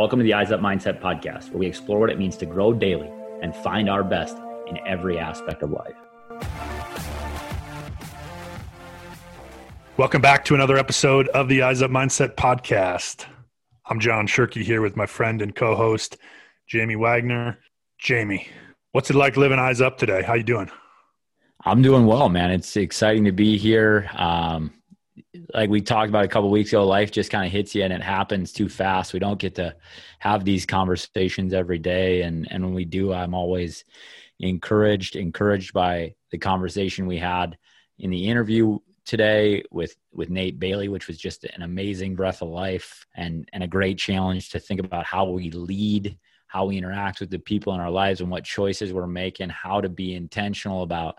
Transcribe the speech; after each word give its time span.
Welcome 0.00 0.18
to 0.20 0.22
the 0.22 0.32
Eyes 0.32 0.50
Up 0.50 0.60
Mindset 0.60 0.98
podcast, 0.98 1.50
where 1.50 1.58
we 1.58 1.66
explore 1.66 1.98
what 1.98 2.08
it 2.08 2.18
means 2.18 2.34
to 2.38 2.46
grow 2.46 2.72
daily 2.72 3.10
and 3.42 3.54
find 3.54 3.90
our 3.90 4.02
best 4.02 4.34
in 4.66 4.78
every 4.86 5.18
aspect 5.18 5.62
of 5.62 5.72
life. 5.72 5.94
Welcome 9.98 10.22
back 10.22 10.46
to 10.46 10.54
another 10.54 10.78
episode 10.78 11.28
of 11.28 11.48
the 11.48 11.60
Eyes 11.60 11.82
Up 11.82 11.90
Mindset 11.90 12.34
podcast. 12.34 13.26
I'm 13.90 14.00
John 14.00 14.26
Shirky 14.26 14.62
here 14.62 14.80
with 14.80 14.96
my 14.96 15.04
friend 15.04 15.42
and 15.42 15.54
co-host 15.54 16.16
Jamie 16.66 16.96
Wagner. 16.96 17.58
Jamie, 17.98 18.48
what's 18.92 19.10
it 19.10 19.16
like 19.16 19.36
living 19.36 19.58
Eyes 19.58 19.82
Up 19.82 19.98
today? 19.98 20.22
How 20.22 20.32
you 20.32 20.44
doing? 20.44 20.70
I'm 21.66 21.82
doing 21.82 22.06
well, 22.06 22.30
man. 22.30 22.50
It's 22.50 22.74
exciting 22.74 23.26
to 23.26 23.32
be 23.32 23.58
here. 23.58 24.08
Um, 24.14 24.72
like 25.54 25.70
we 25.70 25.80
talked 25.80 26.08
about 26.08 26.24
a 26.24 26.28
couple 26.28 26.50
weeks 26.50 26.70
ago, 26.70 26.86
life 26.86 27.10
just 27.10 27.30
kind 27.30 27.46
of 27.46 27.52
hits 27.52 27.74
you 27.74 27.82
and 27.82 27.92
it 27.92 28.02
happens 28.02 28.52
too 28.52 28.68
fast. 28.68 29.12
We 29.12 29.18
don't 29.18 29.38
get 29.38 29.54
to 29.56 29.74
have 30.18 30.44
these 30.44 30.66
conversations 30.66 31.52
every 31.52 31.78
day. 31.78 32.22
And, 32.22 32.50
and 32.50 32.64
when 32.64 32.74
we 32.74 32.84
do, 32.84 33.12
I'm 33.12 33.34
always 33.34 33.84
encouraged, 34.38 35.16
encouraged 35.16 35.72
by 35.72 36.14
the 36.30 36.38
conversation 36.38 37.06
we 37.06 37.18
had 37.18 37.58
in 37.98 38.10
the 38.10 38.28
interview 38.28 38.78
today 39.04 39.62
with, 39.70 39.96
with 40.12 40.30
Nate 40.30 40.58
Bailey, 40.58 40.88
which 40.88 41.08
was 41.08 41.18
just 41.18 41.44
an 41.44 41.62
amazing 41.62 42.14
breath 42.14 42.42
of 42.42 42.48
life 42.48 43.06
and, 43.16 43.48
and 43.52 43.62
a 43.62 43.68
great 43.68 43.98
challenge 43.98 44.50
to 44.50 44.60
think 44.60 44.80
about 44.80 45.04
how 45.04 45.28
we 45.28 45.50
lead, 45.50 46.16
how 46.46 46.66
we 46.66 46.78
interact 46.78 47.20
with 47.20 47.30
the 47.30 47.38
people 47.38 47.74
in 47.74 47.80
our 47.80 47.90
lives 47.90 48.20
and 48.20 48.30
what 48.30 48.44
choices 48.44 48.92
we're 48.92 49.06
making, 49.06 49.48
how 49.48 49.80
to 49.80 49.88
be 49.88 50.14
intentional 50.14 50.82
about 50.82 51.18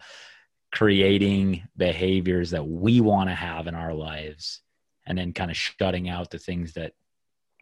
creating 0.72 1.68
behaviors 1.76 2.52
that 2.52 2.68
we 2.68 3.02
want 3.02 3.30
to 3.30 3.36
have 3.36 3.68
in 3.68 3.76
our 3.76 3.94
lives 3.94 4.62
and 5.06 5.18
then 5.18 5.34
kind 5.34 5.52
of 5.52 5.58
shutting 5.58 6.10
out 6.10 6.32
the 6.32 6.40
things 6.40 6.74
that 6.74 6.94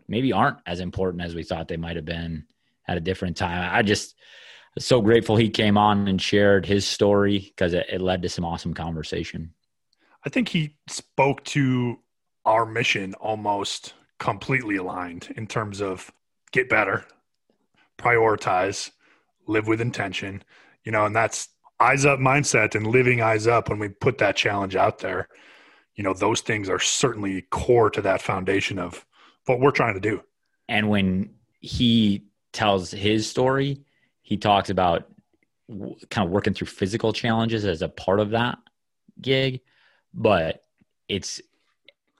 maybe 0.07 0.33
aren't 0.33 0.57
as 0.65 0.79
important 0.79 1.23
as 1.23 1.35
we 1.35 1.43
thought 1.43 1.67
they 1.67 1.77
might 1.77 1.95
have 1.95 2.05
been 2.05 2.45
at 2.87 2.97
a 2.97 3.01
different 3.01 3.37
time. 3.37 3.69
I 3.73 3.81
just 3.81 4.15
so 4.77 5.01
grateful 5.01 5.35
he 5.35 5.49
came 5.49 5.77
on 5.77 6.07
and 6.07 6.21
shared 6.21 6.65
his 6.65 6.85
story 6.85 7.39
because 7.39 7.73
it, 7.73 7.87
it 7.91 8.01
led 8.01 8.21
to 8.21 8.29
some 8.29 8.45
awesome 8.45 8.73
conversation. 8.73 9.53
I 10.25 10.29
think 10.29 10.49
he 10.49 10.77
spoke 10.87 11.43
to 11.45 11.99
our 12.45 12.65
mission 12.65 13.13
almost 13.15 13.93
completely 14.19 14.75
aligned 14.75 15.33
in 15.35 15.47
terms 15.47 15.81
of 15.81 16.11
get 16.51 16.69
better, 16.69 17.05
prioritize, 17.97 18.91
live 19.47 19.67
with 19.67 19.81
intention, 19.81 20.43
you 20.83 20.91
know, 20.91 21.05
and 21.05 21.15
that's 21.15 21.49
eyes 21.79 22.05
up 22.05 22.19
mindset 22.19 22.75
and 22.75 22.87
living 22.87 23.21
eyes 23.21 23.47
up 23.47 23.69
when 23.69 23.79
we 23.79 23.89
put 23.89 24.17
that 24.17 24.35
challenge 24.35 24.75
out 24.75 24.99
there. 24.99 25.29
You 25.95 26.03
know 26.03 26.13
those 26.13 26.41
things 26.41 26.69
are 26.69 26.79
certainly 26.79 27.43
core 27.43 27.89
to 27.91 28.01
that 28.01 28.21
foundation 28.21 28.79
of 28.79 29.05
what 29.45 29.59
we're 29.59 29.71
trying 29.71 29.95
to 29.95 29.99
do. 29.99 30.21
And 30.67 30.89
when 30.89 31.31
he 31.59 32.25
tells 32.53 32.91
his 32.91 33.29
story 33.29 33.81
he 34.21 34.37
talks 34.37 34.69
about 34.69 35.09
kind 36.09 36.25
of 36.25 36.31
working 36.31 36.53
through 36.53 36.67
physical 36.67 37.13
challenges 37.13 37.65
as 37.65 37.81
a 37.81 37.89
part 37.89 38.19
of 38.19 38.31
that 38.31 38.57
gig 39.21 39.61
but 40.13 40.63
it's 41.07 41.41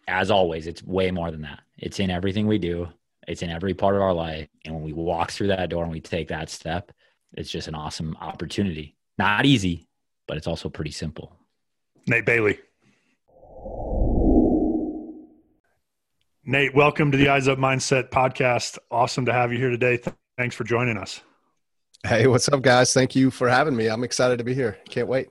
as 0.07 0.30
always 0.30 0.67
it's 0.67 0.83
way 0.83 1.11
more 1.11 1.31
than 1.31 1.41
that. 1.41 1.61
It's 1.77 1.99
in 1.99 2.09
everything 2.09 2.47
we 2.47 2.57
do. 2.57 2.89
It's 3.27 3.41
in 3.41 3.49
every 3.49 3.73
part 3.73 3.95
of 3.95 4.02
our 4.02 4.13
life. 4.13 4.49
And 4.65 4.73
when 4.75 4.83
we 4.83 4.93
walk 4.93 5.31
through 5.31 5.47
that 5.47 5.69
door 5.69 5.83
and 5.83 5.91
we 5.91 6.02
take 6.02 6.27
that 6.30 6.49
step 6.49 6.91
it's 7.33 7.52
just 7.52 7.67
an 7.67 7.75
awesome 7.75 8.17
opportunity 8.21 8.95
not 9.20 9.45
easy, 9.45 9.86
but 10.28 10.38
it's 10.38 10.48
also 10.48 10.70
pretty 10.70 10.92
simple. 10.92 11.36
Nate 12.08 12.25
Bailey. 12.25 12.58
Nate, 16.45 16.73
welcome 16.73 17.11
to 17.11 17.17
the 17.17 17.30
Eyes 17.30 17.48
Up 17.48 17.59
Mindset 17.59 18.09
podcast. 18.09 18.80
Awesome 18.89 19.26
to 19.26 19.34
have 19.34 19.52
you 19.52 19.59
here 19.59 19.70
today. 19.70 20.00
Thanks 20.38 20.56
for 20.56 20.64
joining 20.64 20.98
us. 20.98 21.22
Hey, 22.08 22.28
what's 22.28 22.48
up, 22.48 22.61
guys? 22.61 22.94
Thank 22.94 23.14
you 23.14 23.30
for 23.30 23.50
having 23.50 23.76
me. 23.76 23.88
I'm 23.88 24.06
excited 24.06 24.38
to 24.38 24.45
be 24.45 24.55
here. 24.55 24.77
Can't 24.88 25.10
wait. 25.10 25.27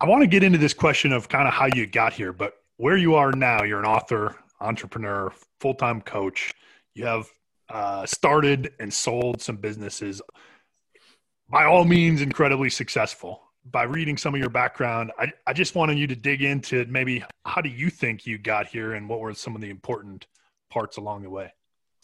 I 0.00 0.06
want 0.06 0.22
to 0.22 0.26
get 0.26 0.42
into 0.42 0.58
this 0.58 0.72
question 0.72 1.12
of 1.12 1.28
kind 1.28 1.46
of 1.46 1.52
how 1.52 1.66
you 1.74 1.86
got 1.86 2.14
here, 2.14 2.32
but 2.32 2.54
where 2.78 2.96
you 2.96 3.14
are 3.14 3.32
now, 3.32 3.62
you're 3.62 3.78
an 3.78 3.84
author, 3.84 4.34
entrepreneur, 4.60 5.30
full 5.60 5.74
time 5.74 6.00
coach. 6.00 6.54
You 6.94 7.04
have 7.04 7.28
uh, 7.68 8.06
started 8.06 8.72
and 8.80 8.92
sold 8.92 9.42
some 9.42 9.58
businesses 9.58 10.22
by 11.54 11.66
all 11.66 11.84
means 11.84 12.20
incredibly 12.20 12.68
successful. 12.68 13.40
By 13.70 13.84
reading 13.84 14.16
some 14.16 14.34
of 14.34 14.40
your 14.40 14.50
background, 14.50 15.12
I, 15.16 15.32
I 15.46 15.52
just 15.52 15.76
wanted 15.76 15.96
you 15.96 16.08
to 16.08 16.16
dig 16.16 16.42
into 16.42 16.84
maybe 16.86 17.22
how 17.44 17.60
do 17.60 17.68
you 17.68 17.90
think 17.90 18.26
you 18.26 18.38
got 18.38 18.66
here 18.66 18.94
and 18.94 19.08
what 19.08 19.20
were 19.20 19.32
some 19.34 19.54
of 19.54 19.62
the 19.62 19.70
important 19.70 20.26
parts 20.68 20.96
along 20.96 21.22
the 21.22 21.30
way? 21.30 21.52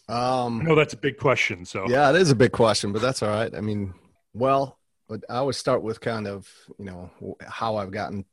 Um, 0.08 0.60
I 0.60 0.64
know 0.64 0.76
that's 0.76 0.94
a 0.94 0.96
big 0.96 1.18
question. 1.18 1.64
So 1.64 1.88
yeah, 1.88 2.10
it 2.10 2.16
is 2.16 2.30
a 2.30 2.36
big 2.36 2.52
question, 2.52 2.92
but 2.92 3.02
that's 3.02 3.24
all 3.24 3.28
right. 3.28 3.52
I 3.52 3.60
mean, 3.60 3.92
well, 4.34 4.78
I 5.10 5.38
always 5.38 5.56
start 5.56 5.82
with 5.82 6.00
kind 6.00 6.28
of 6.28 6.48
you 6.78 6.84
know 6.84 7.10
how 7.44 7.74
I've 7.74 7.90
gotten 7.90 8.24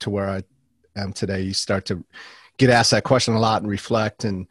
to 0.00 0.10
where 0.10 0.28
I 0.28 0.42
am 0.94 1.14
today. 1.14 1.40
You 1.40 1.54
start 1.54 1.86
to 1.86 2.04
get 2.58 2.68
asked 2.68 2.90
that 2.90 3.04
question 3.04 3.32
a 3.32 3.40
lot 3.40 3.62
and 3.62 3.70
reflect 3.70 4.24
and 4.24 4.46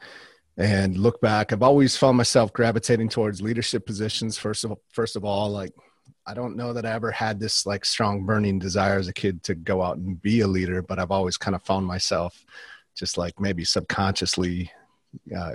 and 0.58 0.98
look 0.98 1.22
back. 1.22 1.54
I've 1.54 1.62
always 1.62 1.96
found 1.96 2.18
myself 2.18 2.52
gravitating 2.52 3.10
towards 3.10 3.44
leadership 3.44 3.86
positions. 3.86 4.40
First 4.40 4.64
of 4.64 4.74
first 4.90 5.16
of 5.16 5.24
all, 5.24 5.52
like 5.52 5.72
I 6.28 6.34
don't 6.34 6.56
know 6.56 6.74
that 6.74 6.86
I 6.86 6.92
ever 6.92 7.12
had 7.12 7.40
this 7.40 7.66
like 7.66 7.86
strong 7.86 8.26
burning 8.26 8.60
desire 8.60 8.98
as 8.98 9.08
a 9.08 9.14
kid 9.14 9.44
to 9.44 9.56
go 9.56 9.82
out 9.82 9.98
and 9.98 10.22
be 10.22 10.42
a 10.42 10.48
leader, 10.48 10.82
but 10.82 11.00
I've 11.00 11.12
always 11.12 11.38
kind 11.38 11.56
of 11.56 11.64
found 11.64 11.86
myself 11.86 12.46
just 12.96 13.18
like 13.18 13.40
maybe 13.40 13.64
subconsciously 13.64 14.72
uh, 15.36 15.54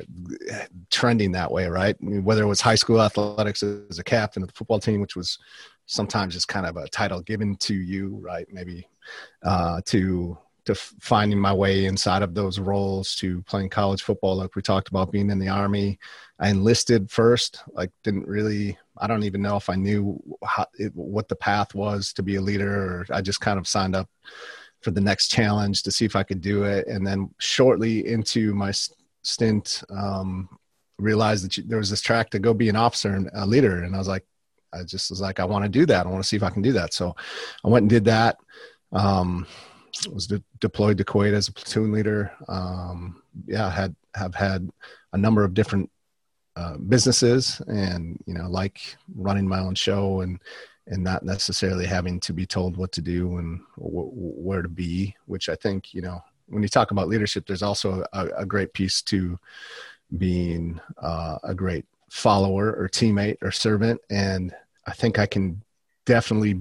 trending 0.91 1.33
that 1.33 1.51
way, 1.51 1.67
right? 1.67 1.97
Whether 2.01 2.43
it 2.43 2.47
was 2.47 2.61
high 2.61 2.75
school 2.77 3.03
athletics 3.03 3.63
as 3.63 3.99
a 3.99 4.05
captain 4.05 4.43
of 4.43 4.49
the 4.49 4.55
football 4.55 4.79
team, 4.79 5.01
which 5.01 5.17
was 5.17 5.39
sometimes 5.87 6.35
just 6.35 6.49
kind 6.49 6.67
of 6.67 6.77
a 6.77 6.89
title 6.89 7.21
given 7.21 7.57
to 7.57 7.75
you, 7.75 8.19
right? 8.23 8.47
Maybe 8.53 8.87
uh, 9.43 9.81
to 9.87 10.39
to 10.65 10.75
finding 10.75 11.39
my 11.39 11.53
way 11.53 11.87
inside 11.87 12.23
of 12.23 12.35
those 12.35 12.59
roles 12.59 13.15
to 13.17 13.43
playing 13.43 13.71
college 13.71 14.03
football, 14.03 14.37
like 14.37 14.55
we 14.57 14.63
talked 14.63 14.89
about 14.89 15.13
being 15.13 15.31
in 15.31 15.39
the 15.39 15.49
army. 15.49 15.99
I 16.39 16.49
enlisted 16.51 17.11
first, 17.11 17.63
like 17.73 17.91
didn't 18.03 18.27
really 18.27 18.79
I 19.01 19.07
don't 19.07 19.25
even 19.25 19.43
know 19.43 19.57
if 19.57 19.71
I 19.71 19.77
knew 19.77 20.23
how, 20.45 20.67
it, 20.75 20.93
what 20.95 21.29
the 21.29 21.37
path 21.37 21.75
was 21.75 22.13
to 22.15 22.23
be 22.23 22.37
a 22.37 22.41
leader, 22.41 22.71
or 22.71 23.07
I 23.11 23.23
just 23.23 23.41
kind 23.41 23.59
of 23.59 23.67
signed 23.67 23.97
up 23.97 24.09
for 24.83 24.91
the 24.91 25.01
next 25.01 25.29
challenge 25.29 25.83
to 25.83 25.91
see 25.91 26.05
if 26.05 26.15
I 26.15 26.23
could 26.23 26.41
do 26.41 26.65
it. 26.65 26.87
And 26.87 27.07
then 27.07 27.31
shortly 27.39 28.07
into 28.07 28.55
my 28.55 28.73
stint, 29.23 29.83
um, 29.91 30.49
realized 30.99 31.45
that 31.45 31.69
there 31.69 31.79
was 31.79 31.91
this 31.91 32.03
track 32.03 32.31
to 32.31 32.39
go 32.39 32.53
be 32.53 32.69
an 32.69 32.77
officer 32.77 33.15
and 33.15 33.31
a 33.35 33.47
leader. 33.47 33.83
And 33.83 33.95
I 33.95 33.99
was 33.99 34.09
like, 34.09 34.27
I 34.73 34.85
just 34.85 35.11
was 35.11 35.21
like, 35.21 35.41
I 35.41 35.45
want 35.45 35.65
to 35.65 35.71
do 35.71 35.87
that. 35.87 36.07
I 36.07 36.11
want 36.11 36.23
to 36.23 36.29
see 36.29 36.37
if 36.37 36.43
I 36.43 36.51
can 36.51 36.63
do 36.63 36.73
that. 36.73 36.93
So 36.93 37.17
I 37.65 37.69
went 37.69 37.85
and 37.85 37.91
did 37.91 38.05
that. 38.05 38.37
Um, 38.93 39.47
was 40.13 40.27
de- 40.27 40.43
deployed 40.61 40.99
to 40.99 41.05
Kuwait 41.05 41.33
as 41.33 41.49
a 41.49 41.53
platoon 41.53 41.93
leader. 41.93 42.33
Um, 42.49 43.23
yeah, 43.47 43.71
had 43.71 43.95
have 44.15 44.35
had 44.35 44.69
a 45.13 45.19
number 45.19 45.45
of 45.45 45.55
different 45.55 45.91
uh, 46.57 46.77
businesses 46.77 47.63
and 47.69 48.21
you 48.27 48.35
know 48.35 48.49
like 48.49 48.97
running 49.15 49.47
my 49.47 49.61
own 49.61 49.75
show 49.75 50.21
and 50.21 50.41
and 50.89 51.03
not 51.03 51.23
necessarily 51.23 51.87
having 51.87 52.19
to 52.19 52.33
be 52.33 52.45
told 52.45 52.77
what 52.77 52.91
to 52.91 53.01
do 53.01 53.39
and 53.39 53.61
w- 53.79 54.11
where 54.13 54.61
to 54.61 54.69
be 54.69 55.15
which 55.27 55.49
i 55.49 55.55
think 55.55 55.95
you 55.95 56.03
know 56.03 56.21
when 56.49 56.63
you 56.63 56.69
talk 56.69 56.91
about 56.91 57.09
leadership 57.09 57.47
there's 57.47 57.63
also 57.63 58.05
a, 58.13 58.27
a 58.39 58.45
great 58.45 58.73
piece 58.75 59.01
to 59.01 59.39
being 60.19 60.81
uh, 61.01 61.39
a 61.45 61.55
great 61.55 61.87
follower 62.11 62.73
or 62.73 62.89
teammate 62.89 63.39
or 63.43 63.53
servant 63.53 64.01
and 64.11 64.53
i 64.87 64.93
think 64.93 65.19
i 65.21 65.27
can 65.27 65.63
definitely 66.05 66.61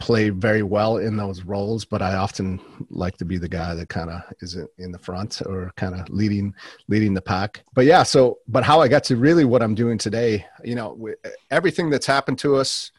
play 0.00 0.30
very 0.30 0.62
well 0.62 0.96
in 0.96 1.16
those 1.16 1.44
roles, 1.44 1.84
but 1.84 2.02
I 2.02 2.16
often 2.16 2.58
like 2.88 3.18
to 3.18 3.24
be 3.24 3.38
the 3.38 3.48
guy 3.48 3.74
that 3.74 3.88
kind 3.88 4.10
of 4.10 4.22
is 4.40 4.58
in 4.78 4.90
the 4.90 4.98
front 4.98 5.42
or 5.46 5.70
kind 5.76 5.94
of 5.94 6.08
leading 6.08 6.54
leading 6.88 7.14
the 7.14 7.22
pack. 7.22 7.62
But 7.74 7.84
yeah, 7.84 8.02
so 8.02 8.38
but 8.48 8.64
how 8.64 8.80
I 8.80 8.88
got 8.88 9.04
to 9.04 9.16
really 9.16 9.44
what 9.44 9.62
I'm 9.62 9.74
doing 9.74 9.98
today, 9.98 10.46
you 10.64 10.74
know, 10.74 11.08
everything 11.50 11.90
that's 11.90 12.06
happened 12.06 12.38
to 12.40 12.56
us, 12.56 12.90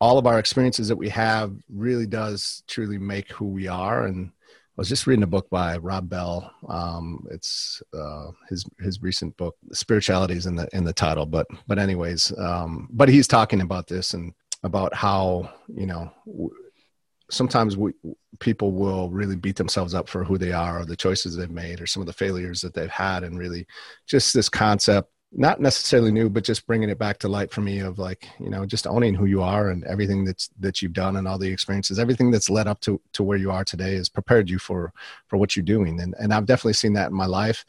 all 0.00 0.18
of 0.18 0.26
our 0.26 0.38
experiences 0.38 0.88
that 0.88 0.96
we 0.96 1.08
have 1.08 1.52
really 1.68 2.06
does 2.06 2.62
truly 2.68 2.98
make 2.98 3.32
who 3.32 3.46
we 3.46 3.66
are 3.66 4.04
and 4.04 4.30
I 4.72 4.80
was 4.80 4.88
just 4.88 5.06
reading 5.06 5.22
a 5.22 5.26
book 5.26 5.50
by 5.50 5.76
Rob 5.76 6.08
Bell. 6.08 6.50
Um, 6.66 7.26
it's 7.30 7.82
uh, 7.92 8.28
his 8.48 8.64
his 8.80 9.02
recent 9.02 9.36
book. 9.36 9.54
Spirituality 9.72 10.32
is 10.32 10.46
in 10.46 10.56
the 10.56 10.66
in 10.72 10.84
the 10.84 10.94
title, 10.94 11.26
but 11.26 11.46
but 11.66 11.78
anyways, 11.78 12.32
um, 12.38 12.88
but 12.90 13.10
he's 13.10 13.28
talking 13.28 13.60
about 13.60 13.86
this 13.86 14.14
and 14.14 14.32
about 14.62 14.94
how 14.94 15.50
you 15.74 15.86
know 15.86 16.10
sometimes 17.30 17.76
we, 17.76 17.92
people 18.40 18.72
will 18.72 19.10
really 19.10 19.36
beat 19.36 19.56
themselves 19.56 19.94
up 19.94 20.08
for 20.08 20.22
who 20.22 20.36
they 20.36 20.52
are 20.52 20.80
or 20.80 20.84
the 20.84 20.96
choices 20.96 21.34
they've 21.34 21.50
made 21.50 21.80
or 21.80 21.86
some 21.86 22.02
of 22.02 22.06
the 22.06 22.12
failures 22.12 22.60
that 22.60 22.74
they've 22.74 22.90
had 22.90 23.24
and 23.24 23.38
really 23.38 23.66
just 24.06 24.34
this 24.34 24.48
concept 24.48 25.10
not 25.34 25.60
necessarily 25.62 26.12
new 26.12 26.28
but 26.28 26.44
just 26.44 26.66
bringing 26.66 26.90
it 26.90 26.98
back 26.98 27.18
to 27.18 27.26
light 27.26 27.50
for 27.50 27.62
me 27.62 27.78
of 27.78 27.98
like 27.98 28.28
you 28.38 28.50
know 28.50 28.66
just 28.66 28.86
owning 28.86 29.14
who 29.14 29.24
you 29.24 29.42
are 29.42 29.70
and 29.70 29.82
everything 29.84 30.24
that's 30.24 30.50
that 30.60 30.82
you've 30.82 30.92
done 30.92 31.16
and 31.16 31.26
all 31.26 31.38
the 31.38 31.50
experiences 31.50 31.98
everything 31.98 32.30
that's 32.30 32.50
led 32.50 32.66
up 32.66 32.80
to 32.80 33.00
to 33.14 33.22
where 33.22 33.38
you 33.38 33.50
are 33.50 33.64
today 33.64 33.94
has 33.94 34.10
prepared 34.10 34.50
you 34.50 34.58
for 34.58 34.92
for 35.32 35.38
what 35.38 35.56
you're 35.56 35.64
doing. 35.64 35.98
And 36.02 36.14
and 36.18 36.32
I've 36.34 36.44
definitely 36.44 36.74
seen 36.74 36.92
that 36.92 37.08
in 37.08 37.16
my 37.16 37.24
life 37.24 37.64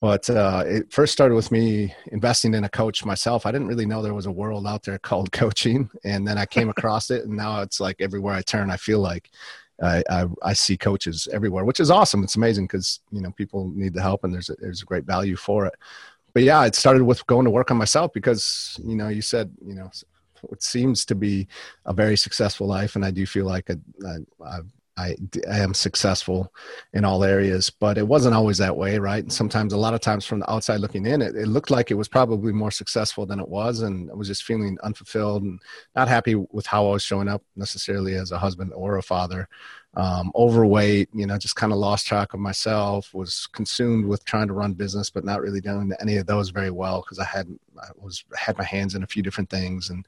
but 0.00 0.28
uh, 0.28 0.62
it 0.66 0.92
first 0.92 1.12
started 1.12 1.34
with 1.34 1.50
me 1.50 1.94
investing 2.12 2.54
in 2.54 2.64
a 2.64 2.68
coach 2.68 3.04
myself. 3.04 3.46
I 3.46 3.52
didn't 3.52 3.68
really 3.68 3.86
know 3.86 4.02
there 4.02 4.14
was 4.14 4.26
a 4.26 4.32
world 4.32 4.66
out 4.66 4.82
there 4.82 4.98
called 4.98 5.32
coaching, 5.32 5.90
and 6.04 6.26
then 6.26 6.38
I 6.38 6.46
came 6.46 6.68
across 6.68 7.10
it, 7.10 7.24
and 7.24 7.36
now 7.36 7.62
it's 7.62 7.80
like 7.80 8.00
everywhere 8.00 8.34
I 8.34 8.42
turn, 8.42 8.70
I 8.70 8.76
feel 8.76 9.00
like 9.00 9.30
I, 9.82 10.02
I, 10.10 10.26
I 10.42 10.52
see 10.52 10.76
coaches 10.76 11.28
everywhere, 11.32 11.64
which 11.64 11.80
is 11.80 11.90
awesome. 11.90 12.24
It's 12.24 12.36
amazing 12.36 12.66
because 12.66 13.00
you 13.10 13.20
know 13.20 13.30
people 13.32 13.70
need 13.74 13.94
the 13.94 14.02
help, 14.02 14.24
and 14.24 14.34
there's 14.34 14.50
a, 14.50 14.56
there's 14.56 14.82
a 14.82 14.86
great 14.86 15.04
value 15.04 15.36
for 15.36 15.66
it. 15.66 15.74
But 16.34 16.42
yeah, 16.42 16.64
it 16.66 16.74
started 16.74 17.02
with 17.04 17.26
going 17.26 17.44
to 17.44 17.50
work 17.50 17.70
on 17.70 17.78
myself 17.78 18.12
because 18.12 18.78
you 18.84 18.96
know 18.96 19.08
you 19.08 19.22
said 19.22 19.50
you 19.66 19.74
know 19.74 19.90
it 20.52 20.62
seems 20.62 21.06
to 21.06 21.14
be 21.14 21.48
a 21.86 21.94
very 21.94 22.16
successful 22.16 22.66
life, 22.66 22.96
and 22.96 23.04
I 23.04 23.10
do 23.10 23.26
feel 23.26 23.46
like 23.46 23.70
I, 23.70 23.76
I, 24.06 24.16
I've 24.44 24.66
I, 24.96 25.14
I 25.50 25.58
am 25.58 25.74
successful 25.74 26.52
in 26.94 27.04
all 27.04 27.22
areas, 27.22 27.68
but 27.68 27.98
it 27.98 28.08
wasn't 28.08 28.34
always 28.34 28.58
that 28.58 28.76
way, 28.76 28.98
right? 28.98 29.22
And 29.22 29.32
sometimes, 29.32 29.72
a 29.72 29.78
lot 29.78 29.94
of 29.94 30.00
times 30.00 30.24
from 30.24 30.40
the 30.40 30.50
outside 30.50 30.80
looking 30.80 31.04
in, 31.06 31.20
it, 31.20 31.36
it 31.36 31.48
looked 31.48 31.70
like 31.70 31.90
it 31.90 31.94
was 31.94 32.08
probably 32.08 32.52
more 32.52 32.70
successful 32.70 33.26
than 33.26 33.38
it 33.38 33.48
was. 33.48 33.82
And 33.82 34.10
I 34.10 34.14
was 34.14 34.28
just 34.28 34.44
feeling 34.44 34.78
unfulfilled 34.82 35.42
and 35.42 35.60
not 35.94 36.08
happy 36.08 36.34
with 36.34 36.66
how 36.66 36.86
I 36.86 36.92
was 36.92 37.02
showing 37.02 37.28
up 37.28 37.42
necessarily 37.56 38.14
as 38.14 38.32
a 38.32 38.38
husband 38.38 38.72
or 38.74 38.96
a 38.96 39.02
father. 39.02 39.48
Um, 39.94 40.30
overweight, 40.34 41.08
you 41.14 41.26
know, 41.26 41.38
just 41.38 41.56
kind 41.56 41.72
of 41.72 41.78
lost 41.78 42.06
track 42.06 42.34
of 42.34 42.40
myself, 42.40 43.14
was 43.14 43.46
consumed 43.48 44.06
with 44.06 44.24
trying 44.24 44.46
to 44.48 44.52
run 44.52 44.74
business, 44.74 45.08
but 45.10 45.24
not 45.24 45.40
really 45.40 45.60
doing 45.60 45.92
any 46.00 46.16
of 46.18 46.26
those 46.26 46.50
very 46.50 46.70
well 46.70 47.02
because 47.02 47.18
I 47.18 47.24
had, 47.24 47.48
I 47.80 47.88
was, 47.96 48.24
had 48.34 48.58
my 48.58 48.64
hands 48.64 48.94
in 48.94 49.02
a 49.02 49.06
few 49.06 49.22
different 49.22 49.48
things 49.50 49.90
and, 49.90 50.06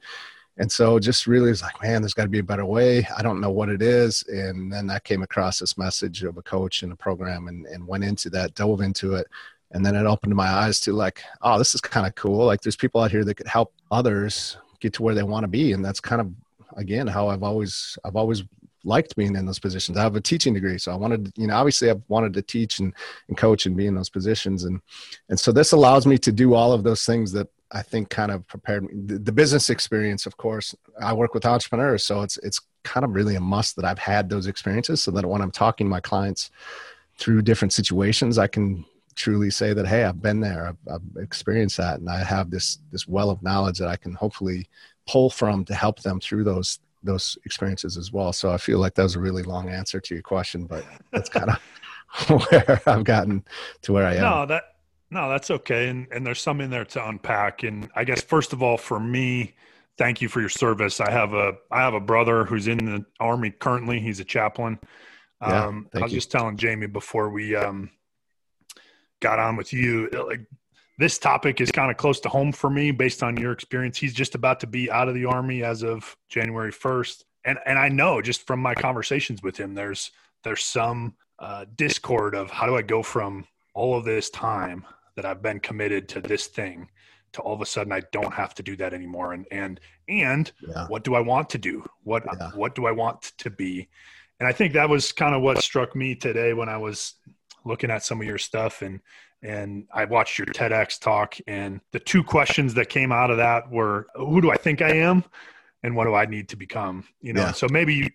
and 0.59 0.71
so 0.71 0.99
just 0.99 1.29
really 1.29 1.51
was 1.51 1.63
like, 1.63 1.81
man, 1.81 2.03
there's 2.03 2.15
got 2.15 2.25
to 2.25 2.29
be 2.29 2.41
a 2.41 2.45
better 2.45 2.65
way. 2.65 3.07
I 3.17 3.23
don't 3.23 3.41
know 3.41 3.51
what 3.51 3.69
it 3.69 3.81
is. 3.81 4.25
And 4.27 4.73
then 4.73 4.91
I 4.91 4.99
came 4.99 5.23
across 5.23 5.61
this 5.61 5.79
message 5.79 6.25
of 6.25 6.37
a 6.37 6.43
coach 6.43 6.83
and 6.83 6.93
a 6.93 6.97
program 6.97 7.47
and, 7.47 7.65
and 7.67 7.87
went 7.87 8.03
into 8.03 8.29
that, 8.31 8.55
dove 8.55 8.81
into 8.81 9.15
it. 9.15 9.29
And 9.71 9.87
then 9.87 9.95
it 9.95 10.05
opened 10.05 10.35
my 10.35 10.49
eyes 10.49 10.81
to 10.81 10.93
like, 10.93 11.23
oh, 11.43 11.59
this 11.59 11.75
is 11.77 11.81
kind 11.81 12.07
of 12.07 12.15
cool. 12.17 12.45
Like 12.45 12.61
there's 12.61 12.77
people 12.77 13.01
out 13.01 13.13
here 13.13 13.25
that 13.25 13.37
could 13.37 13.47
help 13.47 13.73
others 13.93 14.57
get 14.81 14.93
to 14.95 15.03
where 15.03 15.15
they 15.15 15.23
want 15.23 15.45
to 15.45 15.49
be. 15.49 15.73
And 15.73 15.85
that's 15.85 16.01
kind 16.01 16.21
of, 16.21 16.33
again, 16.77 17.07
how 17.07 17.29
I've 17.29 17.45
always, 17.45 17.97
I've 18.05 18.17
always 18.17 18.43
liked 18.83 19.15
being 19.15 19.37
in 19.37 19.47
those 19.47 19.59
positions. 19.61 19.97
I 19.97 20.03
have 20.03 20.17
a 20.17 20.21
teaching 20.21 20.55
degree, 20.55 20.79
so 20.79 20.91
I 20.91 20.97
wanted, 20.97 21.33
you 21.37 21.47
know, 21.47 21.55
obviously 21.55 21.91
I've 21.91 22.03
wanted 22.09 22.33
to 22.35 22.43
teach 22.43 22.79
and, 22.81 22.93
and 23.29 23.37
coach 23.37 23.67
and 23.67 23.77
be 23.77 23.87
in 23.87 23.95
those 23.95 24.09
positions. 24.09 24.65
And, 24.65 24.81
and 25.29 25.39
so 25.39 25.53
this 25.53 25.73
allows 25.73 26.07
me 26.07 26.19
to 26.19 26.33
do 26.33 26.55
all 26.55 26.73
of 26.73 26.83
those 26.83 27.05
things 27.05 27.31
that 27.33 27.49
I 27.71 27.83
think 27.83 28.09
kind 28.09 28.31
of 28.31 28.47
prepared 28.47 28.85
me. 28.85 28.91
The, 29.07 29.19
the, 29.19 29.33
business 29.33 29.69
experience, 29.69 30.25
of 30.27 30.37
course, 30.37 30.75
I 31.01 31.13
work 31.13 31.35
with 31.35 31.45
entrepreneurs, 31.45 32.05
so 32.05 32.23
it's 32.23 32.39
it's 32.39 32.61
kind 32.83 33.05
of 33.05 33.15
really 33.15 33.35
a 33.35 33.41
must 33.41 33.77
that 33.77 33.85
I've 33.85 33.99
had 33.99 34.29
those 34.29 34.47
experiences, 34.47 35.03
so 35.03 35.11
that 35.11 35.27
when 35.27 35.43
I'm 35.43 35.51
talking 35.51 35.87
to 35.87 35.91
my 35.91 36.01
clients 36.01 36.51
through 37.19 37.43
different 37.43 37.73
situations, 37.73 38.39
I 38.39 38.47
can 38.47 38.85
truly 39.15 39.51
say 39.51 39.75
that 39.75 39.87
hey, 39.87 40.05
I've 40.05 40.23
been 40.23 40.41
there, 40.41 40.69
I've, 40.69 40.95
I've 40.95 41.23
experienced 41.23 41.77
that, 41.77 42.01
and 42.01 42.09
I 42.09 42.25
have 42.25 42.51
this 42.51 42.79
this 42.91 43.07
well 43.07 43.31
of 43.31 43.43
knowledge 43.43 43.79
that 43.79 43.89
I 43.89 43.97
can 43.97 44.15
hopefully 44.15 44.69
pull 45.07 45.29
from 45.29 45.65
to 45.67 45.75
help 45.75 46.01
them 46.01 46.21
through 46.21 46.45
those 46.45 46.81
those 47.03 47.37
experiences 47.45 47.97
as 47.97 48.13
well. 48.13 48.33
So 48.33 48.51
I 48.51 48.57
feel 48.57 48.79
like 48.79 48.95
that 48.95 49.03
was 49.03 49.17
a 49.17 49.21
really 49.21 49.43
long 49.43 49.69
answer 49.69 50.01
to 50.01 50.15
your 50.15 50.23
question, 50.23 50.65
but 50.65 50.85
that's 51.13 51.29
kind 51.29 51.51
of 51.51 52.41
where 52.51 52.81
I've 52.87 53.05
gotten 53.05 53.45
to 53.83 53.93
where 53.93 54.07
I 54.07 54.15
am. 54.15 54.23
No, 54.23 54.47
that 54.47 54.78
no, 55.11 55.29
that's 55.29 55.51
okay. 55.51 55.89
And 55.89 56.07
and 56.13 56.27
there's 56.27 56.41
some 56.41 56.61
in 56.61 56.71
there 56.71 56.85
to 56.87 57.09
unpack. 57.09 57.63
And 57.63 57.89
I 57.95 58.05
guess 58.05 58.23
first 58.23 58.53
of 58.53 58.63
all, 58.63 58.77
for 58.77 59.01
me, 59.01 59.55
thank 59.97 60.21
you 60.21 60.29
for 60.29 60.41
your 60.41 60.49
service. 60.49 61.01
I 61.01 61.11
have 61.11 61.33
a 61.35 61.55
I 61.71 61.81
have 61.81 61.95
a 61.95 62.01
brother 62.01 62.45
who's 62.45 62.69
in 62.69 62.79
the 62.79 63.05
army 63.21 63.51
currently. 63.51 64.01
He's 64.01 64.21
a 64.21 64.25
chaplain. 64.25 64.79
Yeah, 65.41 65.67
um, 65.67 65.89
I 65.95 66.01
was 66.01 66.13
you. 66.13 66.19
just 66.19 66.31
telling 66.31 66.57
Jamie 66.57 66.87
before 66.87 67.31
we 67.31 67.55
um, 67.55 67.91
got 69.21 69.39
on 69.39 69.57
with 69.57 69.73
you, 69.73 70.09
like 70.11 70.41
this 70.99 71.19
topic 71.19 71.61
is 71.61 71.71
kind 71.71 71.91
of 71.91 71.97
close 71.97 72.19
to 72.21 72.29
home 72.29 72.53
for 72.53 72.69
me 72.69 72.91
based 72.91 73.23
on 73.23 73.37
your 73.37 73.53
experience. 73.53 73.97
He's 73.97 74.15
just 74.15 74.35
about 74.35 74.61
to 74.61 74.67
be 74.67 74.91
out 74.91 75.09
of 75.09 75.15
the 75.15 75.27
army 75.27 75.63
as 75.63 75.85
of 75.85 76.17
January 76.29 76.73
1st. 76.73 77.25
And 77.45 77.59
and 77.67 77.79
I 77.79 77.89
know 77.89 78.21
just 78.21 78.47
from 78.47 78.61
my 78.61 78.75
conversations 78.75 79.43
with 79.43 79.57
him, 79.57 79.75
there's 79.75 80.11
there's 80.45 80.65
some 80.65 81.15
uh, 81.39 81.65
discord 81.77 82.35
of 82.35 82.51
how 82.51 82.67
do 82.67 82.77
I 82.77 82.83
go 82.83 83.03
from 83.03 83.47
all 83.75 83.97
of 83.97 84.05
this 84.05 84.29
time 84.29 84.85
that 85.19 85.27
I've 85.27 85.43
been 85.43 85.59
committed 85.59 86.09
to 86.11 86.21
this 86.21 86.47
thing 86.47 86.89
to 87.33 87.43
all 87.43 87.53
of 87.53 87.61
a 87.61 87.67
sudden 87.67 87.93
I 87.93 88.03
don't 88.13 88.33
have 88.33 88.55
to 88.55 88.63
do 88.63 88.77
that 88.77 88.95
anymore. 88.95 89.33
And 89.33 89.47
and 89.51 89.81
and 90.09 90.53
yeah. 90.61 90.87
what 90.87 91.03
do 91.03 91.17
I 91.17 91.21
want 91.21 91.51
to 91.51 91.59
do? 91.59 91.85
What 92.05 92.25
yeah. 92.25 92.51
what 92.55 92.77
do 92.77 92.87
I 92.87 92.93
want 92.93 93.33
to 93.39 93.51
be? 93.51 93.89
And 94.39 94.49
I 94.49 94.53
think 94.53 94.75
that 94.75 94.89
was 94.89 95.11
kind 95.11 95.35
of 95.35 95.43
what 95.43 95.61
struck 95.61 95.97
me 95.97 96.15
today 96.15 96.53
when 96.53 96.69
I 96.69 96.77
was 96.77 97.15
looking 97.65 97.91
at 97.91 98.05
some 98.05 98.21
of 98.21 98.29
your 98.29 98.39
stuff 98.39 98.81
and 98.83 99.01
and 99.43 99.89
I 99.93 100.05
watched 100.05 100.39
your 100.39 100.47
TEDx 100.47 101.01
talk 101.01 101.35
and 101.49 101.81
the 101.91 101.99
two 101.99 102.23
questions 102.23 102.75
that 102.75 102.89
came 102.89 103.11
out 103.11 103.33
of 103.33 103.39
that 103.39 103.69
were 103.69 104.07
who 104.15 104.41
do 104.41 104.53
I 104.53 104.57
think 104.57 104.83
I 104.83 104.91
am 104.91 105.25
and 105.83 105.97
what 105.97 106.05
do 106.05 106.15
I 106.15 106.27
need 106.27 106.49
to 106.51 106.57
become? 106.57 107.03
You 107.21 107.33
know, 107.33 107.47
yeah. 107.47 107.53
so 107.53 107.67
maybe 107.69 107.95
you, 107.95 108.09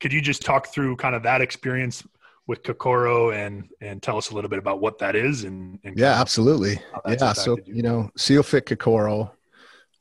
could 0.00 0.14
you 0.14 0.22
just 0.22 0.40
talk 0.40 0.68
through 0.68 0.96
kind 0.96 1.14
of 1.14 1.22
that 1.24 1.42
experience 1.42 2.02
with 2.46 2.62
Kokoro 2.62 3.30
and 3.30 3.68
and 3.80 4.02
tell 4.02 4.16
us 4.16 4.30
a 4.30 4.34
little 4.34 4.50
bit 4.50 4.58
about 4.58 4.80
what 4.80 4.98
that 4.98 5.16
is 5.16 5.44
and, 5.44 5.78
and 5.84 5.98
yeah 5.98 6.20
absolutely. 6.20 6.80
yeah 7.08 7.32
so 7.32 7.56
you. 7.66 7.76
you 7.76 7.82
know 7.82 8.10
seal 8.16 8.42
fit 8.42 8.66
Kokoro 8.66 9.30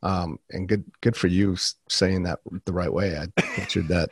um, 0.03 0.37
and 0.51 0.67
good 0.67 0.83
good 1.01 1.15
for 1.15 1.27
you 1.27 1.55
saying 1.89 2.23
that 2.23 2.39
the 2.65 2.73
right 2.73 2.91
way. 2.91 3.17
I 3.17 3.27
pictured 3.41 3.87
that 3.87 4.09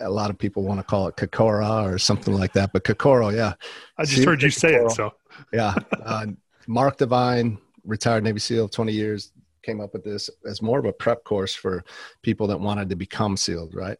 a 0.00 0.10
lot 0.10 0.28
of 0.28 0.36
people 0.36 0.62
want 0.62 0.80
to 0.80 0.84
call 0.84 1.08
it 1.08 1.16
Kokora 1.16 1.90
or 1.90 1.98
something 1.98 2.34
like 2.34 2.52
that 2.52 2.72
but 2.72 2.84
Kokoro 2.84 3.30
yeah. 3.30 3.54
I 3.96 4.04
just 4.04 4.16
seal 4.16 4.26
heard 4.26 4.42
you 4.42 4.50
say 4.50 4.74
it 4.74 4.90
so. 4.90 5.14
Yeah 5.52 5.74
uh, 6.04 6.26
Mark 6.66 6.98
Divine 6.98 7.58
retired 7.84 8.24
Navy 8.24 8.40
SEAL 8.40 8.68
20 8.68 8.92
years 8.92 9.32
came 9.62 9.80
up 9.80 9.94
with 9.94 10.04
this 10.04 10.28
as 10.44 10.60
more 10.60 10.78
of 10.78 10.84
a 10.84 10.92
prep 10.92 11.24
course 11.24 11.54
for 11.54 11.84
people 12.22 12.46
that 12.48 12.60
wanted 12.60 12.90
to 12.90 12.96
become 12.96 13.36
sealed 13.36 13.74
right? 13.74 13.96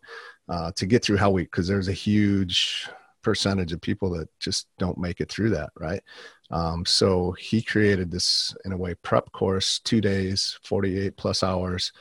Uh, 0.48 0.70
to 0.72 0.84
get 0.84 1.02
through 1.02 1.16
hell 1.16 1.32
week 1.32 1.50
because 1.50 1.66
there's 1.66 1.88
a 1.88 1.92
huge 1.92 2.88
percentage 3.22 3.72
of 3.72 3.80
people 3.80 4.10
that 4.10 4.28
just 4.38 4.66
don't 4.78 4.98
make 4.98 5.20
it 5.20 5.30
through 5.30 5.50
that, 5.50 5.70
right? 5.78 6.02
Um, 6.50 6.84
so 6.84 7.32
he 7.32 7.62
created 7.62 8.10
this, 8.10 8.54
in 8.64 8.72
a 8.72 8.76
way, 8.76 8.94
prep 9.02 9.32
course, 9.32 9.78
two 9.80 10.00
days, 10.00 10.58
48 10.64 11.16
plus 11.16 11.42
hours, 11.42 11.92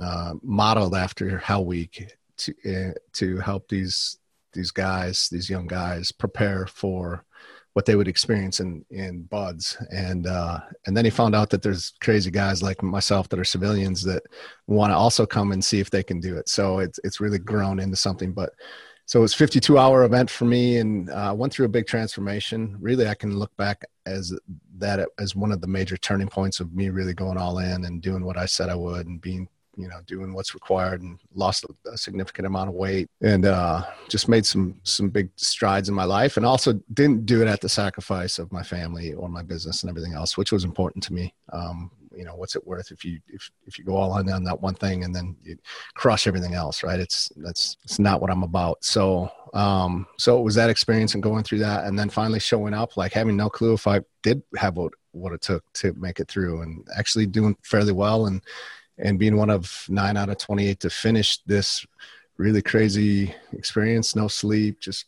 uh, 0.00 0.34
modeled 0.42 0.94
after 0.94 1.38
Hell 1.38 1.64
Week 1.64 2.12
to, 2.38 2.54
uh, 2.66 2.92
to 3.14 3.38
help 3.38 3.68
these, 3.68 4.18
these 4.52 4.70
guys, 4.70 5.28
these 5.30 5.50
young 5.50 5.66
guys 5.66 6.12
prepare 6.12 6.66
for 6.66 7.24
what 7.74 7.86
they 7.86 7.96
would 7.96 8.08
experience 8.08 8.60
in, 8.60 8.84
in 8.90 9.22
BUD/S. 9.22 9.76
And, 9.90 10.26
uh, 10.26 10.60
and 10.86 10.96
then 10.96 11.04
he 11.04 11.10
found 11.10 11.34
out 11.34 11.50
that 11.50 11.62
there's 11.62 11.94
crazy 12.02 12.30
guys 12.30 12.62
like 12.62 12.82
myself 12.82 13.28
that 13.30 13.38
are 13.38 13.44
civilians 13.44 14.02
that 14.02 14.22
want 14.66 14.92
to 14.92 14.96
also 14.96 15.24
come 15.24 15.52
and 15.52 15.64
see 15.64 15.80
if 15.80 15.90
they 15.90 16.02
can 16.02 16.20
do 16.20 16.36
it. 16.36 16.48
So 16.48 16.80
it's, 16.80 17.00
it's 17.02 17.20
really 17.20 17.38
grown 17.38 17.80
into 17.80 17.96
something, 17.96 18.32
but 18.32 18.50
so 19.06 19.18
it 19.18 19.22
was 19.22 19.34
52 19.34 19.78
hour 19.78 20.04
event 20.04 20.30
for 20.30 20.44
me 20.44 20.78
and 20.78 21.10
uh, 21.10 21.34
went 21.36 21.52
through 21.52 21.66
a 21.66 21.70
big 21.70 21.86
transformation. 21.86 22.76
Really 22.80 23.08
i 23.08 23.14
can 23.14 23.38
look 23.38 23.54
back 23.56 23.84
as 24.06 24.36
that 24.78 25.08
as 25.18 25.36
one 25.36 25.52
of 25.52 25.60
the 25.60 25.66
major 25.66 25.96
turning 25.96 26.28
points 26.28 26.60
of 26.60 26.74
me 26.74 26.88
really 26.88 27.14
going 27.14 27.38
all 27.38 27.58
in 27.58 27.84
and 27.84 28.02
doing 28.02 28.24
what 28.24 28.36
i 28.36 28.44
said 28.46 28.68
i 28.68 28.74
would 28.74 29.06
and 29.06 29.20
being 29.20 29.48
you 29.76 29.88
know 29.88 30.00
doing 30.06 30.32
what's 30.34 30.54
required 30.54 31.02
and 31.02 31.18
lost 31.34 31.64
a 31.90 31.96
significant 31.96 32.46
amount 32.46 32.68
of 32.68 32.74
weight 32.74 33.08
and 33.22 33.46
uh, 33.46 33.82
just 34.08 34.28
made 34.28 34.44
some 34.44 34.74
some 34.82 35.08
big 35.08 35.30
strides 35.36 35.88
in 35.88 35.94
my 35.94 36.04
life 36.04 36.36
and 36.36 36.44
also 36.44 36.72
didn't 36.92 37.24
do 37.24 37.42
it 37.42 37.48
at 37.48 37.60
the 37.60 37.68
sacrifice 37.68 38.38
of 38.38 38.52
my 38.52 38.62
family 38.62 39.14
or 39.14 39.28
my 39.28 39.42
business 39.42 39.82
and 39.82 39.90
everything 39.90 40.12
else 40.12 40.36
which 40.36 40.52
was 40.52 40.64
important 40.64 41.02
to 41.02 41.12
me. 41.12 41.32
Um, 41.52 41.90
you 42.16 42.24
know 42.24 42.34
what's 42.34 42.56
it 42.56 42.66
worth 42.66 42.90
if 42.90 43.04
you 43.04 43.20
if, 43.28 43.50
if 43.66 43.78
you 43.78 43.84
go 43.84 43.96
all 43.96 44.16
in 44.18 44.28
on 44.30 44.44
that 44.44 44.60
one 44.60 44.74
thing 44.74 45.04
and 45.04 45.14
then 45.14 45.36
you 45.42 45.56
crush 45.94 46.26
everything 46.26 46.54
else 46.54 46.82
right? 46.82 47.00
It's 47.00 47.30
that's 47.36 47.76
it's 47.84 47.98
not 47.98 48.20
what 48.20 48.30
i'm 48.30 48.42
about. 48.42 48.84
So 48.84 49.30
um 49.54 50.06
so 50.18 50.38
it 50.38 50.42
was 50.42 50.54
that 50.54 50.70
experience 50.70 51.14
and 51.14 51.22
going 51.22 51.44
through 51.44 51.58
that 51.60 51.84
and 51.84 51.98
then 51.98 52.08
finally 52.08 52.40
showing 52.40 52.74
up 52.74 52.96
like 52.96 53.12
having 53.12 53.36
no 53.36 53.50
clue 53.50 53.74
if 53.74 53.86
i 53.86 54.00
did 54.22 54.42
have 54.56 54.76
what 54.76 54.92
what 55.12 55.32
it 55.32 55.42
took 55.42 55.62
to 55.74 55.92
make 55.94 56.20
it 56.20 56.28
through 56.28 56.62
and 56.62 56.86
actually 56.96 57.26
doing 57.26 57.56
fairly 57.62 57.92
well 57.92 58.26
and 58.26 58.42
and 58.98 59.18
being 59.18 59.36
one 59.36 59.50
of 59.50 59.84
nine 59.88 60.16
out 60.16 60.28
of 60.28 60.38
28 60.38 60.80
to 60.80 60.90
finish 60.90 61.38
this 61.44 61.86
really 62.38 62.62
crazy 62.62 63.34
experience 63.52 64.16
no 64.16 64.26
sleep 64.26 64.80
just 64.80 65.06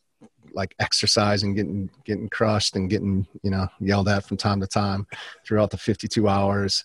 like 0.54 0.74
exercise 0.78 1.42
and 1.42 1.56
getting 1.56 1.90
getting 2.04 2.28
crushed 2.28 2.76
and 2.76 2.88
getting 2.88 3.26
you 3.42 3.50
know 3.50 3.66
yelled 3.80 4.08
at 4.08 4.24
from 4.24 4.36
time 4.36 4.60
to 4.60 4.66
time 4.66 5.06
throughout 5.46 5.70
the 5.70 5.76
52 5.76 6.28
hours. 6.28 6.84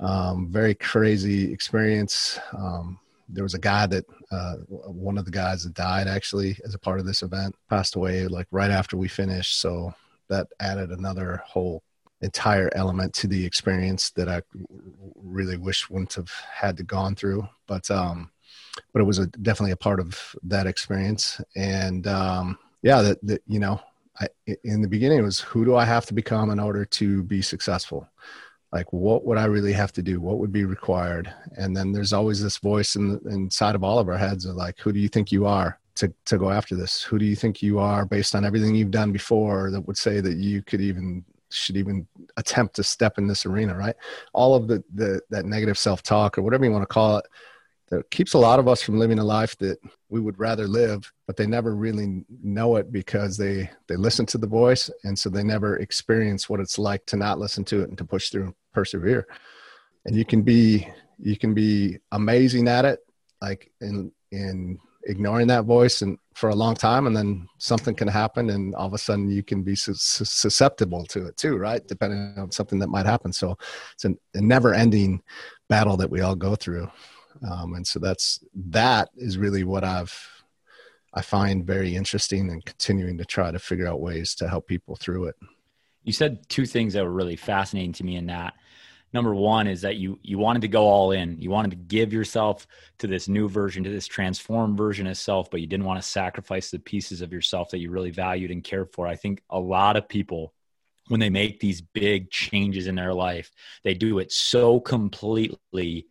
Um, 0.00 0.48
very 0.50 0.74
crazy 0.74 1.52
experience. 1.52 2.40
Um, 2.56 2.98
there 3.28 3.44
was 3.44 3.54
a 3.54 3.58
guy 3.58 3.86
that 3.86 4.04
uh, 4.32 4.56
one 4.66 5.18
of 5.18 5.24
the 5.24 5.30
guys 5.30 5.62
that 5.62 5.74
died 5.74 6.08
actually 6.08 6.56
as 6.64 6.74
a 6.74 6.78
part 6.78 7.00
of 7.00 7.06
this 7.06 7.22
event 7.22 7.54
passed 7.68 7.96
away 7.96 8.26
like 8.26 8.46
right 8.50 8.70
after 8.70 8.96
we 8.96 9.08
finished. 9.08 9.60
So 9.60 9.94
that 10.28 10.48
added 10.60 10.90
another 10.90 11.42
whole 11.46 11.82
entire 12.22 12.70
element 12.74 13.14
to 13.14 13.26
the 13.26 13.44
experience 13.44 14.10
that 14.10 14.28
I 14.28 14.42
really 15.16 15.56
wish 15.56 15.88
wouldn't 15.88 16.14
have 16.14 16.30
had 16.52 16.76
to 16.78 16.82
gone 16.82 17.14
through. 17.14 17.48
But 17.66 17.90
um, 17.90 18.30
but 18.92 19.00
it 19.00 19.04
was 19.04 19.18
a, 19.18 19.26
definitely 19.26 19.72
a 19.72 19.76
part 19.76 20.00
of 20.00 20.34
that 20.44 20.66
experience. 20.66 21.40
And 21.56 22.06
um, 22.06 22.58
yeah, 22.82 23.02
that, 23.02 23.42
you 23.46 23.58
know, 23.58 23.80
I, 24.20 24.28
in 24.64 24.82
the 24.82 24.88
beginning, 24.88 25.22
was 25.22 25.40
who 25.40 25.64
do 25.64 25.76
I 25.76 25.84
have 25.84 26.06
to 26.06 26.14
become 26.14 26.50
in 26.50 26.60
order 26.60 26.84
to 26.84 27.22
be 27.22 27.42
successful? 27.42 28.08
Like, 28.72 28.92
what 28.92 29.24
would 29.24 29.38
I 29.38 29.46
really 29.46 29.72
have 29.72 29.92
to 29.94 30.02
do? 30.02 30.20
What 30.20 30.38
would 30.38 30.52
be 30.52 30.64
required? 30.64 31.32
And 31.56 31.76
then 31.76 31.92
there's 31.92 32.12
always 32.12 32.42
this 32.42 32.58
voice 32.58 32.96
in, 32.96 33.20
inside 33.28 33.74
of 33.74 33.82
all 33.82 33.98
of 33.98 34.08
our 34.08 34.18
heads 34.18 34.44
of 34.44 34.56
like, 34.56 34.78
who 34.78 34.92
do 34.92 35.00
you 35.00 35.08
think 35.08 35.32
you 35.32 35.46
are 35.46 35.78
to, 35.96 36.12
to 36.26 36.38
go 36.38 36.50
after 36.50 36.76
this? 36.76 37.02
Who 37.02 37.18
do 37.18 37.24
you 37.24 37.34
think 37.34 37.62
you 37.62 37.78
are 37.78 38.04
based 38.04 38.34
on 38.34 38.44
everything 38.44 38.74
you've 38.74 38.92
done 38.92 39.10
before 39.10 39.70
that 39.72 39.80
would 39.86 39.96
say 39.96 40.20
that 40.20 40.36
you 40.36 40.62
could 40.62 40.80
even 40.80 41.24
should 41.52 41.76
even 41.76 42.06
attempt 42.36 42.76
to 42.76 42.84
step 42.84 43.18
in 43.18 43.26
this 43.26 43.44
arena, 43.44 43.76
right? 43.76 43.96
All 44.32 44.54
of 44.54 44.68
the, 44.68 44.84
the 44.94 45.20
that 45.30 45.44
negative 45.44 45.76
self-talk 45.76 46.38
or 46.38 46.42
whatever 46.42 46.64
you 46.64 46.70
want 46.70 46.82
to 46.82 46.86
call 46.86 47.18
it 47.18 47.26
that 47.90 48.10
keeps 48.10 48.34
a 48.34 48.38
lot 48.38 48.58
of 48.58 48.68
us 48.68 48.82
from 48.82 48.98
living 48.98 49.18
a 49.18 49.24
life 49.24 49.56
that 49.58 49.78
we 50.08 50.20
would 50.20 50.38
rather 50.38 50.66
live 50.68 51.12
but 51.30 51.36
they 51.36 51.46
never 51.46 51.76
really 51.76 52.24
know 52.42 52.74
it 52.74 52.90
because 52.90 53.36
they 53.36 53.70
they 53.86 53.94
listen 53.94 54.26
to 54.26 54.36
the 54.36 54.48
voice. 54.48 54.90
And 55.04 55.16
so 55.16 55.30
they 55.30 55.44
never 55.44 55.76
experience 55.76 56.48
what 56.48 56.58
it's 56.58 56.76
like 56.76 57.06
to 57.06 57.16
not 57.16 57.38
listen 57.38 57.62
to 57.66 57.82
it 57.82 57.88
and 57.88 57.96
to 57.98 58.04
push 58.04 58.30
through 58.30 58.46
and 58.46 58.54
persevere. 58.74 59.28
And 60.06 60.16
you 60.16 60.24
can 60.24 60.42
be 60.42 60.88
you 61.20 61.36
can 61.36 61.54
be 61.54 61.98
amazing 62.10 62.66
at 62.66 62.84
it 62.84 62.98
like 63.40 63.70
in 63.80 64.10
in 64.32 64.80
ignoring 65.04 65.46
that 65.46 65.66
voice 65.66 66.02
and 66.02 66.18
for 66.34 66.48
a 66.48 66.54
long 66.56 66.74
time 66.74 67.06
and 67.06 67.16
then 67.16 67.46
something 67.58 67.94
can 67.94 68.08
happen 68.08 68.50
and 68.50 68.74
all 68.74 68.88
of 68.88 68.94
a 68.94 68.98
sudden 68.98 69.30
you 69.30 69.44
can 69.44 69.62
be 69.62 69.76
su- 69.76 69.94
susceptible 69.94 71.06
to 71.06 71.26
it 71.26 71.36
too 71.36 71.56
right? 71.58 71.86
Depending 71.86 72.34
on 72.38 72.50
something 72.50 72.80
that 72.80 72.88
might 72.88 73.06
happen. 73.06 73.32
So 73.32 73.56
it's 73.94 74.04
a 74.04 74.16
never 74.34 74.74
ending 74.74 75.22
battle 75.68 75.96
that 75.98 76.10
we 76.10 76.22
all 76.22 76.34
go 76.34 76.56
through 76.56 76.90
um, 77.48 77.74
and 77.74 77.86
so 77.86 77.98
that's 77.98 78.40
that 78.54 79.08
is 79.16 79.38
really 79.38 79.64
what 79.64 79.84
i've 79.84 80.14
i 81.14 81.22
find 81.22 81.66
very 81.66 81.94
interesting 81.94 82.50
and 82.50 82.64
continuing 82.64 83.16
to 83.18 83.24
try 83.24 83.50
to 83.50 83.58
figure 83.58 83.86
out 83.86 84.00
ways 84.00 84.34
to 84.34 84.48
help 84.48 84.66
people 84.66 84.96
through 84.96 85.26
it. 85.26 85.36
You 86.04 86.12
said 86.12 86.48
two 86.48 86.66
things 86.66 86.94
that 86.94 87.04
were 87.04 87.10
really 87.10 87.36
fascinating 87.36 87.92
to 87.94 88.04
me 88.04 88.16
in 88.16 88.26
that. 88.26 88.54
Number 89.12 89.34
one 89.34 89.66
is 89.66 89.80
that 89.82 89.96
you 89.96 90.18
you 90.22 90.38
wanted 90.38 90.62
to 90.62 90.68
go 90.68 90.86
all 90.86 91.10
in. 91.10 91.36
You 91.40 91.50
wanted 91.50 91.72
to 91.72 91.76
give 91.76 92.12
yourself 92.12 92.66
to 93.00 93.06
this 93.06 93.28
new 93.28 93.48
version 93.48 93.82
to 93.84 93.90
this 93.90 94.06
transformed 94.06 94.78
version 94.78 95.06
of 95.08 95.16
self 95.16 95.50
but 95.50 95.60
you 95.60 95.66
didn't 95.66 95.86
want 95.86 96.00
to 96.00 96.08
sacrifice 96.08 96.70
the 96.70 96.78
pieces 96.78 97.20
of 97.20 97.32
yourself 97.32 97.70
that 97.70 97.78
you 97.78 97.90
really 97.90 98.10
valued 98.10 98.50
and 98.50 98.62
cared 98.62 98.92
for. 98.92 99.06
I 99.06 99.16
think 99.16 99.42
a 99.50 99.58
lot 99.58 99.96
of 99.96 100.08
people 100.08 100.54
when 101.08 101.18
they 101.18 101.30
make 101.30 101.58
these 101.58 101.80
big 101.80 102.30
changes 102.30 102.86
in 102.86 102.94
their 102.94 103.12
life 103.12 103.50
they 103.82 103.94
do 103.94 104.20
it 104.20 104.30
so 104.30 104.78
completely 104.78 106.06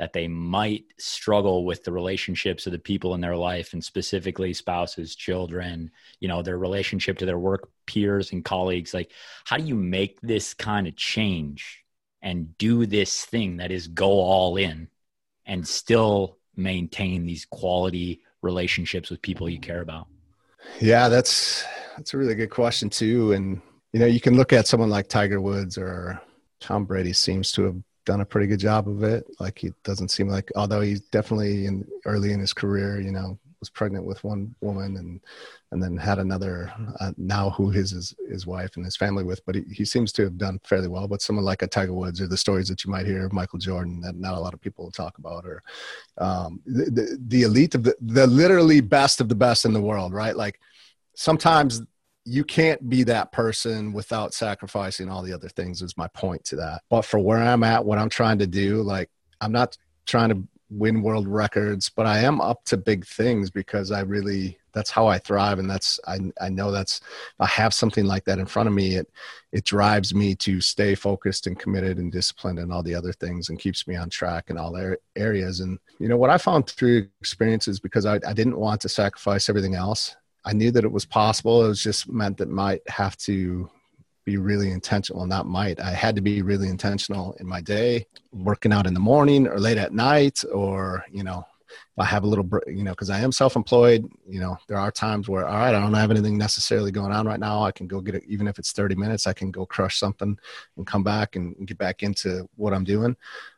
that 0.00 0.12
they 0.14 0.26
might 0.26 0.86
struggle 0.98 1.64
with 1.64 1.84
the 1.84 1.92
relationships 1.92 2.64
of 2.64 2.72
the 2.72 2.78
people 2.78 3.14
in 3.14 3.20
their 3.20 3.36
life 3.36 3.74
and 3.74 3.84
specifically 3.84 4.52
spouses 4.52 5.14
children 5.14 5.90
you 6.18 6.26
know 6.26 6.42
their 6.42 6.58
relationship 6.58 7.18
to 7.18 7.26
their 7.26 7.38
work 7.38 7.68
peers 7.86 8.32
and 8.32 8.44
colleagues 8.44 8.94
like 8.94 9.12
how 9.44 9.56
do 9.56 9.64
you 9.64 9.74
make 9.76 10.20
this 10.22 10.54
kind 10.54 10.88
of 10.88 10.96
change 10.96 11.84
and 12.22 12.56
do 12.58 12.86
this 12.86 13.24
thing 13.24 13.58
that 13.58 13.70
is 13.70 13.88
go 13.88 14.10
all 14.10 14.56
in 14.56 14.88
and 15.46 15.66
still 15.66 16.38
maintain 16.56 17.24
these 17.24 17.44
quality 17.46 18.22
relationships 18.42 19.10
with 19.10 19.22
people 19.22 19.48
you 19.48 19.60
care 19.60 19.80
about? 19.80 20.06
Yeah, 20.80 21.08
that's 21.08 21.64
that's 21.96 22.14
a 22.14 22.18
really 22.18 22.34
good 22.34 22.50
question 22.50 22.90
too. 22.90 23.32
And 23.32 23.60
you 23.92 24.00
know, 24.00 24.06
you 24.06 24.20
can 24.20 24.36
look 24.36 24.52
at 24.52 24.66
someone 24.66 24.90
like 24.90 25.08
Tiger 25.08 25.40
Woods 25.40 25.78
or 25.78 26.20
Tom 26.60 26.84
Brady 26.84 27.12
seems 27.12 27.52
to 27.52 27.62
have 27.62 27.76
done 28.04 28.20
a 28.20 28.26
pretty 28.26 28.46
good 28.46 28.60
job 28.60 28.88
of 28.88 29.02
it. 29.02 29.26
Like 29.38 29.58
he 29.58 29.72
doesn't 29.84 30.10
seem 30.10 30.28
like 30.28 30.50
although 30.56 30.80
he's 30.80 31.00
definitely 31.00 31.66
in 31.66 31.86
early 32.04 32.32
in 32.32 32.40
his 32.40 32.52
career, 32.52 33.00
you 33.00 33.12
know, 33.12 33.38
was 33.60 33.70
pregnant 33.70 34.04
with 34.04 34.24
one 34.24 34.54
woman 34.62 34.96
and 34.96 35.20
and 35.70 35.82
then 35.82 35.96
had 35.96 36.18
another 36.18 36.72
uh, 36.98 37.12
now 37.16 37.50
who 37.50 37.70
his 37.70 37.92
is 37.92 38.14
his 38.28 38.46
wife 38.46 38.74
and 38.76 38.84
his 38.84 38.96
family 38.96 39.22
with 39.22 39.44
but 39.44 39.54
he, 39.54 39.62
he 39.70 39.84
seems 39.84 40.10
to 40.12 40.22
have 40.22 40.38
done 40.38 40.58
fairly 40.64 40.88
well 40.88 41.06
but 41.06 41.22
someone 41.22 41.44
like 41.44 41.62
a 41.62 41.66
tiger 41.66 41.92
woods 41.92 42.20
or 42.20 42.26
the 42.26 42.36
stories 42.36 42.68
that 42.68 42.84
you 42.84 42.90
might 42.90 43.06
hear 43.06 43.26
of 43.26 43.32
michael 43.32 43.58
jordan 43.58 44.00
that 44.00 44.16
not 44.16 44.34
a 44.34 44.40
lot 44.40 44.54
of 44.54 44.60
people 44.60 44.90
talk 44.90 45.16
about 45.18 45.44
or 45.44 45.62
um, 46.18 46.60
the, 46.66 46.84
the, 46.90 47.18
the 47.28 47.42
elite 47.42 47.74
of 47.74 47.84
the 47.84 47.94
the 48.00 48.26
literally 48.26 48.80
best 48.80 49.20
of 49.20 49.28
the 49.28 49.34
best 49.34 49.64
in 49.64 49.72
the 49.72 49.80
world 49.80 50.12
right 50.12 50.36
like 50.36 50.58
sometimes 51.14 51.82
you 52.24 52.44
can't 52.44 52.88
be 52.88 53.02
that 53.04 53.32
person 53.32 53.92
without 53.92 54.34
sacrificing 54.34 55.08
all 55.08 55.22
the 55.22 55.32
other 55.32 55.48
things 55.48 55.82
is 55.82 55.96
my 55.96 56.08
point 56.08 56.44
to 56.44 56.56
that. 56.56 56.82
But 56.88 57.02
for 57.02 57.18
where 57.18 57.38
i'm 57.38 57.64
at 57.64 57.84
what 57.84 57.98
i'm 57.98 58.10
trying 58.10 58.38
to 58.38 58.46
do 58.46 58.82
like 58.82 59.10
i'm 59.40 59.52
not 59.52 59.76
trying 60.06 60.28
to 60.30 60.46
win 60.70 61.02
world 61.02 61.26
records, 61.26 61.90
but 61.90 62.06
I 62.06 62.20
am 62.20 62.40
up 62.40 62.64
to 62.66 62.76
big 62.76 63.04
things 63.04 63.50
because 63.50 63.90
I 63.90 64.00
really 64.00 64.56
that's 64.72 64.90
how 64.90 65.08
I 65.08 65.18
thrive. 65.18 65.58
And 65.58 65.68
that's 65.68 65.98
I 66.06 66.18
I 66.40 66.48
know 66.48 66.70
that's 66.70 67.00
I 67.40 67.46
have 67.46 67.74
something 67.74 68.04
like 68.04 68.24
that 68.24 68.38
in 68.38 68.46
front 68.46 68.68
of 68.68 68.74
me 68.74 68.94
it 68.94 69.10
it 69.52 69.64
drives 69.64 70.14
me 70.14 70.34
to 70.36 70.60
stay 70.60 70.94
focused 70.94 71.48
and 71.48 71.58
committed 71.58 71.98
and 71.98 72.12
disciplined 72.12 72.60
and 72.60 72.72
all 72.72 72.82
the 72.82 72.94
other 72.94 73.12
things 73.12 73.48
and 73.48 73.58
keeps 73.58 73.86
me 73.88 73.96
on 73.96 74.08
track 74.08 74.48
in 74.48 74.56
all 74.56 74.78
areas. 75.16 75.60
And 75.60 75.78
you 75.98 76.08
know 76.08 76.16
what 76.16 76.30
I 76.30 76.38
found 76.38 76.68
through 76.68 77.08
experiences 77.20 77.80
because 77.80 78.06
I, 78.06 78.20
I 78.26 78.32
didn't 78.32 78.58
want 78.58 78.80
to 78.82 78.88
sacrifice 78.88 79.48
everything 79.48 79.74
else 79.74 80.16
I 80.44 80.52
knew 80.52 80.70
that 80.70 80.84
it 80.84 80.92
was 80.92 81.04
possible. 81.04 81.64
It 81.64 81.68
was 81.68 81.82
just 81.82 82.08
meant 82.08 82.38
that 82.38 82.48
might 82.48 82.88
have 82.88 83.16
to 83.18 83.70
be 84.24 84.36
really 84.36 84.70
intentional 84.70 85.26
that 85.26 85.46
might. 85.46 85.80
I 85.80 85.90
had 85.90 86.14
to 86.16 86.22
be 86.22 86.42
really 86.42 86.68
intentional 86.68 87.34
in 87.40 87.46
my 87.46 87.60
day 87.60 88.06
working 88.32 88.72
out 88.72 88.86
in 88.86 88.94
the 88.94 89.00
morning 89.00 89.46
or 89.46 89.58
late 89.58 89.78
at 89.78 89.92
night 89.92 90.44
or 90.52 91.04
you 91.10 91.24
know 91.24 91.44
if 91.68 91.98
i 91.98 92.04
have 92.04 92.24
a 92.24 92.26
little 92.26 92.48
you 92.66 92.84
know 92.84 92.90
because 92.92 93.10
i 93.10 93.18
am 93.18 93.32
self-employed 93.32 94.08
you 94.28 94.40
know 94.40 94.56
there 94.68 94.76
are 94.76 94.90
times 94.90 95.28
where 95.28 95.46
all 95.46 95.56
right 95.56 95.74
i 95.74 95.80
don't 95.80 95.94
have 95.94 96.10
anything 96.10 96.36
necessarily 96.36 96.90
going 96.90 97.12
on 97.12 97.26
right 97.26 97.40
now. 97.40 97.62
I 97.62 97.72
can 97.72 97.86
go 97.86 98.00
get 98.00 98.14
it. 98.14 98.24
Even 98.26 98.46
if 98.46 98.58
it's 98.58 98.72
30 98.72 98.94
minutes 98.94 99.26
i 99.26 99.32
can 99.32 99.50
go 99.50 99.66
crush 99.66 99.98
something 99.98 100.38
and 100.76 100.86
come 100.86 101.02
back 101.02 101.36
and 101.36 101.66
get 101.66 101.78
back 101.78 102.02
into 102.02 102.48
what 102.56 102.74
i'm 102.74 102.84
doing. 102.84 103.16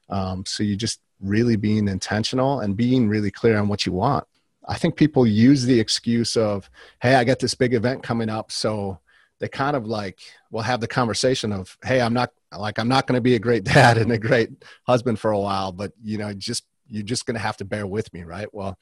Um, 0.09 0.45
so 0.47 0.62
you 0.62 0.77
just 0.77 1.01
really 1.21 1.57
being 1.57 1.89
intentional 1.89 2.61
and 2.61 2.77
being 2.77 3.09
really 3.09 3.31
clear 3.31 3.59
on 3.59 3.69
what 3.69 3.87
you 3.87 3.93
want 3.93 4.27
i 4.69 4.76
think 4.76 4.97
people 4.97 5.26
use 5.26 5.64
the 5.64 5.78
excuse 5.78 6.37
of 6.37 6.69
hey 7.00 7.14
i 7.14 7.25
got 7.25 7.38
this 7.38 7.54
big 7.54 7.75
event 7.75 8.02
coming 8.02 8.28
up. 8.28 8.50
So 8.52 8.99
they 9.42 9.49
kind 9.49 9.75
of 9.76 9.87
like 9.87 10.21
will 10.52 10.62
have 10.62 10.81
the 10.81 10.87
conversation 10.87 11.52
of 11.52 11.76
hey 11.85 12.00
i'm 12.00 12.14
not 12.14 12.31
like 12.57 12.78
i'm 12.78 12.88
not 12.88 13.07
going 13.07 13.19
to 13.19 13.21
be 13.21 13.35
a 13.35 13.40
great 13.40 13.64
dad 13.75 13.99
and 13.99 14.12
a 14.12 14.19
great 14.19 14.50
husband 14.87 15.19
for 15.19 15.33
a 15.33 15.38
while 15.38 15.73
but 15.73 15.92
you 16.02 16.16
know 16.16 16.33
just 16.33 16.64
you're 16.87 17.02
just 17.02 17.26
going 17.26 17.35
to 17.35 17.40
have 17.40 17.57
to 17.57 17.64
bear 17.64 17.87
with 17.87 18.12
me 18.14 18.23
right? 18.23 18.52
Well 18.54 18.78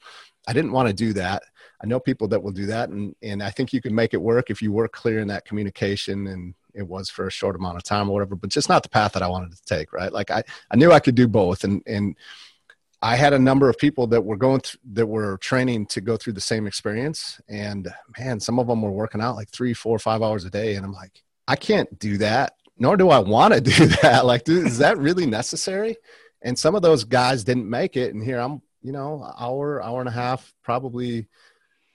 i 0.47 0.53
didn't 0.53 0.71
want 0.71 0.87
to 0.87 0.93
do 0.93 1.13
that. 1.13 1.43
I 1.83 1.87
know 1.87 1.99
people 1.99 2.27
that 2.29 2.41
will 2.41 2.51
do 2.51 2.67
that 2.67 2.89
and 2.89 3.15
and 3.23 3.41
i 3.41 3.49
think 3.49 3.73
you 3.73 3.81
can 3.81 3.95
make 3.95 4.13
it 4.13 4.21
work 4.21 4.49
if 4.49 4.61
you 4.61 4.71
work 4.71 4.91
clear 4.91 5.19
in 5.19 5.27
that 5.29 5.45
communication 5.45 6.27
and 6.27 6.53
it 6.73 6.87
was 6.87 7.09
for 7.09 7.27
a 7.27 7.31
short 7.31 7.55
amount 7.55 7.77
of 7.77 7.83
time 7.83 8.07
or 8.07 8.13
whatever 8.13 8.35
but 8.35 8.49
just 8.49 8.69
not 8.69 8.83
the 8.83 8.89
path 8.89 9.13
that 9.13 9.23
i 9.23 9.27
wanted 9.27 9.51
to 9.51 9.63
take 9.65 9.91
right? 9.91 10.13
Like 10.13 10.29
i 10.29 10.43
i 10.69 10.75
knew 10.75 10.91
i 10.91 10.99
could 10.99 11.15
do 11.15 11.27
both 11.27 11.63
and 11.63 11.81
and 11.87 12.15
I 13.01 13.15
had 13.15 13.33
a 13.33 13.39
number 13.39 13.67
of 13.67 13.77
people 13.77 14.07
that 14.07 14.23
were 14.23 14.37
going 14.37 14.61
through, 14.61 14.79
that 14.93 15.07
were 15.07 15.37
training 15.37 15.87
to 15.87 16.01
go 16.01 16.17
through 16.17 16.33
the 16.33 16.41
same 16.41 16.67
experience, 16.67 17.41
and 17.49 17.91
man, 18.17 18.39
some 18.39 18.59
of 18.59 18.67
them 18.67 18.81
were 18.81 18.91
working 18.91 19.21
out 19.21 19.35
like 19.35 19.49
three, 19.49 19.73
four, 19.73 19.97
five 19.97 20.21
hours 20.21 20.45
a 20.45 20.51
day, 20.51 20.75
and 20.75 20.85
I'm 20.85 20.93
like, 20.93 21.23
I 21.47 21.55
can't 21.55 21.97
do 21.97 22.17
that, 22.19 22.53
nor 22.77 22.97
do 22.97 23.09
I 23.09 23.19
want 23.19 23.53
to 23.55 23.61
do 23.61 23.87
that. 23.87 24.25
Like, 24.25 24.43
dude, 24.43 24.67
is 24.67 24.77
that 24.77 24.99
really 24.99 25.25
necessary? 25.25 25.97
And 26.43 26.57
some 26.57 26.75
of 26.75 26.83
those 26.83 27.03
guys 27.03 27.43
didn't 27.43 27.69
make 27.69 27.97
it, 27.97 28.13
and 28.13 28.23
here 28.23 28.39
I'm, 28.39 28.61
you 28.83 28.91
know, 28.91 29.31
hour, 29.39 29.81
hour 29.81 29.99
and 29.99 30.09
a 30.09 30.13
half, 30.13 30.53
probably 30.63 31.27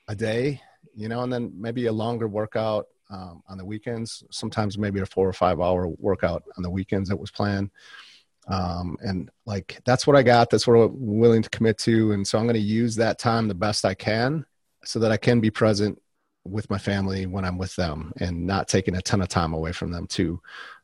a 0.08 0.14
day, 0.16 0.60
you 0.94 1.08
know, 1.08 1.22
and 1.22 1.32
then 1.32 1.52
maybe 1.54 1.86
a 1.86 1.92
longer 1.92 2.26
workout 2.26 2.86
um, 3.10 3.42
on 3.48 3.58
the 3.58 3.64
weekends. 3.64 4.25
Sometimes 4.30 4.76
maybe 4.76 5.00
a 5.00 5.06
four 5.06 5.28
or 5.28 5.32
five 5.32 5.60
hour 5.60 5.86
workout 5.86 6.42
on 6.56 6.62
the 6.64 6.70
weekends 6.70 7.08
that 7.08 7.16
was 7.16 7.30
planned 7.30 7.70
um, 8.48 8.96
and 9.00 9.30
like 9.44 9.80
that's 9.84 10.06
what 10.06 10.16
i 10.16 10.22
got 10.22 10.50
that's 10.50 10.66
what 10.66 10.74
i'm 10.74 10.94
willing 10.94 11.42
to 11.42 11.50
commit 11.50 11.78
to 11.78 12.12
and 12.12 12.26
so 12.26 12.38
i'm 12.38 12.44
going 12.44 12.54
to 12.54 12.60
use 12.60 12.96
that 12.96 13.18
time 13.18 13.48
the 13.48 13.54
best 13.54 13.84
i 13.84 13.94
can 13.94 14.44
so 14.84 14.98
that 14.98 15.12
i 15.12 15.16
can 15.16 15.40
be 15.40 15.50
present 15.50 16.00
with 16.44 16.68
my 16.70 16.78
family 16.78 17.26
when 17.26 17.44
i'm 17.44 17.58
with 17.58 17.74
them 17.76 18.12
and 18.20 18.46
not 18.46 18.68
taking 18.68 18.96
a 18.96 19.02
ton 19.02 19.20
of 19.20 19.28
time 19.28 19.52
away 19.52 19.72
from 19.72 19.90
them 19.90 20.06
too 20.06 20.40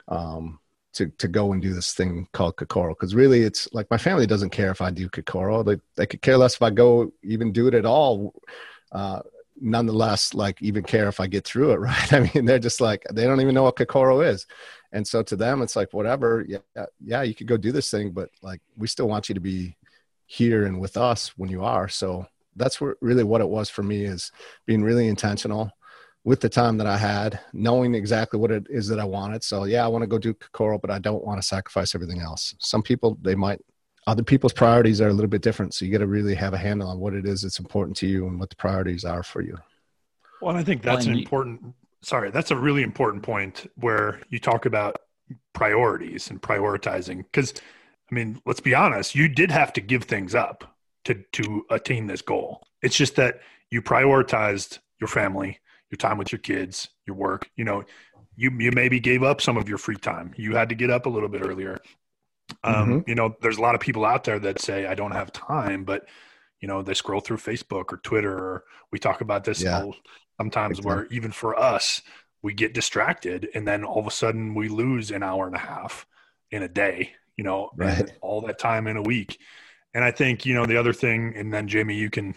um, 0.08 0.58
to, 0.94 1.08
to 1.18 1.28
go 1.28 1.52
and 1.52 1.62
do 1.62 1.72
this 1.72 1.94
thing 1.94 2.28
called 2.32 2.56
Kokoro. 2.56 2.90
Because 2.90 3.14
really, 3.14 3.42
it's 3.42 3.68
like 3.72 3.90
my 3.90 3.98
family 3.98 4.26
doesn't 4.26 4.50
care 4.50 4.70
if 4.70 4.80
I 4.80 4.90
do 4.90 5.08
Kokoro. 5.08 5.62
They, 5.62 5.78
they 5.96 6.06
could 6.06 6.22
care 6.22 6.36
less 6.36 6.54
if 6.54 6.62
I 6.62 6.70
go 6.70 7.12
even 7.22 7.52
do 7.52 7.66
it 7.66 7.74
at 7.74 7.86
all. 7.86 8.34
Uh, 8.90 9.20
nonetheless, 9.60 10.34
like 10.34 10.60
even 10.60 10.82
care 10.82 11.08
if 11.08 11.20
I 11.20 11.26
get 11.26 11.44
through 11.44 11.72
it, 11.72 11.76
right? 11.80 12.12
I 12.12 12.30
mean, 12.34 12.44
they're 12.44 12.58
just 12.58 12.80
like, 12.80 13.04
they 13.12 13.24
don't 13.24 13.40
even 13.40 13.54
know 13.54 13.64
what 13.64 13.76
Kokoro 13.76 14.20
is 14.20 14.46
and 14.92 15.06
so 15.06 15.22
to 15.22 15.36
them 15.36 15.62
it's 15.62 15.76
like 15.76 15.92
whatever 15.92 16.44
yeah 16.48 16.86
yeah 17.00 17.22
you 17.22 17.34
could 17.34 17.46
go 17.46 17.56
do 17.56 17.72
this 17.72 17.90
thing 17.90 18.10
but 18.10 18.28
like 18.42 18.60
we 18.76 18.86
still 18.86 19.08
want 19.08 19.28
you 19.28 19.34
to 19.34 19.40
be 19.40 19.76
here 20.26 20.66
and 20.66 20.80
with 20.80 20.96
us 20.96 21.36
when 21.36 21.50
you 21.50 21.62
are 21.62 21.88
so 21.88 22.26
that's 22.56 22.80
what, 22.80 22.96
really 23.00 23.24
what 23.24 23.40
it 23.40 23.48
was 23.48 23.70
for 23.70 23.82
me 23.82 24.04
is 24.04 24.30
being 24.66 24.82
really 24.82 25.08
intentional 25.08 25.70
with 26.24 26.40
the 26.40 26.48
time 26.48 26.76
that 26.78 26.86
I 26.86 26.96
had, 26.96 27.40
knowing 27.52 27.94
exactly 27.94 28.38
what 28.38 28.52
it 28.52 28.66
is 28.70 28.86
that 28.88 29.00
I 29.00 29.04
wanted. 29.04 29.42
So 29.42 29.64
yeah, 29.64 29.84
I 29.84 29.88
want 29.88 30.02
to 30.02 30.06
go 30.06 30.18
do 30.18 30.34
Kokoro, 30.34 30.78
but 30.78 30.90
I 30.90 30.98
don't 30.98 31.24
want 31.24 31.40
to 31.40 31.46
sacrifice 31.46 31.94
everything 31.94 32.20
else. 32.20 32.54
Some 32.58 32.82
people 32.82 33.18
they 33.22 33.34
might 33.34 33.60
other 34.06 34.22
people's 34.22 34.52
priorities 34.52 35.00
are 35.00 35.08
a 35.08 35.12
little 35.12 35.30
bit 35.30 35.42
different. 35.42 35.74
So 35.74 35.84
you 35.84 35.92
got 35.92 35.98
to 35.98 36.06
really 36.06 36.34
have 36.34 36.54
a 36.54 36.58
handle 36.58 36.88
on 36.88 36.98
what 36.98 37.14
it 37.14 37.26
is 37.26 37.42
that's 37.42 37.60
important 37.60 37.96
to 37.98 38.06
you 38.06 38.26
and 38.26 38.38
what 38.38 38.50
the 38.50 38.56
priorities 38.56 39.04
are 39.04 39.22
for 39.22 39.42
you. 39.42 39.56
Well, 40.40 40.56
I 40.56 40.64
think 40.64 40.82
that's 40.82 41.06
an 41.06 41.16
important 41.16 41.74
sorry, 42.02 42.30
that's 42.30 42.50
a 42.50 42.56
really 42.56 42.82
important 42.82 43.22
point 43.22 43.70
where 43.76 44.20
you 44.28 44.38
talk 44.38 44.66
about 44.66 44.96
priorities 45.52 46.30
and 46.30 46.40
prioritizing. 46.40 47.18
Because, 47.18 47.54
I 48.10 48.14
mean, 48.14 48.40
let's 48.44 48.60
be 48.60 48.74
honest, 48.74 49.14
you 49.14 49.28
did 49.28 49.50
have 49.50 49.72
to 49.74 49.80
give 49.80 50.04
things 50.04 50.34
up 50.34 50.76
to 51.04 51.14
to 51.32 51.64
attain 51.70 52.06
this 52.06 52.22
goal. 52.22 52.62
It's 52.82 52.96
just 52.96 53.16
that 53.16 53.40
you 53.70 53.82
prioritized 53.82 54.78
your 55.00 55.08
family, 55.08 55.58
your 55.90 55.96
time 55.96 56.18
with 56.18 56.32
your 56.32 56.38
kids, 56.40 56.88
your 57.06 57.16
work. 57.16 57.48
You 57.56 57.64
know, 57.64 57.84
you 58.36 58.50
you 58.58 58.72
maybe 58.72 59.00
gave 59.00 59.22
up 59.22 59.40
some 59.40 59.56
of 59.56 59.68
your 59.68 59.78
free 59.78 59.96
time. 59.96 60.32
You 60.36 60.54
had 60.54 60.68
to 60.68 60.74
get 60.74 60.90
up 60.90 61.06
a 61.06 61.10
little 61.10 61.28
bit 61.28 61.42
earlier. 61.42 61.78
Um, 62.64 62.74
mm-hmm. 62.74 63.08
You 63.08 63.14
know, 63.14 63.36
there's 63.40 63.58
a 63.58 63.62
lot 63.62 63.74
of 63.74 63.80
people 63.80 64.04
out 64.04 64.24
there 64.24 64.38
that 64.40 64.60
say 64.60 64.86
I 64.86 64.94
don't 64.94 65.12
have 65.12 65.32
time, 65.32 65.84
but 65.84 66.06
you 66.62 66.68
know 66.68 66.80
they 66.80 66.94
scroll 66.94 67.20
through 67.20 67.36
Facebook 67.36 67.92
or 67.92 67.98
Twitter. 67.98 68.32
Or 68.32 68.64
we 68.90 68.98
talk 68.98 69.20
about 69.20 69.44
this 69.44 69.62
yeah. 69.62 69.84
sometimes 70.40 70.80
where 70.80 71.06
even 71.06 71.32
for 71.32 71.58
us, 71.58 72.00
we 72.40 72.54
get 72.54 72.72
distracted, 72.72 73.48
and 73.54 73.68
then 73.68 73.84
all 73.84 74.00
of 74.00 74.06
a 74.06 74.10
sudden 74.10 74.54
we 74.54 74.68
lose 74.68 75.10
an 75.10 75.22
hour 75.22 75.46
and 75.46 75.56
a 75.56 75.58
half 75.58 76.06
in 76.50 76.62
a 76.62 76.68
day. 76.68 77.12
You 77.36 77.44
know, 77.44 77.70
right. 77.76 78.10
all 78.20 78.40
that 78.42 78.58
time 78.58 78.86
in 78.86 78.96
a 78.96 79.02
week. 79.02 79.38
And 79.94 80.04
I 80.04 80.10
think 80.10 80.46
you 80.46 80.54
know 80.54 80.64
the 80.64 80.78
other 80.78 80.94
thing, 80.94 81.34
and 81.36 81.52
then 81.52 81.68
Jamie, 81.68 81.96
you 81.96 82.08
can 82.08 82.34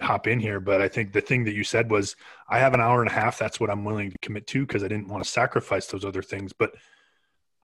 hop 0.00 0.26
in 0.26 0.40
here, 0.40 0.60
but 0.60 0.80
I 0.80 0.88
think 0.88 1.12
the 1.12 1.20
thing 1.20 1.44
that 1.44 1.54
you 1.54 1.64
said 1.64 1.90
was, 1.90 2.16
I 2.48 2.58
have 2.58 2.74
an 2.74 2.80
hour 2.80 3.00
and 3.00 3.10
a 3.10 3.12
half. 3.12 3.38
That's 3.38 3.60
what 3.60 3.70
I'm 3.70 3.84
willing 3.84 4.10
to 4.10 4.18
commit 4.18 4.46
to 4.48 4.66
because 4.66 4.84
I 4.84 4.88
didn't 4.88 5.08
want 5.08 5.24
to 5.24 5.30
sacrifice 5.30 5.86
those 5.86 6.04
other 6.04 6.22
things. 6.22 6.52
But 6.52 6.74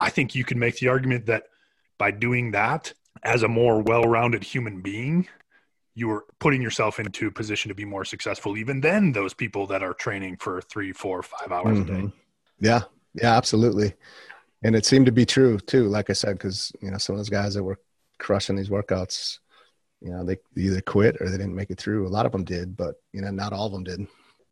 I 0.01 0.11
think 0.11 0.35
you 0.35 0.45
can 0.45 0.59
make 0.59 0.79
the 0.79 0.89
argument 0.89 1.27
that 1.27 1.45
by 1.99 2.11
doing 2.11 2.53
that 2.53 2.93
as 3.23 3.43
a 3.43 3.49
more 3.49 3.83
well-rounded 3.83 4.45
human 4.45 4.81
being, 4.81 5.29
you 5.97 6.09
are 6.11 6.25
putting 6.39 6.63
yourself 6.63 7.01
into 7.01 7.27
a 7.27 7.33
position 7.33 7.71
to 7.71 7.75
be 7.75 7.85
more 7.85 8.05
successful 8.05 8.57
even 8.57 8.81
than 8.81 9.11
those 9.11 9.35
people 9.35 9.67
that 9.67 9.83
are 9.83 9.95
training 9.95 10.37
for 10.37 10.61
three, 10.61 10.93
four, 10.93 11.25
five 11.25 11.51
hours 11.51 11.79
mm-hmm. 11.79 11.91
a 11.91 11.97
day. 11.97 12.03
Mm-hmm. 12.03 12.65
Yeah, 12.65 12.83
yeah, 13.15 13.37
absolutely. 13.37 13.95
And 14.63 14.77
it 14.77 14.87
seemed 14.87 15.07
to 15.07 15.13
be 15.13 15.27
true 15.27 15.59
too, 15.59 15.89
like 15.89 16.11
I 16.11 16.13
said, 16.13 16.35
because 16.35 16.71
you 16.81 16.93
know 16.93 16.99
some 16.99 17.15
of 17.15 17.19
those 17.19 17.31
guys 17.31 17.55
that 17.55 17.65
were 17.65 17.81
crushing 18.19 18.57
these 18.57 18.69
workouts 18.69 19.39
you 20.01 20.11
know 20.11 20.25
they 20.25 20.37
either 20.57 20.81
quit 20.81 21.17
or 21.21 21.29
they 21.29 21.37
didn't 21.37 21.55
make 21.55 21.71
it 21.71 21.79
through 21.79 22.07
a 22.07 22.09
lot 22.09 22.27
of 22.27 22.33
them 22.33 22.45
did 22.45 22.77
but 22.77 22.97
you 23.13 23.21
know 23.21 23.31
not 23.31 23.53
all 23.53 23.67
of 23.67 23.73
them 23.73 23.85
did 23.85 24.07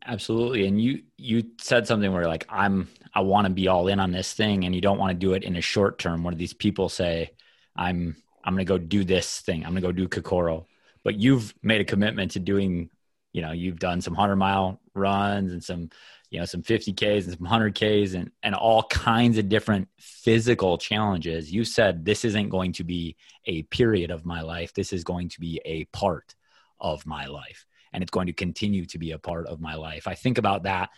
absolutely 0.05 0.67
and 0.67 0.81
you 0.81 1.01
you 1.17 1.43
said 1.59 1.87
something 1.87 2.11
where 2.11 2.27
like 2.27 2.45
i'm 2.49 2.87
i 3.13 3.19
want 3.19 3.45
to 3.45 3.53
be 3.53 3.67
all 3.67 3.87
in 3.87 3.99
on 3.99 4.11
this 4.11 4.33
thing 4.33 4.65
and 4.65 4.75
you 4.75 4.81
don't 4.81 4.97
want 4.97 5.11
to 5.11 5.17
do 5.17 5.33
it 5.33 5.43
in 5.43 5.55
a 5.55 5.61
short 5.61 5.97
term 5.97 6.23
one 6.23 6.33
of 6.33 6.39
these 6.39 6.53
people 6.53 6.89
say 6.89 7.31
i'm 7.75 8.15
i'm 8.43 8.53
going 8.53 8.65
to 8.65 8.69
go 8.69 8.77
do 8.77 9.03
this 9.03 9.41
thing 9.41 9.63
i'm 9.63 9.71
going 9.71 9.81
to 9.81 9.87
go 9.87 9.91
do 9.91 10.07
kokoro 10.07 10.65
but 11.05 11.15
you've 11.15 11.53
made 11.63 11.79
a 11.79 11.85
commitment 11.85 12.31
to 12.31 12.39
doing 12.39 12.89
you 13.31 13.41
know 13.41 13.53
you've 13.53 13.79
done 13.79 14.01
some 14.01 14.13
100 14.13 14.35
mile 14.35 14.81
runs 14.93 15.53
and 15.53 15.63
some 15.63 15.89
you 16.31 16.39
know 16.39 16.45
some 16.45 16.63
50ks 16.63 17.23
and 17.23 17.37
some 17.37 17.47
100ks 17.47 18.15
and 18.15 18.31
and 18.43 18.55
all 18.55 18.83
kinds 18.83 19.37
of 19.37 19.47
different 19.47 19.87
physical 19.97 20.77
challenges. 20.77 21.49
You 21.49 21.63
said 21.63 22.03
this 22.03 22.25
isn't 22.25 22.49
going 22.49 22.73
to 22.73 22.83
be 22.83 23.15
a 23.45 23.61
period 23.63 24.11
of 24.11 24.25
my 24.25 24.41
life. 24.41 24.73
This 24.73 24.91
is 24.91 25.05
going 25.05 25.29
to 25.29 25.39
be 25.39 25.61
a 25.63 25.85
part 25.85 26.35
of 26.81 27.05
my 27.05 27.27
life 27.27 27.65
and 27.93 28.03
it's 28.03 28.11
going 28.11 28.27
to 28.27 28.33
continue 28.33 28.85
to 28.85 28.97
be 28.97 29.11
a 29.11 29.19
part 29.19 29.47
of 29.47 29.61
my 29.61 29.75
life. 29.75 30.07
I 30.07 30.15
think 30.15 30.37
about 30.37 30.63
that 30.63 30.89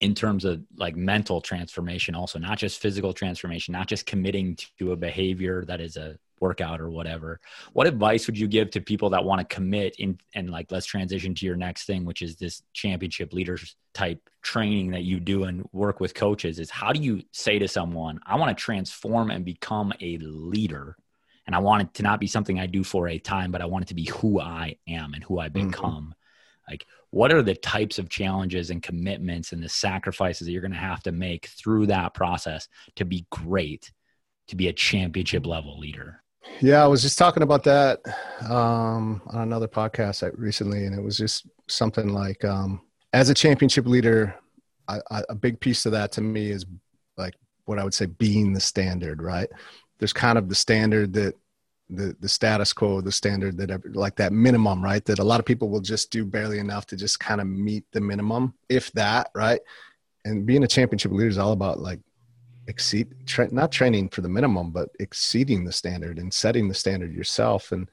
in 0.00 0.14
terms 0.14 0.44
of 0.44 0.62
like 0.76 0.96
mental 0.96 1.40
transformation 1.40 2.14
also 2.14 2.38
not 2.38 2.58
just 2.58 2.80
physical 2.80 3.12
transformation 3.12 3.72
not 3.72 3.86
just 3.86 4.04
committing 4.04 4.56
to 4.78 4.92
a 4.92 4.96
behavior 4.96 5.64
that 5.64 5.80
is 5.80 5.96
a 5.96 6.18
workout 6.40 6.80
or 6.80 6.90
whatever 6.90 7.40
what 7.72 7.86
advice 7.86 8.26
would 8.26 8.38
you 8.38 8.48
give 8.48 8.70
to 8.70 8.80
people 8.80 9.10
that 9.10 9.24
want 9.24 9.40
to 9.40 9.54
commit 9.54 9.96
in 9.98 10.18
and 10.34 10.50
like 10.50 10.70
let's 10.70 10.86
transition 10.86 11.34
to 11.34 11.46
your 11.46 11.56
next 11.56 11.84
thing 11.84 12.04
which 12.04 12.22
is 12.22 12.36
this 12.36 12.62
championship 12.72 13.32
leaders 13.32 13.76
type 13.94 14.20
training 14.42 14.90
that 14.90 15.02
you 15.02 15.20
do 15.20 15.44
and 15.44 15.68
work 15.72 16.00
with 16.00 16.14
coaches 16.14 16.58
is 16.58 16.70
how 16.70 16.92
do 16.92 17.00
you 17.00 17.22
say 17.32 17.58
to 17.58 17.68
someone 17.68 18.20
i 18.26 18.36
want 18.36 18.56
to 18.56 18.62
transform 18.62 19.30
and 19.30 19.44
become 19.44 19.92
a 20.00 20.18
leader 20.18 20.96
and 21.46 21.54
i 21.54 21.58
want 21.58 21.82
it 21.82 21.94
to 21.94 22.02
not 22.02 22.20
be 22.20 22.26
something 22.26 22.60
i 22.60 22.66
do 22.66 22.84
for 22.84 23.08
a 23.08 23.18
time 23.18 23.50
but 23.50 23.60
i 23.62 23.66
want 23.66 23.84
it 23.84 23.88
to 23.88 23.94
be 23.94 24.04
who 24.04 24.40
i 24.40 24.76
am 24.86 25.14
and 25.14 25.24
who 25.24 25.38
i 25.38 25.48
mm-hmm. 25.48 25.68
become 25.68 26.14
mm-hmm. 26.14 26.70
like 26.70 26.86
what 27.10 27.32
are 27.32 27.42
the 27.42 27.54
types 27.54 27.98
of 27.98 28.08
challenges 28.08 28.70
and 28.70 28.82
commitments 28.82 29.52
and 29.52 29.62
the 29.62 29.68
sacrifices 29.68 30.46
that 30.46 30.52
you're 30.52 30.60
going 30.60 30.70
to 30.70 30.78
have 30.78 31.02
to 31.02 31.12
make 31.12 31.46
through 31.46 31.86
that 31.86 32.14
process 32.14 32.68
to 32.96 33.04
be 33.04 33.26
great 33.30 33.90
to 34.48 34.56
be 34.56 34.68
a 34.68 34.72
championship 34.72 35.46
level 35.46 35.78
leader 35.78 36.22
yeah, 36.60 36.82
I 36.82 36.86
was 36.86 37.02
just 37.02 37.18
talking 37.18 37.42
about 37.42 37.64
that 37.64 38.00
um, 38.48 39.22
on 39.26 39.42
another 39.42 39.68
podcast 39.68 40.28
recently, 40.36 40.86
and 40.86 40.94
it 40.94 41.02
was 41.02 41.16
just 41.16 41.46
something 41.68 42.08
like, 42.08 42.44
um, 42.44 42.80
as 43.12 43.30
a 43.30 43.34
championship 43.34 43.86
leader, 43.86 44.34
I, 44.88 45.00
I, 45.10 45.22
a 45.28 45.34
big 45.34 45.60
piece 45.60 45.86
of 45.86 45.92
that 45.92 46.12
to 46.12 46.20
me 46.20 46.50
is 46.50 46.66
like 47.16 47.34
what 47.66 47.78
I 47.78 47.84
would 47.84 47.94
say 47.94 48.06
being 48.06 48.52
the 48.52 48.60
standard, 48.60 49.22
right? 49.22 49.48
There's 49.98 50.12
kind 50.12 50.38
of 50.38 50.48
the 50.48 50.54
standard 50.54 51.12
that 51.14 51.34
the 51.90 52.14
the 52.20 52.28
status 52.28 52.72
quo, 52.72 53.00
the 53.00 53.12
standard 53.12 53.56
that 53.58 53.94
like 53.94 54.16
that 54.16 54.32
minimum, 54.32 54.82
right? 54.82 55.04
That 55.04 55.18
a 55.18 55.24
lot 55.24 55.40
of 55.40 55.46
people 55.46 55.68
will 55.68 55.80
just 55.80 56.10
do 56.10 56.24
barely 56.24 56.58
enough 56.58 56.86
to 56.86 56.96
just 56.96 57.20
kind 57.20 57.40
of 57.40 57.46
meet 57.46 57.84
the 57.92 58.00
minimum, 58.00 58.54
if 58.68 58.92
that, 58.92 59.30
right? 59.34 59.60
And 60.24 60.44
being 60.44 60.64
a 60.64 60.68
championship 60.68 61.12
leader 61.12 61.28
is 61.28 61.38
all 61.38 61.52
about 61.52 61.80
like 61.80 62.00
exceed 62.68 63.14
tra- 63.26 63.52
not 63.52 63.72
training 63.72 64.08
for 64.10 64.20
the 64.20 64.28
minimum 64.28 64.70
but 64.70 64.90
exceeding 65.00 65.64
the 65.64 65.72
standard 65.72 66.18
and 66.18 66.32
setting 66.32 66.68
the 66.68 66.74
standard 66.74 67.12
yourself. 67.12 67.72
And 67.72 67.90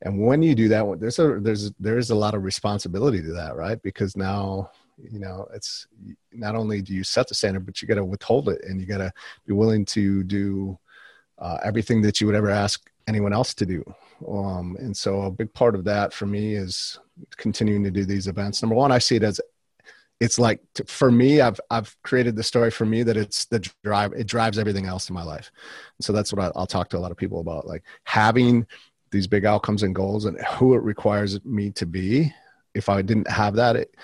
and 0.00 0.26
when 0.26 0.42
you 0.42 0.54
do 0.54 0.68
that 0.68 1.00
there's 1.00 1.18
a 1.18 1.38
there's 1.40 1.70
there's 1.78 2.10
a 2.10 2.14
lot 2.14 2.34
of 2.34 2.44
responsibility 2.44 3.20
to 3.20 3.32
that 3.32 3.56
right? 3.56 3.82
Because 3.82 4.16
now 4.16 4.70
you 5.10 5.18
know 5.18 5.46
it's 5.54 5.86
not 6.32 6.54
only 6.54 6.80
do 6.80 6.94
you 6.94 7.04
set 7.04 7.28
the 7.28 7.34
standard 7.34 7.66
but 7.66 7.82
you 7.82 7.88
got 7.88 7.96
to 7.96 8.04
withhold 8.04 8.48
it 8.48 8.62
and 8.64 8.80
you 8.80 8.86
got 8.86 8.98
to 8.98 9.12
be 9.46 9.52
willing 9.52 9.84
to 9.84 10.22
do 10.24 10.78
uh, 11.38 11.58
everything 11.64 12.00
that 12.02 12.20
you 12.20 12.26
would 12.26 12.36
ever 12.36 12.50
ask 12.50 12.88
anyone 13.08 13.32
else 13.32 13.52
to 13.52 13.66
do. 13.66 13.82
Um, 14.28 14.76
and 14.78 14.96
so 14.96 15.22
a 15.22 15.30
big 15.30 15.52
part 15.52 15.74
of 15.74 15.82
that 15.84 16.12
for 16.12 16.26
me 16.26 16.54
is 16.54 17.00
continuing 17.36 17.82
to 17.82 17.90
do 17.90 18.04
these 18.04 18.28
events. 18.28 18.62
Number 18.62 18.76
one 18.76 18.92
i 18.92 18.98
see 18.98 19.16
it 19.16 19.24
as 19.24 19.40
it's 20.22 20.38
like 20.38 20.60
for 20.86 21.10
me 21.10 21.40
i've 21.40 21.60
i've 21.70 21.96
created 22.04 22.36
the 22.36 22.44
story 22.44 22.70
for 22.70 22.86
me 22.86 23.02
that 23.02 23.16
it's 23.16 23.46
the 23.46 23.58
drive 23.82 24.12
it 24.12 24.28
drives 24.28 24.56
everything 24.56 24.86
else 24.86 25.08
in 25.08 25.14
my 25.14 25.24
life. 25.24 25.50
And 25.98 26.04
so 26.04 26.12
that's 26.12 26.32
what 26.32 26.44
I, 26.44 26.58
will 26.58 26.66
talk 26.66 26.88
to 26.90 26.96
a 26.96 27.00
lot 27.04 27.10
of 27.10 27.16
people 27.16 27.40
about 27.40 27.66
like 27.66 27.82
having 28.04 28.64
these 29.10 29.26
big 29.26 29.44
outcomes 29.44 29.82
and 29.82 29.94
goals 29.94 30.24
and 30.24 30.40
who 30.46 30.74
it 30.74 30.82
requires 30.82 31.44
me 31.44 31.70
to 31.72 31.86
be 31.86 32.32
if 32.74 32.88
i 32.88 33.02
didn't 33.02 33.28
have 33.28 33.56
that 33.56 33.74
it 33.74 33.96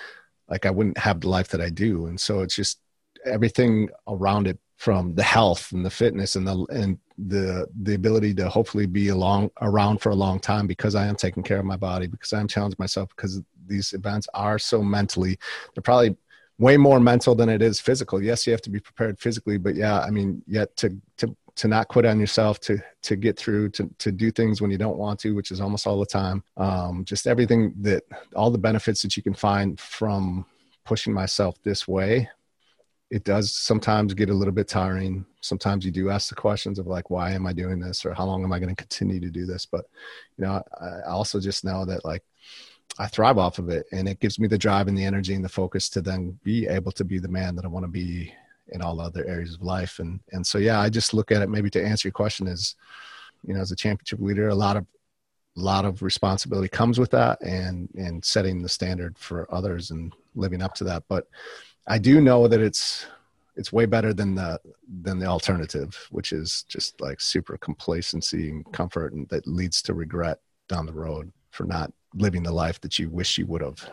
like 0.49 0.65
i 0.65 0.71
wouldn't 0.71 0.97
have 0.97 1.21
the 1.21 1.29
life 1.29 1.47
that 1.49 1.61
i 1.61 1.69
do. 1.69 2.07
And 2.07 2.19
so 2.19 2.41
it's 2.41 2.55
just 2.55 2.79
everything 3.25 3.89
around 4.07 4.45
it 4.47 4.59
from 4.75 5.13
the 5.15 5.23
health 5.23 5.71
and 5.71 5.85
the 5.85 5.89
fitness 5.89 6.35
and 6.35 6.47
the 6.47 6.65
and 6.69 6.97
the 7.17 7.67
the 7.81 7.95
ability 7.95 8.33
to 8.33 8.47
hopefully 8.49 8.85
be 8.85 9.09
along 9.09 9.51
around 9.61 9.99
for 9.99 10.09
a 10.09 10.15
long 10.15 10.39
time 10.39 10.67
because 10.67 10.95
I 10.95 11.05
am 11.05 11.15
taking 11.15 11.43
care 11.43 11.59
of 11.59 11.65
my 11.65 11.75
body 11.75 12.07
because 12.07 12.31
I'm 12.31 12.47
challenging 12.47 12.77
myself 12.79 13.09
because 13.15 13.41
these 13.69 13.93
events 13.93 14.27
are 14.33 14.59
so 14.59 14.81
mentally 14.81 15.37
they're 15.73 15.81
probably 15.81 16.15
way 16.57 16.75
more 16.75 16.99
mental 16.99 17.35
than 17.35 17.47
it 17.47 17.61
is 17.61 17.79
physical. 17.79 18.21
Yes 18.21 18.45
you 18.45 18.51
have 18.51 18.61
to 18.63 18.69
be 18.69 18.79
prepared 18.79 19.19
physically 19.19 19.57
but 19.57 19.75
yeah 19.75 20.01
i 20.01 20.09
mean 20.09 20.41
yet 20.47 20.75
to 20.77 20.95
to 21.17 21.35
to 21.59 21.67
not 21.67 21.89
quit 21.89 22.05
on 22.05 22.21
yourself 22.21 22.57
to 22.61 22.79
to 23.01 23.17
get 23.17 23.37
through 23.37 23.67
to 23.67 23.89
to 23.97 24.13
do 24.13 24.31
things 24.31 24.61
when 24.61 24.71
you 24.71 24.77
don't 24.77 24.97
want 24.97 25.19
to 25.19 25.35
which 25.35 25.51
is 25.51 25.59
almost 25.59 25.85
all 25.85 25.99
the 25.99 26.05
time. 26.05 26.41
Um, 26.55 27.03
just 27.03 27.27
everything 27.27 27.73
that 27.81 28.03
all 28.33 28.49
the 28.49 28.57
benefits 28.57 29.01
that 29.01 29.17
you 29.17 29.23
can 29.23 29.33
find 29.33 29.77
from 29.77 30.45
pushing 30.85 31.13
myself 31.13 31.61
this 31.63 31.85
way 31.85 32.29
it 33.11 33.23
does 33.23 33.51
sometimes 33.51 34.13
get 34.13 34.29
a 34.29 34.33
little 34.33 34.53
bit 34.53 34.67
tiring. 34.67 35.25
Sometimes 35.41 35.83
you 35.83 35.89
do 35.89 36.11
ask 36.11 36.29
the 36.29 36.35
questions 36.35 36.79
of 36.79 36.87
like 36.87 37.09
why 37.09 37.31
am 37.31 37.45
i 37.45 37.51
doing 37.51 37.79
this 37.79 38.05
or 38.05 38.13
how 38.13 38.23
long 38.23 38.41
am 38.41 38.53
i 38.53 38.59
going 38.59 38.73
to 38.73 38.83
continue 38.83 39.19
to 39.19 39.29
do 39.29 39.45
this? 39.45 39.65
But 39.65 39.85
you 40.37 40.45
know 40.45 40.63
i 40.79 41.09
also 41.09 41.41
just 41.41 41.65
know 41.65 41.83
that 41.85 42.05
like 42.05 42.23
I 42.97 43.07
thrive 43.07 43.37
off 43.37 43.59
of 43.59 43.69
it 43.69 43.85
and 43.91 44.09
it 44.09 44.19
gives 44.19 44.39
me 44.39 44.47
the 44.47 44.57
drive 44.57 44.87
and 44.87 44.97
the 44.97 45.05
energy 45.05 45.33
and 45.33 45.43
the 45.43 45.49
focus 45.49 45.89
to 45.89 46.01
then 46.01 46.37
be 46.43 46.67
able 46.67 46.91
to 46.93 47.05
be 47.05 47.19
the 47.19 47.27
man 47.27 47.55
that 47.55 47.65
I 47.65 47.69
want 47.69 47.83
to 47.83 47.91
be 47.91 48.33
in 48.71 48.81
all 48.81 48.99
other 48.99 49.25
areas 49.25 49.55
of 49.55 49.61
life. 49.61 49.99
And, 49.99 50.19
and 50.31 50.45
so, 50.45 50.57
yeah, 50.57 50.79
I 50.79 50.89
just 50.89 51.13
look 51.13 51.31
at 51.31 51.41
it 51.41 51.49
maybe 51.49 51.69
to 51.71 51.83
answer 51.83 52.07
your 52.07 52.13
question 52.13 52.47
is, 52.47 52.75
you 53.45 53.53
know, 53.53 53.61
as 53.61 53.71
a 53.71 53.75
championship 53.75 54.19
leader, 54.19 54.49
a 54.49 54.55
lot 54.55 54.77
of, 54.77 54.85
a 55.57 55.59
lot 55.59 55.85
of 55.85 56.01
responsibility 56.01 56.67
comes 56.67 56.99
with 56.99 57.11
that 57.11 57.41
and, 57.41 57.89
and 57.95 58.23
setting 58.23 58.61
the 58.61 58.69
standard 58.69 59.17
for 59.17 59.47
others 59.53 59.91
and 59.91 60.13
living 60.35 60.61
up 60.61 60.73
to 60.75 60.83
that. 60.85 61.03
But 61.07 61.27
I 61.87 61.97
do 61.97 62.21
know 62.21 62.47
that 62.47 62.61
it's, 62.61 63.07
it's 63.55 63.73
way 63.73 63.85
better 63.85 64.13
than 64.13 64.35
the, 64.35 64.59
than 65.01 65.19
the 65.19 65.25
alternative, 65.25 66.07
which 66.11 66.31
is 66.31 66.63
just 66.67 67.01
like 67.01 67.19
super 67.19 67.57
complacency 67.57 68.49
and 68.49 68.71
comfort 68.71 69.13
and 69.13 69.27
that 69.29 69.47
leads 69.47 69.81
to 69.83 69.93
regret 69.93 70.39
down 70.67 70.85
the 70.85 70.93
road 70.93 71.31
for 71.51 71.63
not 71.65 71.91
living 72.13 72.43
the 72.43 72.51
life 72.51 72.81
that 72.81 72.99
you 72.99 73.09
wish 73.09 73.37
you 73.37 73.45
would 73.45 73.61
have. 73.61 73.89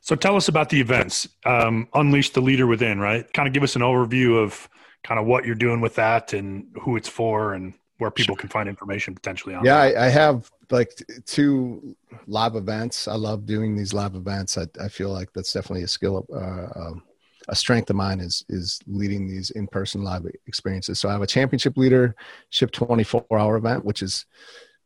So 0.00 0.14
tell 0.14 0.36
us 0.36 0.48
about 0.48 0.68
the 0.68 0.80
events. 0.80 1.28
Um, 1.46 1.88
Unleash 1.94 2.30
the 2.30 2.40
Leader 2.40 2.66
Within, 2.66 2.98
right? 2.98 3.30
Kind 3.32 3.48
of 3.48 3.54
give 3.54 3.62
us 3.62 3.74
an 3.74 3.82
overview 3.82 4.42
of 4.42 4.68
kind 5.02 5.18
of 5.18 5.26
what 5.26 5.44
you're 5.44 5.54
doing 5.54 5.80
with 5.80 5.94
that 5.94 6.32
and 6.32 6.66
who 6.82 6.96
it's 6.96 7.08
for 7.08 7.54
and 7.54 7.74
where 7.98 8.10
people 8.10 8.36
can 8.36 8.48
find 8.48 8.68
information 8.68 9.14
potentially 9.14 9.54
on. 9.54 9.64
Yeah, 9.64 9.76
I, 9.76 10.06
I, 10.06 10.08
have 10.08 10.50
like 10.70 10.90
two 11.26 11.96
live 12.26 12.56
events. 12.56 13.06
I 13.06 13.14
love 13.14 13.46
doing 13.46 13.76
these 13.76 13.94
live 13.94 14.14
events. 14.14 14.58
I, 14.58 14.66
I 14.80 14.88
feel 14.88 15.10
like 15.10 15.32
that's 15.32 15.52
definitely 15.52 15.84
a 15.84 15.88
skill, 15.88 16.26
uh, 16.34 16.78
um, 16.78 17.02
a 17.48 17.54
strength 17.54 17.90
of 17.90 17.96
mine 17.96 18.20
is 18.20 18.44
is 18.48 18.80
leading 18.86 19.28
these 19.28 19.50
in-person 19.50 20.02
live 20.02 20.26
experiences. 20.46 20.98
So 20.98 21.08
I 21.08 21.12
have 21.12 21.22
a 21.22 21.26
championship 21.26 21.76
leadership 21.76 22.70
24 22.72 23.26
hour 23.32 23.56
event, 23.56 23.84
which 23.84 24.02
is 24.02 24.24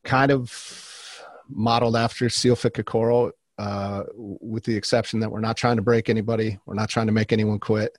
kind 0.05 0.31
of 0.31 0.51
modeled 1.49 1.97
after 1.97 2.29
SEAL 2.29 2.57
Fit 2.57 2.75
Kokoro, 2.75 3.33
uh, 3.59 4.05
with 4.15 4.65
the 4.65 4.77
exception 4.77 5.21
that 5.21 5.31
we're 5.31 5.41
not 5.41 5.57
trying 5.57 5.77
to 5.77 5.83
break 5.83 6.09
anybody, 6.09 6.59
we're 6.67 6.75
not 6.75 6.89
trying 6.89 7.07
to 7.07 7.13
make 7.13 7.33
anyone 7.33 7.59
quit, 7.59 7.99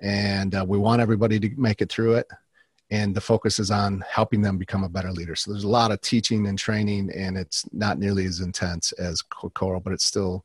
and 0.00 0.54
uh, 0.54 0.64
we 0.66 0.78
want 0.78 1.02
everybody 1.02 1.40
to 1.40 1.50
make 1.56 1.82
it 1.82 1.90
through 1.90 2.14
it. 2.14 2.26
And 2.90 3.14
the 3.14 3.20
focus 3.22 3.58
is 3.58 3.70
on 3.70 4.04
helping 4.06 4.42
them 4.42 4.58
become 4.58 4.84
a 4.84 4.88
better 4.88 5.10
leader. 5.10 5.34
So 5.34 5.50
there's 5.50 5.64
a 5.64 5.68
lot 5.68 5.92
of 5.92 6.02
teaching 6.02 6.46
and 6.46 6.58
training, 6.58 7.10
and 7.16 7.38
it's 7.38 7.64
not 7.72 7.98
nearly 7.98 8.26
as 8.26 8.40
intense 8.40 8.92
as 8.92 9.22
Kokoro, 9.22 9.80
but 9.80 9.94
it's 9.94 10.04
still 10.04 10.44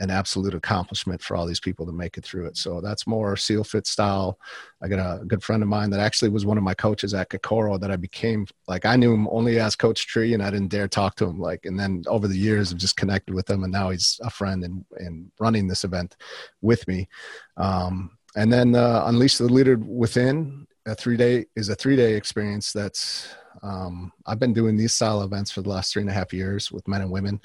an 0.00 0.10
absolute 0.10 0.54
accomplishment 0.54 1.22
for 1.22 1.36
all 1.36 1.46
these 1.46 1.60
people 1.60 1.86
to 1.86 1.92
make 1.92 2.16
it 2.16 2.24
through 2.24 2.46
it. 2.46 2.56
So 2.56 2.80
that's 2.80 3.06
more 3.06 3.36
SEAL 3.36 3.64
Fit 3.64 3.86
style. 3.86 4.38
I 4.82 4.88
got 4.88 4.98
a 4.98 5.24
good 5.24 5.42
friend 5.42 5.62
of 5.62 5.68
mine 5.68 5.90
that 5.90 6.00
actually 6.00 6.30
was 6.30 6.46
one 6.46 6.58
of 6.58 6.64
my 6.64 6.74
coaches 6.74 7.14
at 7.14 7.28
Kokoro 7.28 7.78
that 7.78 7.90
I 7.90 7.96
became 7.96 8.46
like 8.66 8.86
I 8.86 8.96
knew 8.96 9.12
him 9.12 9.28
only 9.28 9.60
as 9.60 9.76
Coach 9.76 10.06
Tree, 10.06 10.34
and 10.34 10.42
I 10.42 10.50
didn't 10.50 10.68
dare 10.68 10.88
talk 10.88 11.14
to 11.16 11.26
him. 11.26 11.38
Like, 11.38 11.66
and 11.66 11.78
then 11.78 12.02
over 12.08 12.26
the 12.26 12.36
years, 12.36 12.72
I've 12.72 12.78
just 12.78 12.96
connected 12.96 13.34
with 13.34 13.48
him, 13.48 13.62
and 13.62 13.72
now 13.72 13.90
he's 13.90 14.18
a 14.24 14.30
friend 14.30 14.64
and 14.64 14.84
and 14.96 15.30
running 15.38 15.68
this 15.68 15.84
event 15.84 16.16
with 16.62 16.88
me. 16.88 17.08
Um, 17.56 18.16
and 18.36 18.52
then 18.52 18.74
uh, 18.74 19.04
unleash 19.06 19.38
the 19.38 19.44
leader 19.44 19.76
within 19.76 20.66
a 20.86 20.94
three 20.94 21.16
day 21.16 21.44
is 21.56 21.68
a 21.68 21.74
three 21.74 21.96
day 21.96 22.14
experience 22.14 22.72
that's 22.72 23.34
um, 23.62 24.12
i've 24.26 24.38
been 24.38 24.54
doing 24.54 24.76
these 24.76 24.94
style 24.94 25.22
events 25.22 25.50
for 25.50 25.62
the 25.62 25.68
last 25.68 25.92
three 25.92 26.02
and 26.02 26.10
a 26.10 26.14
half 26.14 26.32
years 26.32 26.72
with 26.72 26.86
men 26.88 27.02
and 27.02 27.10
women 27.10 27.40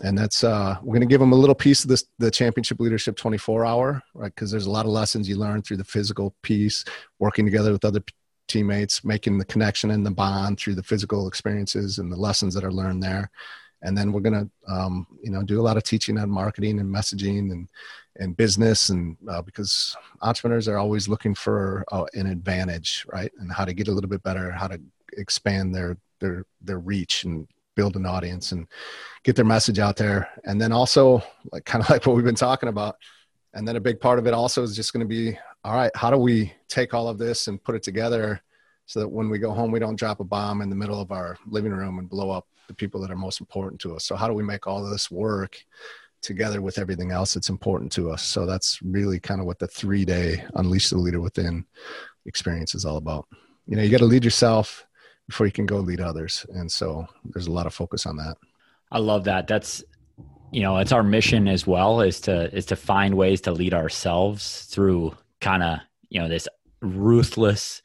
and 0.00 0.16
that's 0.16 0.44
uh, 0.44 0.76
we're 0.82 0.94
going 0.94 1.00
to 1.00 1.12
give 1.12 1.20
them 1.20 1.32
a 1.32 1.36
little 1.36 1.54
piece 1.54 1.82
of 1.82 1.88
this 1.88 2.04
the 2.18 2.30
championship 2.30 2.80
leadership 2.80 3.16
24 3.16 3.64
hour 3.64 4.02
right? 4.14 4.34
Because 4.34 4.50
there's 4.50 4.66
a 4.66 4.70
lot 4.70 4.86
of 4.86 4.92
lessons 4.92 5.28
you 5.28 5.36
learn 5.36 5.62
through 5.62 5.78
the 5.78 5.84
physical 5.84 6.34
piece 6.42 6.84
working 7.18 7.44
together 7.44 7.72
with 7.72 7.84
other 7.84 8.02
teammates 8.46 9.04
making 9.04 9.38
the 9.38 9.44
connection 9.44 9.90
and 9.90 10.04
the 10.04 10.10
bond 10.10 10.58
through 10.58 10.74
the 10.74 10.82
physical 10.82 11.28
experiences 11.28 11.98
and 11.98 12.10
the 12.10 12.16
lessons 12.16 12.54
that 12.54 12.64
are 12.64 12.72
learned 12.72 13.02
there. 13.02 13.30
And 13.82 13.96
then 13.96 14.10
we're 14.10 14.22
going 14.22 14.50
to 14.66 14.72
um, 14.72 15.06
you 15.22 15.30
know 15.30 15.42
do 15.42 15.60
a 15.60 15.62
lot 15.62 15.76
of 15.76 15.84
teaching 15.84 16.18
on 16.18 16.30
marketing 16.30 16.80
and 16.80 16.92
messaging 16.92 17.52
and 17.52 17.68
and 18.16 18.36
business 18.36 18.88
and 18.88 19.16
uh, 19.28 19.42
because 19.42 19.96
entrepreneurs 20.22 20.66
are 20.66 20.78
always 20.78 21.08
looking 21.08 21.34
for 21.34 21.84
uh, 21.92 22.04
an 22.14 22.26
advantage 22.26 23.06
right? 23.12 23.30
And 23.38 23.52
how 23.52 23.64
to 23.64 23.74
get 23.74 23.88
a 23.88 23.92
little 23.92 24.10
bit 24.10 24.22
better 24.22 24.50
how 24.50 24.68
to 24.68 24.80
expand 25.12 25.74
their 25.74 25.96
their 26.20 26.44
their 26.60 26.78
reach 26.78 27.24
and 27.24 27.46
build 27.78 27.94
an 27.94 28.06
audience 28.06 28.50
and 28.50 28.66
get 29.22 29.36
their 29.36 29.44
message 29.44 29.78
out 29.78 29.96
there 29.96 30.28
and 30.44 30.60
then 30.60 30.72
also 30.72 31.22
like 31.52 31.64
kind 31.70 31.82
of 31.82 31.88
like 31.88 32.04
what 32.04 32.16
we've 32.16 32.24
been 32.24 32.34
talking 32.34 32.68
about 32.68 32.96
and 33.54 33.66
then 33.66 33.76
a 33.76 33.80
big 33.80 34.00
part 34.00 34.18
of 34.18 34.26
it 34.26 34.34
also 34.34 34.64
is 34.64 34.74
just 34.74 34.92
going 34.92 35.00
to 35.00 35.08
be 35.08 35.38
all 35.62 35.74
right 35.74 35.92
how 35.94 36.10
do 36.10 36.18
we 36.18 36.52
take 36.68 36.92
all 36.92 37.08
of 37.08 37.18
this 37.18 37.46
and 37.46 37.62
put 37.62 37.76
it 37.76 37.82
together 37.82 38.42
so 38.86 38.98
that 38.98 39.08
when 39.08 39.28
we 39.28 39.38
go 39.38 39.52
home 39.52 39.70
we 39.70 39.78
don't 39.78 39.96
drop 39.96 40.18
a 40.18 40.24
bomb 40.24 40.60
in 40.60 40.68
the 40.68 40.76
middle 40.76 41.00
of 41.00 41.12
our 41.12 41.38
living 41.46 41.72
room 41.72 42.00
and 42.00 42.08
blow 42.08 42.30
up 42.30 42.48
the 42.66 42.74
people 42.74 43.00
that 43.00 43.12
are 43.12 43.16
most 43.16 43.40
important 43.40 43.80
to 43.80 43.94
us 43.94 44.04
so 44.04 44.16
how 44.16 44.26
do 44.26 44.34
we 44.34 44.42
make 44.42 44.66
all 44.66 44.84
of 44.84 44.90
this 44.90 45.08
work 45.08 45.56
together 46.20 46.60
with 46.60 46.78
everything 46.78 47.12
else 47.12 47.34
that's 47.34 47.48
important 47.48 47.92
to 47.92 48.10
us. 48.10 48.24
So 48.24 48.44
that's 48.44 48.82
really 48.82 49.20
kind 49.20 49.40
of 49.40 49.46
what 49.46 49.60
the 49.60 49.68
three 49.68 50.04
day 50.04 50.44
unleash 50.54 50.90
the 50.90 50.98
leader 50.98 51.20
within 51.20 51.64
experience 52.26 52.74
is 52.74 52.84
all 52.84 52.96
about. 52.96 53.28
You 53.66 53.76
know, 53.76 53.82
you 53.82 53.90
got 53.90 53.98
to 53.98 54.04
lead 54.04 54.24
yourself 54.24 54.84
before 55.28 55.46
you 55.46 55.52
can 55.52 55.66
go 55.66 55.76
lead 55.76 56.00
others. 56.00 56.44
And 56.50 56.70
so 56.70 57.06
there's 57.24 57.46
a 57.46 57.52
lot 57.52 57.66
of 57.66 57.74
focus 57.74 58.06
on 58.06 58.16
that. 58.16 58.36
I 58.90 58.98
love 58.98 59.24
that. 59.24 59.46
That's, 59.46 59.84
you 60.50 60.62
know, 60.62 60.78
it's 60.78 60.92
our 60.92 61.02
mission 61.02 61.46
as 61.46 61.66
well 61.66 62.00
is 62.00 62.20
to, 62.22 62.54
is 62.54 62.66
to 62.66 62.76
find 62.76 63.14
ways 63.14 63.42
to 63.42 63.52
lead 63.52 63.74
ourselves 63.74 64.64
through 64.64 65.14
kind 65.40 65.62
of, 65.62 65.78
you 66.08 66.20
know, 66.20 66.28
this 66.28 66.48
ruthless, 66.80 67.82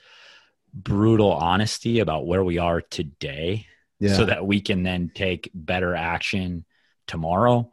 brutal 0.74 1.32
honesty 1.32 2.00
about 2.00 2.26
where 2.26 2.44
we 2.44 2.58
are 2.58 2.82
today 2.82 3.68
yeah. 4.00 4.16
so 4.16 4.26
that 4.26 4.48
we 4.48 4.62
can 4.62 4.84
then 4.84 5.12
take 5.14 5.52
better 5.54 5.96
action 5.96 6.66
tomorrow 7.08 7.70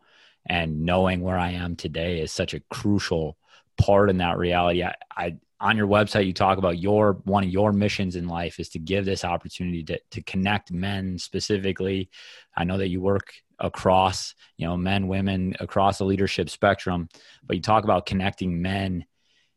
and 0.47 0.85
knowing 0.85 1.21
where 1.21 1.39
I 1.39 1.53
am 1.53 1.77
today 1.77 2.21
is 2.21 2.33
such 2.33 2.55
a 2.55 2.61
crucial 2.71 3.37
part 3.79 4.11
in 4.11 4.19
that 4.19 4.39
reality. 4.39 4.83
I, 4.83 4.95
I 5.17 5.37
on 5.61 5.77
your 5.77 5.87
website 5.87 6.27
you 6.27 6.33
talk 6.33 6.59
about 6.59 6.79
your 6.79 7.15
one 7.25 7.45
of 7.45 7.51
your 7.51 7.73
missions 7.73 8.17
in 8.17 8.27
life 8.27 8.59
is 8.59 8.71
to 8.71 8.79
give 8.79 9.05
this 9.05 9.25
opportunity 9.25 9.83
to 9.85 10.01
to 10.11 10.23
connect 10.23 10.73
men 10.73 11.19
specifically. 11.19 12.11
I 12.57 12.65
know 12.65 12.79
that 12.79 12.89
you 12.89 13.01
work 13.01 13.33
across, 13.59 14.35
you 14.57 14.67
know, 14.67 14.77
men, 14.77 15.07
women 15.07 15.55
across 15.61 15.99
the 15.99 16.05
leadership 16.05 16.49
spectrum, 16.49 17.09
but 17.45 17.57
you 17.57 17.63
talk 17.63 17.85
about 17.85 18.07
connecting 18.07 18.63
men 18.63 19.05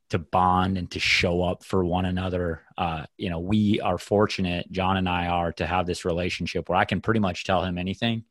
to 0.10 0.20
bond 0.20 0.78
and 0.78 0.92
to 0.92 1.00
show 1.00 1.42
up 1.42 1.64
for 1.64 1.86
one 1.86 2.06
another. 2.06 2.64
Uh, 2.78 3.06
you 3.18 3.30
know, 3.30 3.40
we 3.40 3.80
are 3.80 3.98
fortunate, 3.98 4.70
John 4.72 4.98
and 4.98 5.08
I 5.08 5.28
are, 5.28 5.54
to 5.54 5.66
have 5.66 5.86
this 5.88 6.04
relationship 6.04 6.68
where 6.68 6.78
I 6.78 6.86
can 6.86 7.00
pretty 7.00 7.22
much 7.22 7.46
tell 7.46 7.64
him 7.64 7.78
anything 7.78 8.26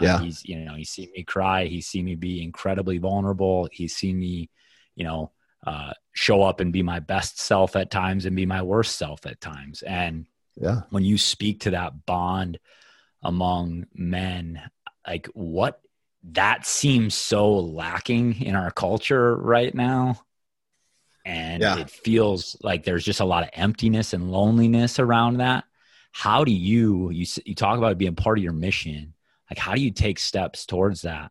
yeah. 0.00 0.16
Uh, 0.16 0.18
he's, 0.20 0.44
you 0.44 0.58
know, 0.58 0.74
he's 0.74 0.90
seen 0.90 1.10
me 1.14 1.22
cry. 1.22 1.66
He's 1.66 1.86
seen 1.86 2.04
me 2.04 2.14
be 2.14 2.42
incredibly 2.42 2.98
vulnerable. 2.98 3.68
He's 3.70 3.94
seen 3.94 4.18
me, 4.18 4.48
you 4.96 5.04
know, 5.04 5.32
uh, 5.66 5.92
show 6.12 6.42
up 6.42 6.60
and 6.60 6.72
be 6.72 6.82
my 6.82 7.00
best 7.00 7.40
self 7.40 7.76
at 7.76 7.90
times 7.90 8.26
and 8.26 8.36
be 8.36 8.46
my 8.46 8.62
worst 8.62 8.96
self 8.96 9.26
at 9.26 9.40
times. 9.40 9.82
And 9.82 10.26
yeah, 10.56 10.82
when 10.90 11.04
you 11.04 11.18
speak 11.18 11.60
to 11.60 11.70
that 11.70 12.06
bond 12.06 12.58
among 13.22 13.86
men, 13.94 14.60
like 15.06 15.26
what 15.34 15.80
that 16.32 16.66
seems 16.66 17.14
so 17.14 17.54
lacking 17.54 18.42
in 18.42 18.54
our 18.54 18.70
culture 18.70 19.36
right 19.36 19.74
now. 19.74 20.20
And 21.24 21.62
yeah. 21.62 21.78
it 21.78 21.88
feels 21.90 22.56
like 22.62 22.84
there's 22.84 23.04
just 23.04 23.20
a 23.20 23.24
lot 23.24 23.44
of 23.44 23.50
emptiness 23.52 24.12
and 24.12 24.32
loneliness 24.32 24.98
around 24.98 25.38
that. 25.38 25.64
How 26.10 26.44
do 26.44 26.50
you, 26.50 27.10
you, 27.10 27.26
you 27.44 27.54
talk 27.54 27.78
about 27.78 27.92
it 27.92 27.98
being 27.98 28.16
part 28.16 28.38
of 28.38 28.44
your 28.44 28.52
mission 28.52 29.14
like, 29.52 29.58
how 29.58 29.74
do 29.74 29.82
you 29.82 29.90
take 29.90 30.18
steps 30.18 30.64
towards 30.64 31.02
that? 31.02 31.30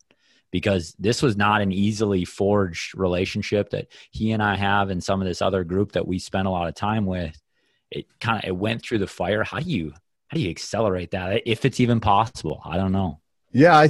Because 0.51 0.93
this 0.99 1.21
was 1.21 1.37
not 1.37 1.61
an 1.61 1.71
easily 1.71 2.25
forged 2.25 2.97
relationship 2.97 3.69
that 3.69 3.87
he 4.11 4.31
and 4.31 4.43
I 4.43 4.55
have, 4.55 4.89
and 4.89 5.03
some 5.03 5.21
of 5.21 5.27
this 5.27 5.41
other 5.41 5.63
group 5.63 5.93
that 5.93 6.07
we 6.07 6.19
spent 6.19 6.47
a 6.47 6.51
lot 6.51 6.67
of 6.67 6.75
time 6.75 7.05
with. 7.05 7.41
It 7.89 8.07
kind 8.19 8.43
of 8.43 8.47
it 8.47 8.55
went 8.55 8.83
through 8.83 8.99
the 8.99 9.07
fire. 9.07 9.43
How 9.43 9.59
do 9.59 9.69
you 9.69 9.91
how 10.27 10.35
do 10.35 10.41
you 10.41 10.49
accelerate 10.49 11.11
that 11.11 11.41
if 11.45 11.65
it's 11.65 11.79
even 11.79 11.99
possible? 11.99 12.61
I 12.65 12.77
don't 12.77 12.93
know. 12.93 13.19
Yeah, 13.51 13.77
I 13.77 13.89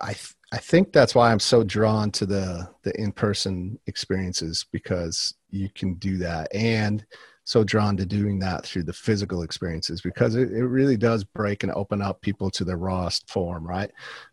I 0.00 0.16
I 0.52 0.58
think 0.58 0.92
that's 0.92 1.14
why 1.14 1.30
I'm 1.30 1.40
so 1.40 1.64
drawn 1.64 2.10
to 2.12 2.26
the 2.26 2.68
the 2.82 2.98
in 3.00 3.12
person 3.12 3.78
experiences 3.86 4.66
because 4.72 5.34
you 5.50 5.68
can 5.74 5.94
do 5.94 6.18
that 6.18 6.54
and 6.54 7.04
so 7.46 7.62
drawn 7.62 7.96
to 7.96 8.04
doing 8.04 8.40
that 8.40 8.66
through 8.66 8.82
the 8.82 8.92
physical 8.92 9.42
experiences 9.42 10.00
because 10.00 10.34
it, 10.34 10.50
it 10.50 10.66
really 10.66 10.96
does 10.96 11.22
break 11.22 11.62
and 11.62 11.70
open 11.72 12.02
up 12.02 12.20
people 12.20 12.50
to 12.50 12.64
their 12.64 12.76
rawest 12.76 13.30
form 13.30 13.64
right? 13.64 13.90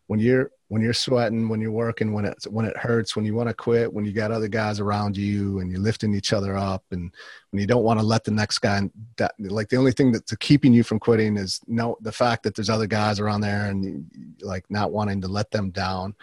When 0.07 0.19
you're 0.19 0.51
when 0.69 0.81
you're 0.81 0.93
sweating 0.93 1.47
when 1.47 1.61
you're 1.61 1.71
working 1.71 2.11
when 2.11 2.25
it 2.25 2.35
when 2.49 2.65
it 2.65 2.75
hurts 2.75 3.15
when 3.15 3.23
you 3.23 3.35
want 3.35 3.47
to 3.47 3.53
quit 3.53 3.93
when 3.93 4.03
you 4.03 4.11
got 4.11 4.31
other 4.31 4.47
guys 4.47 4.79
around 4.79 5.15
you 5.15 5.59
and 5.59 5.71
you're 5.71 5.79
lifting 5.79 6.15
each 6.15 6.33
other 6.33 6.57
up 6.57 6.83
and 6.89 7.11
when 7.51 7.61
you 7.61 7.67
don't 7.67 7.83
want 7.83 7.99
to 7.99 8.05
let 8.05 8.23
the 8.23 8.31
next 8.31 8.57
guy 8.57 8.81
that, 9.17 9.35
like 9.37 9.69
the 9.69 9.77
only 9.77 9.91
thing 9.91 10.11
that's 10.11 10.35
keeping 10.37 10.73
you 10.73 10.81
from 10.81 10.97
quitting 10.97 11.37
is 11.37 11.61
no 11.67 11.95
the 12.01 12.11
fact 12.11 12.41
that 12.41 12.55
there's 12.55 12.71
other 12.71 12.87
guys 12.87 13.19
around 13.19 13.41
there 13.41 13.67
and 13.67 14.03
like 14.41 14.65
not 14.71 14.91
wanting 14.91 15.21
to 15.21 15.27
let 15.27 15.51
them 15.51 15.69
down 15.69 16.15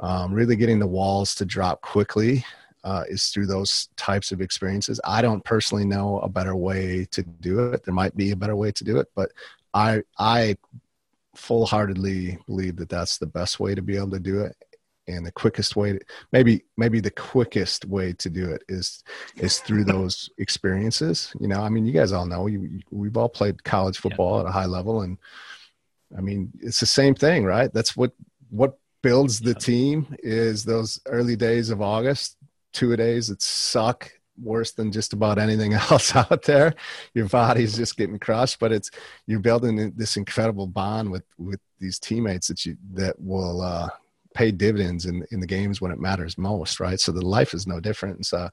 um, 0.00 0.34
really 0.34 0.56
getting 0.56 0.78
the 0.78 0.86
walls 0.86 1.34
to 1.34 1.46
drop 1.46 1.80
quickly 1.80 2.44
uh, 2.84 3.04
is 3.08 3.28
through 3.28 3.46
those 3.46 3.88
types 3.96 4.32
of 4.32 4.40
experiences. 4.40 5.00
I 5.04 5.22
don't 5.22 5.44
personally 5.44 5.84
know 5.84 6.18
a 6.20 6.28
better 6.28 6.56
way 6.56 7.06
to 7.12 7.22
do 7.22 7.72
it. 7.72 7.84
There 7.84 7.94
might 7.94 8.16
be 8.16 8.30
a 8.30 8.36
better 8.36 8.56
way 8.56 8.72
to 8.72 8.84
do 8.84 8.98
it, 8.98 9.08
but 9.14 9.30
I 9.74 10.02
I 10.18 10.56
full 11.34 11.66
heartedly 11.66 12.38
believe 12.46 12.76
that 12.76 12.88
that's 12.88 13.18
the 13.18 13.26
best 13.26 13.60
way 13.60 13.74
to 13.74 13.82
be 13.82 13.96
able 13.96 14.10
to 14.10 14.18
do 14.18 14.40
it 14.40 14.56
and 15.08 15.26
the 15.26 15.32
quickest 15.32 15.76
way 15.76 15.92
to, 15.92 16.00
maybe 16.32 16.62
maybe 16.76 17.00
the 17.00 17.10
quickest 17.10 17.84
way 17.84 18.12
to 18.14 18.30
do 18.30 18.50
it 18.50 18.62
is 18.68 19.02
is 19.36 19.58
through 19.60 19.84
those 19.84 20.30
experiences 20.38 21.32
you 21.40 21.48
know 21.48 21.60
i 21.60 21.68
mean 21.68 21.86
you 21.86 21.92
guys 21.92 22.12
all 22.12 22.26
know 22.26 22.46
you, 22.46 22.80
we've 22.90 23.16
all 23.16 23.28
played 23.28 23.62
college 23.64 23.98
football 23.98 24.34
yeah. 24.34 24.40
at 24.40 24.46
a 24.46 24.52
high 24.52 24.66
level 24.66 25.02
and 25.02 25.18
i 26.16 26.20
mean 26.20 26.50
it's 26.60 26.80
the 26.80 26.86
same 26.86 27.14
thing 27.14 27.44
right 27.44 27.72
that's 27.72 27.96
what 27.96 28.12
what 28.50 28.78
builds 29.02 29.40
the 29.40 29.54
team 29.54 30.14
is 30.22 30.64
those 30.64 31.00
early 31.06 31.36
days 31.36 31.70
of 31.70 31.80
august 31.80 32.36
two 32.72 32.94
days 32.96 33.28
that 33.28 33.42
suck 33.42 34.10
worse 34.42 34.72
than 34.72 34.92
just 34.92 35.12
about 35.12 35.38
anything 35.38 35.72
else 35.90 36.14
out 36.14 36.42
there. 36.42 36.74
Your 37.14 37.28
body's 37.28 37.76
just 37.76 37.96
getting 37.96 38.18
crushed, 38.18 38.58
but 38.58 38.72
it's 38.72 38.90
you're 39.26 39.40
building 39.40 39.92
this 39.96 40.16
incredible 40.16 40.66
bond 40.66 41.10
with 41.10 41.24
with 41.38 41.60
these 41.78 41.98
teammates 41.98 42.48
that 42.48 42.64
you 42.66 42.76
that 42.94 43.20
will 43.20 43.60
uh, 43.60 43.88
pay 44.34 44.50
dividends 44.50 45.06
in 45.06 45.24
in 45.30 45.40
the 45.40 45.46
games 45.46 45.80
when 45.80 45.92
it 45.92 46.00
matters 46.00 46.38
most, 46.38 46.80
right? 46.80 47.00
So 47.00 47.12
the 47.12 47.24
life 47.24 47.54
is 47.54 47.66
no 47.66 47.80
different. 47.80 48.16
And 48.16 48.26
so 48.26 48.48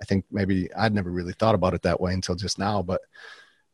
I 0.00 0.04
think 0.04 0.24
maybe 0.30 0.72
I'd 0.74 0.94
never 0.94 1.10
really 1.10 1.34
thought 1.34 1.54
about 1.54 1.74
it 1.74 1.82
that 1.82 2.00
way 2.00 2.12
until 2.12 2.34
just 2.34 2.58
now, 2.58 2.82
but 2.82 3.00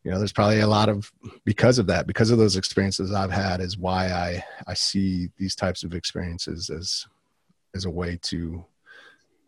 you 0.05 0.13
know, 0.13 0.19
there's 0.19 0.33
probably 0.33 0.61
a 0.61 0.69
lot 0.69 0.89
of 0.89 1.11
because 1.45 1.81
of 1.81 1.89
that, 1.89 2.07
because 2.07 2.31
of 2.31 2.39
those 2.39 2.55
experiences 2.55 3.13
I've 3.13 3.33
had, 3.33 3.61
is 3.61 3.77
why 3.77 4.07
I 4.07 4.45
I 4.69 4.75
see 4.75 5.31
these 5.37 5.57
types 5.57 5.83
of 5.83 5.95
experiences 5.95 6.71
as 6.71 7.07
as 7.75 7.87
a 7.87 7.91
way 7.91 8.17
to 8.23 8.65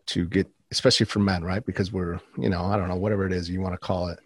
to 0.09 0.25
get 0.25 0.47
especially 0.71 1.05
for 1.05 1.19
men, 1.19 1.43
right? 1.43 1.65
Because 1.65 1.91
we're, 1.91 2.19
you 2.37 2.49
know, 2.49 2.63
I 2.63 2.77
don't 2.77 2.87
know, 2.87 2.95
whatever 2.95 3.25
it 3.25 3.33
is 3.33 3.49
you 3.49 3.61
want 3.61 3.73
to 3.73 3.79
call 3.79 4.09
it, 4.09 4.19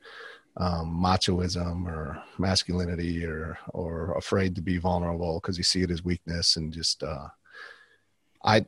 um, 0.57 0.99
machoism 1.01 1.85
or 1.87 2.21
masculinity 2.37 3.25
or, 3.25 3.57
or 3.69 4.17
afraid 4.17 4.55
to 4.55 4.61
be 4.61 4.77
vulnerable 4.77 5.39
because 5.39 5.57
you 5.57 5.63
see 5.63 5.81
it 5.81 5.91
as 5.91 6.03
weakness 6.03 6.57
and 6.57 6.73
just, 6.73 7.01
uh, 7.01 7.27
I, 8.43 8.65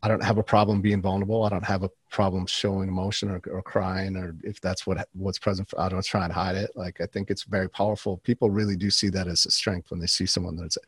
I 0.00 0.06
don't 0.06 0.22
have 0.22 0.38
a 0.38 0.44
problem 0.44 0.80
being 0.80 1.02
vulnerable. 1.02 1.42
I 1.42 1.48
don't 1.48 1.64
have 1.64 1.82
a 1.82 1.90
problem 2.08 2.46
showing 2.46 2.88
emotion 2.88 3.30
or, 3.30 3.40
or 3.50 3.60
crying 3.62 4.16
or 4.16 4.36
if 4.44 4.60
that's 4.60 4.86
what 4.86 5.08
what's 5.12 5.40
present. 5.40 5.72
I 5.76 5.88
don't 5.88 6.04
try 6.04 6.22
and 6.22 6.32
hide 6.32 6.54
it. 6.54 6.70
Like 6.76 7.00
I 7.00 7.06
think 7.06 7.30
it's 7.30 7.42
very 7.42 7.68
powerful. 7.68 8.18
People 8.18 8.48
really 8.48 8.76
do 8.76 8.90
see 8.90 9.08
that 9.08 9.26
as 9.26 9.44
a 9.44 9.50
strength 9.50 9.90
when 9.90 9.98
they 9.98 10.06
see 10.06 10.24
someone 10.24 10.56
that's. 10.56 10.78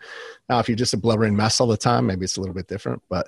Now, 0.49 0.61
if 0.61 0.69
you're 0.69 0.77
just 0.77 0.95
a 0.95 0.97
blubbering 0.97 1.35
mess 1.35 1.61
all 1.61 1.67
the 1.67 1.77
time, 1.77 2.07
maybe 2.07 2.25
it's 2.25 2.37
a 2.37 2.41
little 2.41 2.55
bit 2.55 2.69
different. 2.69 3.03
But, 3.09 3.27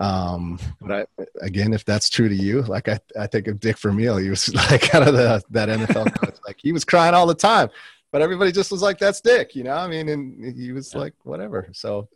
um, 0.00 0.58
but 0.80 1.08
I, 1.18 1.24
again, 1.40 1.72
if 1.74 1.84
that's 1.84 2.10
true 2.10 2.28
to 2.28 2.34
you, 2.34 2.62
like 2.62 2.88
I, 2.88 2.98
I 3.18 3.28
think 3.28 3.46
of 3.46 3.60
Dick 3.60 3.78
Vermeil, 3.78 4.16
he 4.16 4.30
was 4.30 4.52
like 4.70 4.82
kind 4.82 5.06
of 5.06 5.14
the 5.14 5.42
that 5.50 5.68
NFL 5.68 6.14
coach. 6.20 6.36
Like 6.46 6.58
he 6.60 6.72
was 6.72 6.84
crying 6.84 7.14
all 7.14 7.26
the 7.26 7.34
time, 7.34 7.68
but 8.10 8.22
everybody 8.22 8.50
just 8.50 8.72
was 8.72 8.82
like, 8.82 8.98
"That's 8.98 9.20
Dick," 9.20 9.54
you 9.54 9.62
know. 9.62 9.74
I 9.74 9.86
mean, 9.86 10.08
and 10.08 10.56
he 10.56 10.72
was 10.72 10.96
like, 10.96 11.14
whatever. 11.22 11.68
So, 11.72 12.08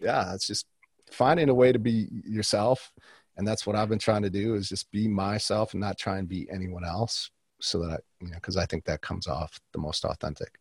yeah, 0.00 0.32
it's 0.32 0.46
just 0.46 0.66
finding 1.12 1.48
a 1.48 1.54
way 1.54 1.72
to 1.72 1.78
be 1.78 2.08
yourself 2.24 2.92
and 3.36 3.46
that's 3.46 3.66
what 3.66 3.76
i've 3.76 3.88
been 3.88 3.98
trying 3.98 4.22
to 4.22 4.30
do 4.30 4.54
is 4.54 4.68
just 4.68 4.90
be 4.90 5.08
myself 5.08 5.72
and 5.72 5.80
not 5.80 5.98
try 5.98 6.18
and 6.18 6.28
be 6.28 6.48
anyone 6.50 6.84
else 6.84 7.30
so 7.60 7.78
that 7.78 7.90
I, 7.90 7.98
you 8.20 8.30
know 8.30 8.36
because 8.36 8.56
i 8.56 8.66
think 8.66 8.84
that 8.84 9.00
comes 9.00 9.26
off 9.26 9.60
the 9.72 9.78
most 9.78 10.04
authentic. 10.04 10.58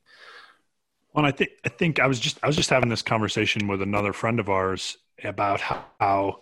Well 1.13 1.25
i 1.25 1.31
think 1.31 1.51
i 1.65 1.69
think 1.69 1.99
i 1.99 2.07
was 2.07 2.19
just 2.19 2.39
i 2.43 2.47
was 2.47 2.55
just 2.55 2.69
having 2.69 2.89
this 2.89 3.01
conversation 3.01 3.67
with 3.67 3.81
another 3.81 4.13
friend 4.13 4.39
of 4.39 4.49
ours 4.49 4.97
about 5.23 5.59
how, 5.61 5.85
how 5.99 6.39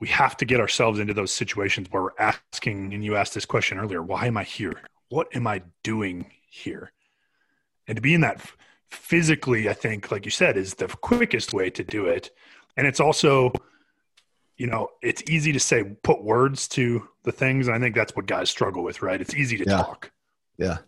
we 0.00 0.08
have 0.08 0.36
to 0.38 0.44
get 0.44 0.60
ourselves 0.60 0.98
into 0.98 1.14
those 1.14 1.32
situations 1.32 1.88
where 1.90 2.02
we're 2.02 2.10
asking 2.18 2.92
and 2.92 3.04
you 3.04 3.16
asked 3.16 3.34
this 3.34 3.46
question 3.46 3.78
earlier 3.78 4.02
why 4.02 4.26
am 4.26 4.36
i 4.36 4.44
here? 4.44 4.74
What 5.10 5.28
am 5.34 5.46
i 5.46 5.62
doing 5.82 6.30
here? 6.48 6.92
And 7.86 7.96
to 7.96 8.02
be 8.02 8.14
in 8.14 8.22
that 8.22 8.40
physically 8.90 9.68
i 9.68 9.72
think 9.72 10.10
like 10.10 10.24
you 10.24 10.30
said 10.30 10.56
is 10.56 10.74
the 10.74 10.88
quickest 10.88 11.52
way 11.52 11.68
to 11.68 11.82
do 11.82 12.06
it 12.06 12.30
and 12.76 12.86
it's 12.86 13.00
also 13.00 13.52
you 14.56 14.66
know 14.66 14.88
it's 15.02 15.22
easy 15.28 15.52
to 15.52 15.60
say 15.60 15.84
put 16.02 16.22
words 16.22 16.68
to 16.68 17.08
the 17.24 17.32
things. 17.32 17.66
And 17.66 17.76
i 17.76 17.80
think 17.80 17.94
that's 17.94 18.14
what 18.14 18.26
guys 18.26 18.50
struggle 18.50 18.82
with 18.82 19.02
right? 19.02 19.20
It's 19.20 19.34
easy 19.34 19.56
to 19.58 19.64
yeah. 19.66 19.76
talk. 19.76 20.10
Yeah. 20.58 20.78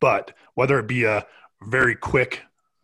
But 0.00 0.32
whether 0.54 0.78
it 0.78 0.88
be 0.88 1.04
a 1.04 1.24
very 1.62 1.94
quick 1.94 2.42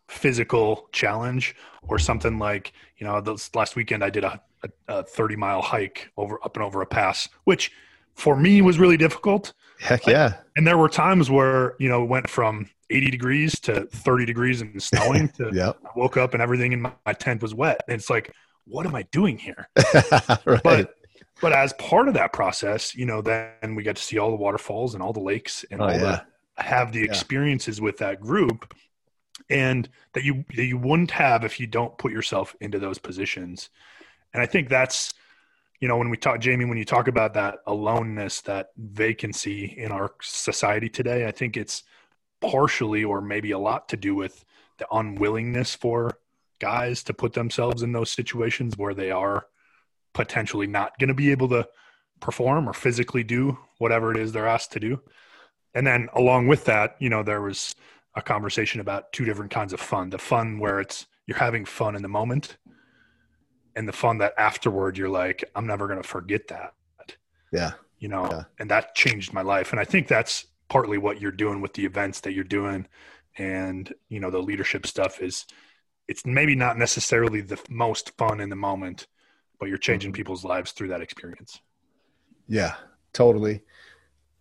physical 0.08 0.88
challenge 0.92 1.54
or 1.82 1.98
something 1.98 2.38
like 2.38 2.72
you 2.96 3.06
know 3.06 3.20
this 3.20 3.54
last 3.54 3.76
weekend 3.76 4.02
i 4.02 4.08
did 4.08 4.24
a, 4.24 4.40
a, 4.62 4.98
a 5.00 5.02
30 5.02 5.36
mile 5.36 5.60
hike 5.60 6.10
over 6.16 6.38
up 6.42 6.56
and 6.56 6.64
over 6.64 6.80
a 6.80 6.86
pass 6.86 7.28
which 7.44 7.72
for 8.18 8.36
me 8.36 8.60
was 8.60 8.78
really 8.78 8.96
difficult 8.96 9.52
heck 9.78 10.06
yeah 10.06 10.34
and 10.56 10.66
there 10.66 10.76
were 10.76 10.88
times 10.88 11.30
where 11.30 11.74
you 11.78 11.88
know 11.88 12.02
it 12.02 12.08
went 12.08 12.28
from 12.28 12.68
80 12.90 13.10
degrees 13.10 13.60
to 13.60 13.84
30 13.86 14.24
degrees 14.24 14.60
and 14.60 14.82
snowing 14.82 15.28
to 15.36 15.50
yep. 15.52 15.78
I 15.84 15.90
woke 15.96 16.16
up 16.16 16.34
and 16.34 16.42
everything 16.42 16.72
in 16.72 16.80
my, 16.82 16.92
my, 17.04 17.12
tent 17.12 17.42
was 17.42 17.54
wet. 17.54 17.82
And 17.86 17.94
it's 17.94 18.08
like, 18.08 18.34
what 18.64 18.86
am 18.86 18.94
I 18.94 19.02
doing 19.12 19.38
here? 19.38 19.68
right. 20.44 20.62
But 20.62 20.94
but 21.40 21.52
as 21.52 21.72
part 21.74 22.08
of 22.08 22.14
that 22.14 22.32
process, 22.32 22.94
you 22.94 23.06
know, 23.06 23.22
then 23.22 23.74
we 23.76 23.82
get 23.82 23.96
to 23.96 24.02
see 24.02 24.18
all 24.18 24.30
the 24.30 24.36
waterfalls 24.36 24.94
and 24.94 25.02
all 25.02 25.12
the 25.12 25.20
lakes 25.20 25.64
and 25.70 25.80
oh, 25.80 25.84
all 25.84 25.92
yeah. 25.92 25.98
the 26.56 26.62
have 26.62 26.92
the 26.92 27.04
experiences 27.04 27.78
yeah. 27.78 27.84
with 27.84 27.98
that 27.98 28.20
group 28.20 28.74
and 29.48 29.88
that 30.14 30.24
you 30.24 30.44
that 30.56 30.64
you 30.64 30.76
wouldn't 30.76 31.12
have 31.12 31.44
if 31.44 31.60
you 31.60 31.66
don't 31.66 31.96
put 31.98 32.12
yourself 32.12 32.56
into 32.60 32.78
those 32.78 32.98
positions. 32.98 33.70
And 34.34 34.42
I 34.42 34.46
think 34.46 34.68
that's 34.68 35.14
you 35.80 35.88
know 35.88 35.96
when 35.96 36.10
we 36.10 36.16
talk 36.16 36.40
Jamie 36.40 36.64
when 36.64 36.78
you 36.78 36.84
talk 36.84 37.08
about 37.08 37.34
that 37.34 37.58
aloneness 37.66 38.40
that 38.42 38.70
vacancy 38.76 39.64
in 39.76 39.92
our 39.92 40.12
society 40.22 40.88
today, 40.88 41.26
I 41.26 41.30
think 41.30 41.56
it's 41.56 41.84
partially 42.40 43.04
or 43.04 43.20
maybe 43.20 43.50
a 43.52 43.58
lot 43.58 43.88
to 43.90 43.96
do 43.96 44.14
with 44.14 44.44
the 44.78 44.86
unwillingness 44.92 45.74
for 45.74 46.18
guys 46.60 47.02
to 47.04 47.14
put 47.14 47.32
themselves 47.32 47.82
in 47.82 47.92
those 47.92 48.10
situations 48.10 48.76
where 48.76 48.94
they 48.94 49.10
are 49.10 49.46
potentially 50.14 50.66
not 50.66 50.98
going 50.98 51.08
to 51.08 51.14
be 51.14 51.30
able 51.30 51.48
to 51.48 51.68
perform 52.20 52.68
or 52.68 52.72
physically 52.72 53.22
do 53.22 53.56
whatever 53.78 54.10
it 54.10 54.16
is 54.16 54.32
they're 54.32 54.46
asked 54.46 54.72
to 54.72 54.80
do. 54.80 55.00
And 55.74 55.86
then 55.86 56.08
along 56.14 56.48
with 56.48 56.64
that, 56.64 56.96
you 56.98 57.08
know, 57.08 57.22
there 57.22 57.40
was 57.40 57.76
a 58.14 58.22
conversation 58.22 58.80
about 58.80 59.12
two 59.12 59.24
different 59.24 59.52
kinds 59.52 59.72
of 59.72 59.80
fun. 59.80 60.10
The 60.10 60.18
fun 60.18 60.58
where 60.58 60.80
it's 60.80 61.06
you're 61.26 61.38
having 61.38 61.64
fun 61.64 61.94
in 61.94 62.02
the 62.02 62.08
moment 62.08 62.56
and 63.78 63.88
the 63.88 63.92
fun 63.92 64.18
that 64.18 64.34
afterward 64.36 64.98
you're 64.98 65.08
like, 65.08 65.48
I'm 65.54 65.66
never 65.66 65.86
going 65.86 66.02
to 66.02 66.08
forget 66.08 66.48
that. 66.48 66.74
Yeah. 67.52 67.72
You 67.98 68.08
know, 68.08 68.28
yeah. 68.30 68.42
and 68.58 68.70
that 68.70 68.94
changed 68.94 69.32
my 69.32 69.42
life. 69.42 69.72
And 69.72 69.80
I 69.80 69.84
think 69.84 70.08
that's 70.08 70.46
partly 70.68 70.98
what 70.98 71.20
you're 71.20 71.32
doing 71.32 71.60
with 71.60 71.72
the 71.72 71.84
events 71.84 72.20
that 72.20 72.32
you're 72.32 72.44
doing 72.44 72.86
and 73.38 73.92
you 74.08 74.20
know 74.20 74.30
the 74.30 74.38
leadership 74.38 74.86
stuff 74.86 75.20
is 75.22 75.46
it's 76.08 76.26
maybe 76.26 76.54
not 76.54 76.78
necessarily 76.78 77.40
the 77.40 77.58
most 77.68 78.16
fun 78.18 78.40
in 78.40 78.48
the 78.48 78.56
moment 78.56 79.06
but 79.58 79.68
you're 79.68 79.78
changing 79.78 80.10
mm-hmm. 80.10 80.16
people's 80.16 80.44
lives 80.44 80.72
through 80.72 80.88
that 80.88 81.00
experience 81.00 81.60
yeah 82.48 82.74
totally 83.12 83.62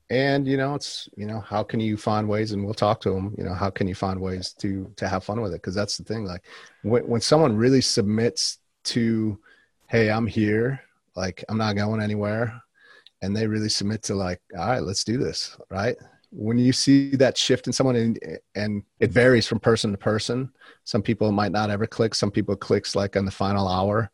and 0.09 0.47
you 0.47 0.57
know 0.57 0.73
it's 0.73 1.09
you 1.15 1.25
know 1.25 1.39
how 1.41 1.63
can 1.63 1.79
you 1.79 1.97
find 1.97 2.27
ways 2.27 2.53
and 2.53 2.63
we'll 2.63 2.73
talk 2.73 2.99
to 2.99 3.11
them 3.11 3.35
you 3.37 3.43
know 3.43 3.53
how 3.53 3.69
can 3.69 3.87
you 3.87 3.95
find 3.95 4.19
ways 4.19 4.53
to 4.53 4.91
to 4.95 5.07
have 5.07 5.23
fun 5.23 5.41
with 5.41 5.53
it 5.53 5.61
because 5.61 5.75
that's 5.75 5.97
the 5.97 6.03
thing 6.03 6.25
like 6.25 6.43
when, 6.83 7.05
when 7.07 7.21
someone 7.21 7.55
really 7.55 7.81
submits 7.81 8.59
to 8.87 9.39
hey 9.87 10.09
i'm 10.09 10.27
here. 10.27 10.81
Like 11.15 11.43
i'm 11.49 11.57
not 11.57 11.75
going 11.75 12.01
anywhere. 12.01 12.61
And 13.21 13.35
they 13.35 13.47
really 13.47 13.69
submit 13.69 14.03
to 14.03 14.15
like 14.15 14.41
all 14.57 14.67
right 14.67 14.83
let's 14.83 15.03
do 15.03 15.17
this 15.17 15.57
right? 15.69 15.95
When 16.31 16.57
you 16.57 16.73
see 16.73 17.15
that 17.15 17.37
shift 17.37 17.67
in 17.67 17.73
someone 17.73 17.95
and, 17.95 18.19
and 18.55 18.83
it 18.99 19.11
varies 19.11 19.47
from 19.47 19.59
person 19.59 19.91
to 19.91 19.97
person. 19.97 20.51
Some 20.83 21.01
people 21.01 21.31
might 21.31 21.53
not 21.53 21.69
ever 21.69 21.87
click. 21.87 22.13
Some 22.13 22.31
people 22.31 22.55
clicks 22.55 22.95
like 22.95 23.15
on 23.15 23.25
the 23.25 23.31
final 23.31 23.67
hour. 23.67 24.11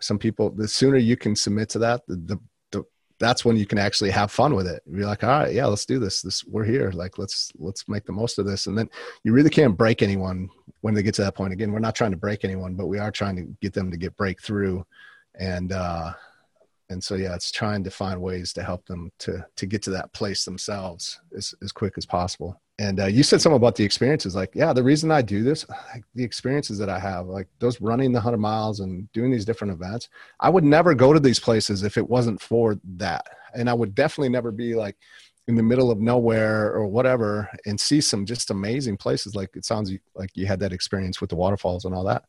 Some 0.00 0.18
people 0.18 0.50
the 0.50 0.68
sooner 0.68 0.96
you 0.96 1.16
can 1.16 1.34
submit 1.34 1.68
to 1.70 1.78
that 1.80 2.06
the, 2.06 2.16
the, 2.16 2.38
the 2.70 2.84
that's 3.18 3.44
when 3.44 3.56
you 3.56 3.66
can 3.66 3.78
actually 3.78 4.10
have 4.10 4.30
fun 4.30 4.54
with 4.54 4.66
it. 4.66 4.82
You're 4.86 5.06
like 5.06 5.24
all 5.24 5.30
right 5.30 5.52
yeah 5.52 5.66
let's 5.66 5.86
do 5.86 5.98
this. 5.98 6.22
This 6.22 6.44
we're 6.44 6.64
here. 6.64 6.90
Like 6.92 7.18
let's 7.18 7.52
let's 7.58 7.88
make 7.88 8.04
the 8.04 8.12
most 8.12 8.38
of 8.38 8.46
this. 8.46 8.66
And 8.66 8.76
then 8.78 8.88
you 9.24 9.32
really 9.32 9.50
can't 9.50 9.76
break 9.76 10.02
anyone 10.02 10.48
when 10.80 10.94
they 10.94 11.02
get 11.02 11.14
to 11.14 11.22
that 11.22 11.34
point 11.34 11.52
again 11.52 11.72
we're 11.72 11.78
not 11.78 11.94
trying 11.94 12.10
to 12.10 12.16
break 12.16 12.44
anyone 12.44 12.74
but 12.74 12.86
we 12.86 12.98
are 12.98 13.10
trying 13.10 13.36
to 13.36 13.42
get 13.60 13.72
them 13.72 13.90
to 13.90 13.96
get 13.96 14.16
breakthrough. 14.16 14.82
And 15.38 15.72
uh 15.72 16.12
and 16.88 17.02
so 17.02 17.14
yeah 17.16 17.34
it's 17.34 17.50
trying 17.50 17.82
to 17.84 17.90
find 17.90 18.20
ways 18.20 18.52
to 18.52 18.62
help 18.62 18.86
them 18.86 19.10
to 19.18 19.44
to 19.56 19.66
get 19.66 19.82
to 19.82 19.90
that 19.90 20.12
place 20.12 20.44
themselves 20.44 21.20
as, 21.36 21.54
as 21.62 21.72
quick 21.72 21.94
as 21.96 22.06
possible. 22.06 22.60
And 22.78 23.00
uh, 23.00 23.06
you 23.06 23.22
said 23.22 23.40
something 23.40 23.56
about 23.56 23.74
the 23.74 23.84
experiences 23.84 24.36
like 24.36 24.54
yeah 24.54 24.74
the 24.74 24.82
reason 24.82 25.10
i 25.10 25.22
do 25.22 25.42
this 25.42 25.66
like, 25.94 26.04
the 26.14 26.22
experiences 26.22 26.76
that 26.76 26.90
i 26.90 26.98
have 26.98 27.26
like 27.26 27.48
those 27.58 27.80
running 27.80 28.12
the 28.12 28.18
100 28.18 28.36
miles 28.36 28.80
and 28.80 29.10
doing 29.12 29.30
these 29.30 29.46
different 29.46 29.72
events 29.72 30.10
i 30.40 30.50
would 30.50 30.62
never 30.62 30.92
go 30.92 31.14
to 31.14 31.18
these 31.18 31.40
places 31.40 31.82
if 31.84 31.96
it 31.96 32.06
wasn't 32.06 32.40
for 32.40 32.78
that. 32.96 33.26
And 33.54 33.70
i 33.70 33.74
would 33.74 33.94
definitely 33.94 34.28
never 34.28 34.52
be 34.52 34.74
like 34.74 34.96
in 35.48 35.54
the 35.54 35.62
middle 35.62 35.90
of 35.90 36.00
nowhere 36.00 36.72
or 36.72 36.86
whatever 36.86 37.48
and 37.66 37.80
see 37.80 38.00
some 38.00 38.26
just 38.26 38.50
amazing 38.50 38.96
places. 38.96 39.36
Like 39.36 39.54
it 39.54 39.64
sounds 39.64 39.92
like 40.14 40.30
you 40.34 40.46
had 40.46 40.58
that 40.60 40.72
experience 40.72 41.20
with 41.20 41.30
the 41.30 41.36
waterfalls 41.36 41.84
and 41.84 41.94
all 41.94 42.04
that 42.04 42.24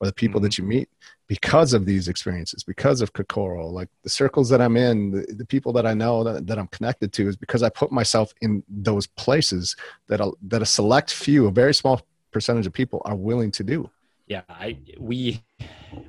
or 0.00 0.06
the 0.06 0.12
people 0.12 0.38
mm-hmm. 0.38 0.44
that 0.44 0.58
you 0.58 0.64
meet 0.64 0.88
because 1.26 1.74
of 1.74 1.84
these 1.84 2.08
experiences 2.08 2.62
because 2.62 3.00
of 3.00 3.12
kokoro. 3.12 3.68
Like 3.68 3.88
the 4.02 4.10
circles 4.10 4.48
that 4.48 4.60
i'm 4.60 4.76
in 4.76 5.10
the, 5.10 5.34
the 5.34 5.44
people 5.44 5.72
that 5.74 5.86
i 5.86 5.94
know 5.94 6.24
that, 6.24 6.46
that 6.46 6.58
i'm 6.58 6.66
connected 6.68 7.12
to 7.14 7.28
is 7.28 7.36
because 7.36 7.62
i 7.62 7.68
put 7.68 7.92
myself 7.92 8.34
in 8.40 8.62
those 8.68 9.06
places 9.06 9.76
that 10.08 10.20
a, 10.20 10.30
that 10.48 10.62
a 10.62 10.66
select 10.66 11.12
few 11.12 11.46
a 11.46 11.50
very 11.50 11.74
small 11.74 12.02
percentage 12.32 12.66
of 12.66 12.72
people 12.72 13.02
are 13.04 13.16
willing 13.16 13.50
to 13.50 13.64
do. 13.64 13.88
Yeah 14.26 14.42
i 14.48 14.76
we 14.98 15.42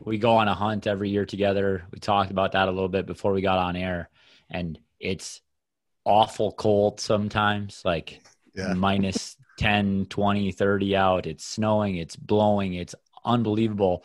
we 0.03 0.17
go 0.17 0.35
on 0.35 0.47
a 0.47 0.53
hunt 0.53 0.87
every 0.87 1.09
year 1.09 1.25
together. 1.25 1.83
We 1.91 1.99
talked 1.99 2.31
about 2.31 2.53
that 2.53 2.67
a 2.67 2.71
little 2.71 2.89
bit 2.89 3.05
before 3.05 3.33
we 3.33 3.41
got 3.41 3.59
on 3.59 3.75
air. 3.75 4.09
And 4.49 4.79
it's 4.99 5.41
awful 6.05 6.51
cold 6.51 6.99
sometimes, 6.99 7.81
like 7.85 8.21
yeah. 8.53 8.73
minus 8.73 9.37
10, 9.57 10.07
20, 10.09 10.51
30 10.51 10.95
out. 10.95 11.25
It's 11.25 11.45
snowing, 11.45 11.97
it's 11.97 12.15
blowing, 12.15 12.73
it's 12.73 12.95
unbelievable 13.23 14.03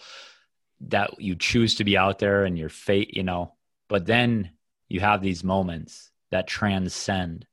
that 0.83 1.21
you 1.21 1.35
choose 1.35 1.77
to 1.77 1.85
be 1.85 1.97
out 1.97 2.19
there 2.19 2.45
and 2.45 2.59
your 2.59 2.69
fate, 2.69 3.17
you 3.17 3.25
know. 3.25 3.55
But 3.89 4.07
then 4.07 4.51
you 4.89 5.01
have 5.01 5.23
these 5.23 5.43
moments 5.43 6.11
that 6.31 6.47
transcend 6.47 7.47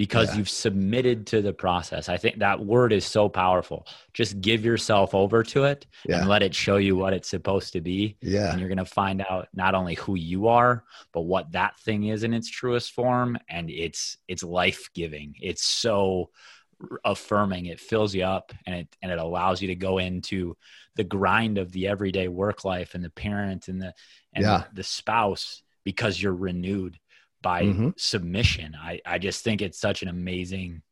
because 0.00 0.30
yeah. 0.30 0.38
you've 0.38 0.48
submitted 0.48 1.26
to 1.26 1.42
the 1.42 1.52
process. 1.52 2.08
I 2.08 2.16
think 2.16 2.38
that 2.38 2.58
word 2.58 2.90
is 2.90 3.04
so 3.04 3.28
powerful. 3.28 3.86
Just 4.14 4.40
give 4.40 4.64
yourself 4.64 5.14
over 5.14 5.42
to 5.42 5.64
it 5.64 5.86
yeah. 6.08 6.20
and 6.20 6.26
let 6.26 6.42
it 6.42 6.54
show 6.54 6.78
you 6.78 6.96
what 6.96 7.12
it's 7.12 7.28
supposed 7.28 7.74
to 7.74 7.82
be. 7.82 8.16
Yeah. 8.22 8.50
And 8.50 8.58
you're 8.58 8.70
going 8.70 8.78
to 8.78 8.86
find 8.86 9.22
out 9.28 9.48
not 9.52 9.74
only 9.74 9.96
who 9.96 10.14
you 10.14 10.48
are, 10.48 10.84
but 11.12 11.20
what 11.20 11.52
that 11.52 11.78
thing 11.80 12.04
is 12.04 12.24
in 12.24 12.32
its 12.32 12.48
truest 12.48 12.92
form 12.92 13.36
and 13.46 13.68
it's 13.68 14.16
it's 14.26 14.42
life-giving. 14.42 15.34
It's 15.38 15.66
so 15.66 16.30
affirming. 17.04 17.66
It 17.66 17.78
fills 17.78 18.14
you 18.14 18.24
up 18.24 18.54
and 18.64 18.74
it 18.74 18.96
and 19.02 19.12
it 19.12 19.18
allows 19.18 19.60
you 19.60 19.68
to 19.68 19.74
go 19.74 19.98
into 19.98 20.56
the 20.96 21.04
grind 21.04 21.58
of 21.58 21.72
the 21.72 21.88
everyday 21.88 22.28
work 22.28 22.64
life 22.64 22.94
and 22.94 23.04
the 23.04 23.10
parent 23.10 23.68
and 23.68 23.82
the 23.82 23.92
and 24.32 24.46
yeah. 24.46 24.64
the, 24.70 24.76
the 24.76 24.82
spouse 24.82 25.62
because 25.84 26.22
you're 26.22 26.32
renewed 26.32 26.98
by 27.42 27.64
mm-hmm. 27.64 27.90
submission. 27.96 28.76
I, 28.80 29.00
I 29.04 29.18
just 29.18 29.44
think 29.44 29.62
it's 29.62 29.78
such 29.78 30.02
an 30.02 30.08
amazing 30.08 30.82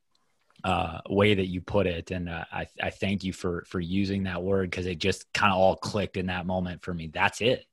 uh, 0.64 1.00
way 1.08 1.34
that 1.34 1.46
you 1.46 1.60
put 1.60 1.86
it. 1.86 2.10
And 2.10 2.28
uh, 2.28 2.44
I, 2.50 2.66
I 2.82 2.90
thank 2.90 3.24
you 3.24 3.32
for, 3.32 3.64
for 3.68 3.80
using 3.80 4.24
that 4.24 4.42
word 4.42 4.70
because 4.70 4.86
it 4.86 4.98
just 4.98 5.32
kind 5.32 5.52
of 5.52 5.58
all 5.58 5.76
clicked 5.76 6.16
in 6.16 6.26
that 6.26 6.46
moment 6.46 6.82
for 6.82 6.92
me. 6.92 7.10
That's 7.12 7.40
it. 7.40 7.64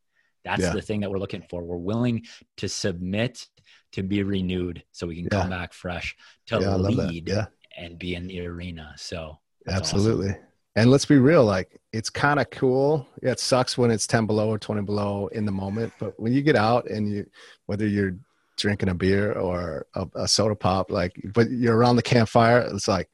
That's 0.43 0.61
yeah. 0.61 0.73
the 0.73 0.81
thing 0.81 1.01
that 1.01 1.09
we're 1.09 1.17
looking 1.19 1.43
for. 1.49 1.63
We're 1.63 1.77
willing 1.77 2.25
to 2.57 2.69
submit 2.69 3.47
to 3.93 4.03
be 4.03 4.23
renewed 4.23 4.83
so 4.91 5.07
we 5.07 5.15
can 5.15 5.27
yeah. 5.31 5.41
come 5.41 5.49
back 5.49 5.73
fresh 5.73 6.15
to 6.47 6.59
yeah, 6.59 6.75
lead 6.75 7.31
and 7.75 7.97
be 7.97 8.13
in 8.13 8.27
the 8.27 8.45
arena. 8.45 8.93
So 8.97 9.39
absolutely. 9.67 10.29
Awesome. 10.29 10.41
And 10.77 10.91
let's 10.91 11.05
be 11.05 11.17
real, 11.17 11.45
like 11.45 11.79
it's 11.93 12.09
kind 12.09 12.37
of 12.37 12.49
cool. 12.49 13.07
Yeah, 13.23 13.31
it 13.31 13.39
sucks 13.39 13.77
when 13.77 13.91
it's 13.91 14.05
10 14.05 14.25
below 14.25 14.49
or 14.49 14.59
20 14.59 14.81
below 14.81 15.27
in 15.27 15.45
the 15.45 15.51
moment, 15.51 15.93
but 15.99 16.19
when 16.19 16.33
you 16.33 16.41
get 16.41 16.57
out 16.57 16.89
and 16.89 17.09
you, 17.09 17.25
whether 17.65 17.87
you're 17.87 18.17
drinking 18.57 18.89
a 18.89 18.93
beer 18.93 19.33
or 19.33 19.85
a, 19.95 20.07
a 20.15 20.27
soda 20.27 20.55
pop, 20.55 20.91
like, 20.91 21.19
but 21.33 21.49
you're 21.49 21.75
around 21.75 21.95
the 21.95 22.01
campfire, 22.01 22.59
it's 22.59 22.87
like, 22.87 23.09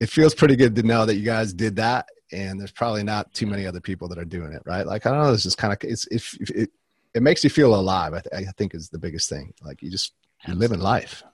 it 0.00 0.08
feels 0.08 0.34
pretty 0.34 0.56
good 0.56 0.74
to 0.76 0.82
know 0.82 1.04
that 1.04 1.16
you 1.16 1.24
guys 1.24 1.52
did 1.52 1.76
that. 1.76 2.08
And 2.32 2.58
there's 2.60 2.70
probably 2.70 3.02
not 3.02 3.32
too 3.34 3.46
many 3.46 3.66
other 3.66 3.80
people 3.80 4.08
that 4.08 4.18
are 4.18 4.24
doing 4.24 4.52
it, 4.52 4.62
right? 4.64 4.86
Like, 4.86 5.04
I 5.04 5.10
don't 5.10 5.22
know, 5.22 5.32
it's 5.32 5.42
just 5.42 5.58
kind 5.58 5.72
of, 5.72 5.78
it's, 5.82 6.06
if 6.10 6.34
it, 6.40 6.50
it, 6.50 6.70
it 7.14 7.22
makes 7.22 7.42
you 7.42 7.50
feel 7.50 7.74
alive. 7.74 8.14
I, 8.14 8.20
th- 8.20 8.48
I, 8.48 8.52
think 8.52 8.74
is 8.74 8.88
the 8.88 8.98
biggest 8.98 9.28
thing. 9.28 9.52
Like 9.62 9.82
you 9.82 9.90
just, 9.90 10.12
you're 10.46 10.56
living 10.56 10.78
life. 10.78 11.24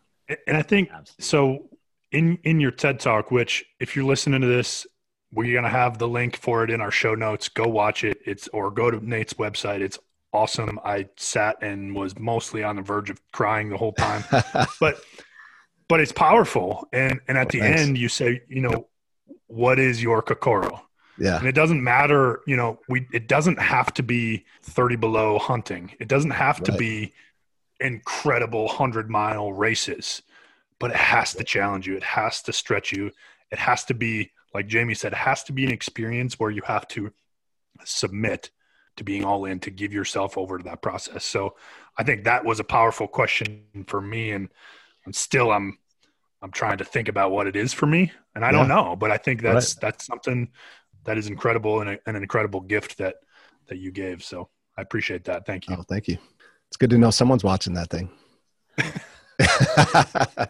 And 0.47 0.57
I 0.57 0.63
think, 0.63 0.91
so 1.19 1.69
in, 2.13 2.39
in 2.45 2.61
your 2.61 2.71
TED 2.71 2.99
talk, 2.99 3.31
which 3.31 3.65
if 3.79 3.95
you're 3.95 4.07
listening 4.07 4.41
to 4.41 4.47
this 4.47 4.87
we're 5.33 5.53
going 5.53 5.65
to 5.65 5.71
have 5.71 5.99
the 5.99 6.09
link 6.09 6.37
for 6.37 6.65
it 6.65 6.71
in 6.71 6.81
our 6.81 6.91
show 6.91 7.15
notes. 7.15 7.49
Go 7.49 7.65
watch 7.65 8.05
it. 8.05 8.19
It's 8.25 8.49
or 8.49 8.71
go 8.71 8.91
to 8.91 9.07
Nate's 9.07 9.35
website. 9.35 9.81
It's 9.81 9.99
awesome. 10.37 10.79
I 10.85 11.09
sat 11.17 11.57
and 11.63 11.95
was 11.95 12.19
mostly 12.19 12.63
on 12.63 12.77
the 12.77 12.83
verge 12.83 13.11
of 13.11 13.21
crying 13.33 13.71
the 13.71 13.77
whole 13.77 13.93
time, 13.93 14.25
but 14.81 15.01
but 15.89 16.01
it's 16.01 16.13
powerful. 16.13 16.89
And 16.93 17.21
and 17.29 17.39
at 17.39 17.49
the 17.49 17.61
thanks. 17.61 17.81
end, 17.81 17.99
you 17.99 18.09
say, 18.09 18.43
you 18.49 18.61
know, 18.61 18.89
what 19.47 19.79
is 19.79 20.03
your 20.03 20.23
kokoro? 20.23 20.83
Yeah. 21.19 21.39
And 21.39 21.47
it 21.47 21.55
doesn't 21.55 21.83
matter, 21.83 22.41
you 22.47 22.57
know, 22.57 22.79
we 22.89 23.07
it 23.13 23.29
doesn't 23.29 23.59
have 23.59 23.95
to 23.95 24.03
be 24.03 24.45
30 24.63 24.97
below 24.97 25.39
hunting. 25.39 25.93
It 25.99 26.09
doesn't 26.09 26.33
have 26.33 26.59
right. 26.59 26.67
to 26.67 26.73
be 26.73 27.15
incredible 27.81 28.67
100 28.67 29.09
mile 29.09 29.53
races, 29.53 30.23
but 30.79 30.91
it 30.91 30.97
has 30.97 31.35
to 31.35 31.45
challenge 31.45 31.87
you. 31.87 31.97
It 31.97 32.03
has 32.03 32.43
to 32.43 32.53
stretch 32.53 32.93
you. 32.93 33.11
It 33.51 33.59
has 33.59 33.85
to 33.87 33.95
be 33.95 34.33
like 34.53 34.67
Jamie 34.67 34.95
said, 34.95 35.13
it 35.13 35.19
has 35.19 35.43
to 35.45 35.53
be 35.53 35.65
an 35.65 35.73
experience 35.73 36.39
where 36.39 36.51
you 36.51 36.63
have 36.67 36.87
to 36.89 37.13
submit 37.85 38.51
to 38.97 39.05
being 39.05 39.25
all 39.25 39.45
in 39.45 39.61
to 39.61 39.71
give 39.71 39.93
yourself 39.93 40.39
over 40.39 40.59
to 40.59 40.65
that 40.65 40.83
process. 40.83 41.25
So 41.25 41.57
I 41.97 42.03
think 42.03 42.25
that 42.25 42.45
was 42.45 42.61
a 42.61 42.65
powerful 42.65 43.07
question 43.07 43.65
for 43.87 44.01
me. 44.01 44.31
And 44.31 44.49
I'm 45.07 45.13
still, 45.13 45.53
I'm, 45.53 45.79
I'm 46.43 46.51
trying 46.51 46.79
to 46.79 46.85
think 46.85 47.09
about 47.09 47.31
what 47.31 47.47
it 47.47 47.57
is 47.57 47.73
for 47.73 47.87
me 47.87 48.13
and 48.35 48.45
I 48.45 48.49
yeah. 48.49 48.59
don't 48.59 48.69
know, 48.69 48.97
but 48.97 49.11
I 49.11 49.17
think 49.17 49.43
that's, 49.43 49.75
right. 49.75 49.81
that's 49.81 50.07
something 50.07 50.51
that 51.05 51.19
is 51.19 51.29
incredible 51.29 51.81
and, 51.81 51.91
a, 51.91 51.99
and, 52.07 52.17
an 52.17 52.23
incredible 52.23 52.61
gift 52.61 52.99
that, 52.99 53.17
that 53.69 53.79
you 53.79 53.91
gave. 53.91 54.23
So 54.23 54.49
I 54.77 54.83
appreciate 54.83 55.25
that. 55.25 55.47
Thank 55.47 55.69
you. 55.69 55.77
Oh, 55.79 55.83
thank 55.83 56.09
you. 56.09 56.19
It's 56.69 56.77
good 56.77 56.91
to 56.91 56.99
know 56.99 57.11
someone's 57.11 57.45
watching 57.45 57.75
that 57.75 57.91
thing. 57.91 58.11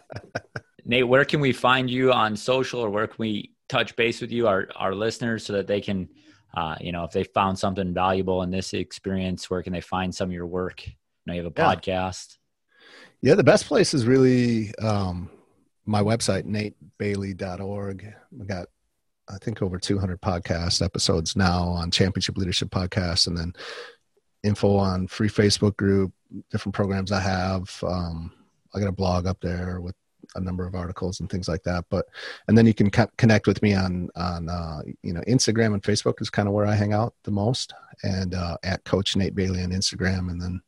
Nate, 0.85 1.07
where 1.07 1.25
can 1.25 1.39
we 1.39 1.53
find 1.53 1.89
you 1.89 2.11
on 2.11 2.35
social 2.35 2.79
or 2.79 2.89
where 2.89 3.07
can 3.07 3.15
we 3.19 3.51
touch 3.69 3.95
base 3.95 4.21
with 4.21 4.31
you, 4.31 4.47
our 4.47 4.67
our 4.75 4.95
listeners, 4.95 5.45
so 5.45 5.53
that 5.53 5.67
they 5.67 5.81
can, 5.81 6.09
uh, 6.55 6.75
you 6.79 6.91
know, 6.91 7.03
if 7.03 7.11
they 7.11 7.23
found 7.23 7.59
something 7.59 7.93
valuable 7.93 8.41
in 8.43 8.51
this 8.51 8.73
experience, 8.73 9.49
where 9.49 9.61
can 9.61 9.73
they 9.73 9.81
find 9.81 10.13
some 10.13 10.29
of 10.29 10.33
your 10.33 10.47
work? 10.47 10.87
You 10.87 10.93
know, 11.25 11.33
you 11.33 11.43
have 11.43 11.51
a 11.51 11.59
yeah. 11.59 11.75
podcast. 11.75 12.37
Yeah, 13.21 13.35
the 13.35 13.43
best 13.43 13.65
place 13.65 13.93
is 13.93 14.05
really 14.05 14.73
um, 14.75 15.29
my 15.85 16.01
website, 16.01 16.43
natebailey.org. 16.43 18.13
We 18.31 18.45
got, 18.45 18.67
I 19.29 19.37
think, 19.39 19.61
over 19.61 19.79
200 19.79 20.21
podcast 20.21 20.83
episodes 20.83 21.35
now 21.35 21.63
on 21.63 21.91
Championship 21.91 22.37
Leadership 22.37 22.69
Podcast, 22.69 23.27
and 23.27 23.37
then 23.37 23.53
info 24.43 24.77
on 24.77 25.07
free 25.07 25.29
Facebook 25.29 25.75
group, 25.77 26.13
different 26.51 26.75
programs 26.75 27.11
I 27.11 27.19
have. 27.19 27.83
Um, 27.83 28.31
I 28.73 28.79
got 28.79 28.89
a 28.89 28.93
blog 28.93 29.25
up 29.25 29.41
there 29.41 29.81
with 29.81 29.95
a 30.35 30.41
number 30.41 30.65
of 30.65 30.75
articles 30.75 31.19
and 31.19 31.29
things 31.29 31.47
like 31.47 31.63
that. 31.63 31.85
But 31.89 32.05
and 32.47 32.57
then 32.57 32.65
you 32.65 32.73
can 32.73 32.89
co- 32.89 33.09
connect 33.17 33.47
with 33.47 33.61
me 33.61 33.73
on 33.73 34.09
on 34.15 34.49
uh, 34.49 34.81
you 35.03 35.13
know 35.13 35.21
Instagram 35.21 35.73
and 35.73 35.83
Facebook 35.83 36.21
is 36.21 36.29
kind 36.29 36.47
of 36.47 36.53
where 36.53 36.65
I 36.65 36.75
hang 36.75 36.93
out 36.93 37.13
the 37.23 37.31
most, 37.31 37.73
and 38.03 38.33
uh, 38.33 38.57
at 38.63 38.83
Coach 38.83 39.15
Nate 39.15 39.35
Bailey 39.35 39.63
on 39.63 39.71
Instagram, 39.71 40.29
and 40.31 40.41
then 40.41 40.61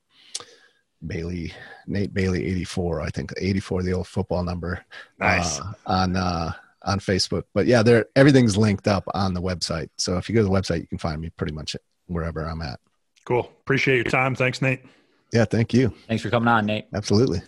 Bailey 1.05 1.53
Nate 1.87 2.13
Bailey 2.13 2.45
eighty 2.45 2.65
four 2.65 3.01
I 3.01 3.09
think 3.09 3.31
eighty 3.37 3.59
four 3.59 3.83
the 3.83 3.93
old 3.93 4.07
football 4.07 4.43
number 4.43 4.83
nice 5.19 5.59
uh, 5.59 5.73
on 5.85 6.15
uh, 6.15 6.51
on 6.83 6.99
Facebook. 6.99 7.43
But 7.53 7.65
yeah, 7.67 7.83
there 7.83 8.05
everything's 8.15 8.57
linked 8.57 8.87
up 8.87 9.03
on 9.13 9.33
the 9.33 9.41
website. 9.41 9.89
So 9.97 10.17
if 10.17 10.29
you 10.29 10.35
go 10.35 10.41
to 10.41 10.47
the 10.47 10.53
website, 10.53 10.81
you 10.81 10.87
can 10.87 10.97
find 10.97 11.21
me 11.21 11.29
pretty 11.29 11.53
much 11.53 11.75
wherever 12.07 12.43
I'm 12.43 12.61
at. 12.61 12.79
Cool. 13.25 13.51
Appreciate 13.61 13.95
your 13.95 14.05
time. 14.05 14.35
Thanks, 14.35 14.61
Nate. 14.61 14.81
Yeah, 15.31 15.45
thank 15.45 15.73
you. 15.73 15.93
Thanks 16.07 16.23
for 16.23 16.29
coming 16.29 16.47
on, 16.47 16.65
Nate. 16.65 16.87
Absolutely. 16.93 17.41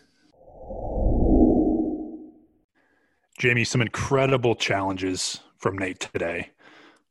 Jamie, 3.42 3.64
some 3.64 3.82
incredible 3.82 4.54
challenges 4.54 5.40
from 5.58 5.76
Nate 5.76 6.00
today 6.00 6.52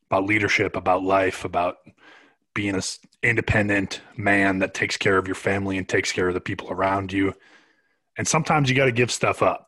about 0.06 0.26
leadership, 0.26 0.76
about 0.76 1.02
life, 1.02 1.44
about 1.44 1.78
being 2.54 2.76
an 2.76 2.82
independent 3.24 4.00
man 4.16 4.60
that 4.60 4.72
takes 4.72 4.96
care 4.96 5.18
of 5.18 5.26
your 5.26 5.34
family 5.34 5.76
and 5.76 5.88
takes 5.88 6.12
care 6.12 6.28
of 6.28 6.34
the 6.34 6.40
people 6.40 6.70
around 6.70 7.12
you. 7.12 7.34
And 8.16 8.28
sometimes 8.28 8.70
you 8.70 8.76
got 8.76 8.84
to 8.84 8.92
give 8.92 9.10
stuff 9.10 9.42
up. 9.42 9.66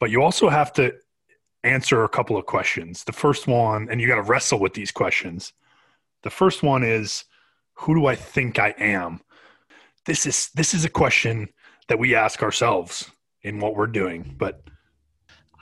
But 0.00 0.10
you 0.10 0.22
also 0.22 0.48
have 0.48 0.72
to 0.74 0.94
answer 1.62 2.04
a 2.04 2.08
couple 2.08 2.38
of 2.38 2.46
questions. 2.46 3.04
The 3.04 3.12
first 3.12 3.46
one, 3.46 3.90
and 3.90 4.00
you 4.00 4.08
got 4.08 4.14
to 4.14 4.22
wrestle 4.22 4.60
with 4.60 4.72
these 4.72 4.92
questions. 4.92 5.52
The 6.22 6.30
first 6.30 6.62
one 6.62 6.82
is 6.82 7.26
who 7.74 7.94
do 7.94 8.06
I 8.06 8.14
think 8.14 8.58
I 8.58 8.74
am? 8.78 9.20
This 10.06 10.24
is 10.24 10.48
this 10.54 10.72
is 10.72 10.86
a 10.86 10.90
question 10.90 11.50
that 11.88 11.98
we 11.98 12.14
ask 12.14 12.42
ourselves 12.42 13.10
in 13.42 13.60
what 13.60 13.76
we're 13.76 13.86
doing, 13.88 14.36
but 14.38 14.62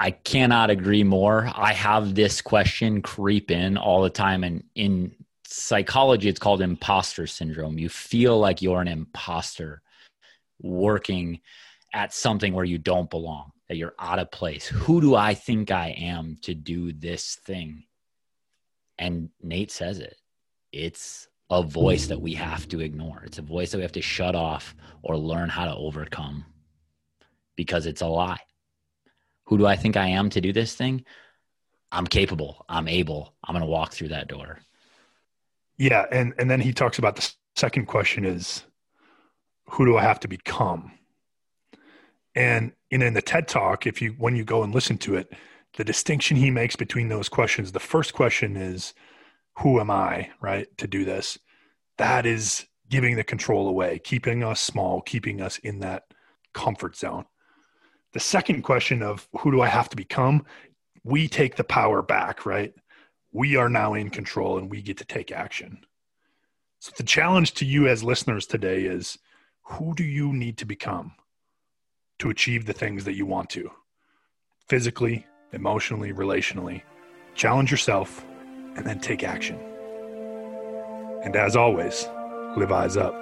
I 0.03 0.11
cannot 0.11 0.69
agree 0.69 1.05
more. 1.05 1.49
I 1.55 1.73
have 1.75 2.17
this 2.17 2.43
question 2.43 3.03
creep 3.03 3.53
in 3.53 3.77
all 3.77 4.03
the 4.03 4.11
time. 4.11 4.43
And 4.43 4.65
in 4.75 5.15
psychology, 5.47 6.29
it's 6.29 6.41
called 6.41 6.61
imposter 6.61 7.29
syndrome. 7.29 7.79
You 7.79 7.89
feel 7.89 8.37
like 8.37 8.61
you're 8.61 8.81
an 8.81 8.89
imposter 8.89 9.81
working 10.61 11.39
at 11.93 12.13
something 12.13 12.53
where 12.53 12.65
you 12.65 12.79
don't 12.79 13.09
belong, 13.11 13.53
that 13.69 13.77
you're 13.77 13.95
out 13.97 14.19
of 14.19 14.33
place. 14.33 14.67
Who 14.67 15.01
do 15.01 15.15
I 15.15 15.35
think 15.35 15.71
I 15.71 15.91
am 15.91 16.37
to 16.43 16.53
do 16.53 16.93
this 16.93 17.37
thing? 17.37 17.85
And 18.99 19.31
Nate 19.41 19.71
says 19.71 20.01
it 20.01 20.17
it's 20.73 21.29
a 21.49 21.63
voice 21.63 22.09
that 22.09 22.21
we 22.21 22.35
have 22.35 22.69
to 22.71 22.81
ignore. 22.81 23.23
It's 23.25 23.39
a 23.39 23.43
voice 23.43 23.71
that 23.71 23.79
we 23.79 23.85
have 23.85 23.93
to 23.93 24.03
shut 24.03 24.35
off 24.35 24.75
or 25.03 25.17
learn 25.17 25.49
how 25.49 25.67
to 25.67 25.77
overcome 25.77 26.45
because 27.55 27.87
it's 27.87 28.03
a 28.03 28.07
lie. 28.09 28.41
Who 29.53 29.59
do 29.59 29.67
I 29.67 29.77
think 29.77 29.99
I 29.99 30.07
am 30.07 30.31
to 30.31 30.41
do 30.41 30.51
this 30.51 30.75
thing? 30.75 31.05
I'm 31.91 32.07
capable. 32.07 32.65
I'm 32.71 32.89
able. 32.89 33.35
I'm 33.45 33.53
going 33.53 33.61
to 33.61 33.71
walk 33.71 33.93
through 33.93 34.09
that 34.09 34.27
door. 34.27 34.61
Yeah, 35.77 36.07
and 36.11 36.33
and 36.39 36.51
then 36.51 36.59
he 36.59 36.73
talks 36.73 36.99
about 36.99 37.17
the 37.17 37.31
second 37.55 37.85
question 37.85 38.25
is 38.25 38.65
who 39.67 39.85
do 39.85 39.99
I 39.99 40.03
have 40.05 40.21
to 40.21 40.27
become? 40.29 40.93
And 42.35 42.73
in, 42.91 43.03
in 43.03 43.13
the 43.13 43.21
TED 43.21 43.47
talk, 43.47 43.87
if 43.87 44.01
you 44.01 44.13
when 44.13 44.37
you 44.37 44.43
go 44.43 44.63
and 44.63 44.75
listen 44.75 44.97
to 44.99 45.17
it, 45.17 45.31
the 45.77 45.85
distinction 45.85 46.39
he 46.39 46.51
makes 46.51 46.75
between 46.75 47.09
those 47.09 47.29
questions, 47.29 47.73
the 47.73 47.79
first 47.79 48.15
question 48.15 48.57
is 48.57 48.95
who 49.59 49.81
am 49.81 49.91
I, 49.91 50.31
right, 50.41 50.67
to 50.79 50.87
do 50.87 51.05
this? 51.05 51.39
That 51.99 52.25
is 52.25 52.65
giving 52.89 53.17
the 53.17 53.25
control 53.25 53.69
away, 53.69 53.99
keeping 53.99 54.43
us 54.43 54.63
small, 54.63 55.03
keeping 55.03 55.43
us 55.43 55.59
in 55.59 55.81
that 55.81 56.05
comfort 56.55 56.97
zone. 56.97 57.27
The 58.13 58.21
second 58.21 58.63
question 58.63 59.03
of 59.03 59.27
who 59.39 59.51
do 59.51 59.63
I 59.63 59.69
have 59.69 59.89
to 59.91 59.97
become? 59.97 60.45
We 61.05 61.29
take 61.29 61.57
the 61.57 61.65
power 61.65 62.03
back, 62.03 62.45
right? 62.45 62.75
We 63.33 63.57
are 63.57 63.69
now 63.69 63.95
in 63.95 64.11
control 64.11 64.59
and 64.59 64.71
we 64.71 64.83
get 64.83 64.99
to 64.99 65.05
take 65.05 65.33
action. 65.33 65.85
So 66.79 66.93
the 66.97 67.05
challenge 67.05 67.55
to 67.55 67.65
you 67.65 67.89
as 67.89 68.05
listeners 68.05 68.47
today 68.47 68.85
is 68.85 69.19
who 69.63 69.95
do 69.95 70.05
you 70.05 70.33
need 70.33 70.59
to 70.59 70.67
become 70.67 71.13
to 72.19 72.29
achieve 72.29 72.67
the 72.67 72.73
things 72.73 73.05
that 73.05 73.15
you 73.15 73.25
want 73.25 73.49
to? 73.51 73.71
Physically, 74.69 75.27
emotionally, 75.53 76.13
relationally. 76.13 76.83
Challenge 77.35 77.71
yourself 77.71 78.25
and 78.77 78.87
then 78.87 78.99
take 79.01 79.25
action. 79.25 79.59
And 81.25 81.37
as 81.37 81.57
always, 81.57 82.09
live 82.57 82.73
eyes 82.73 82.97
up. 82.97 83.22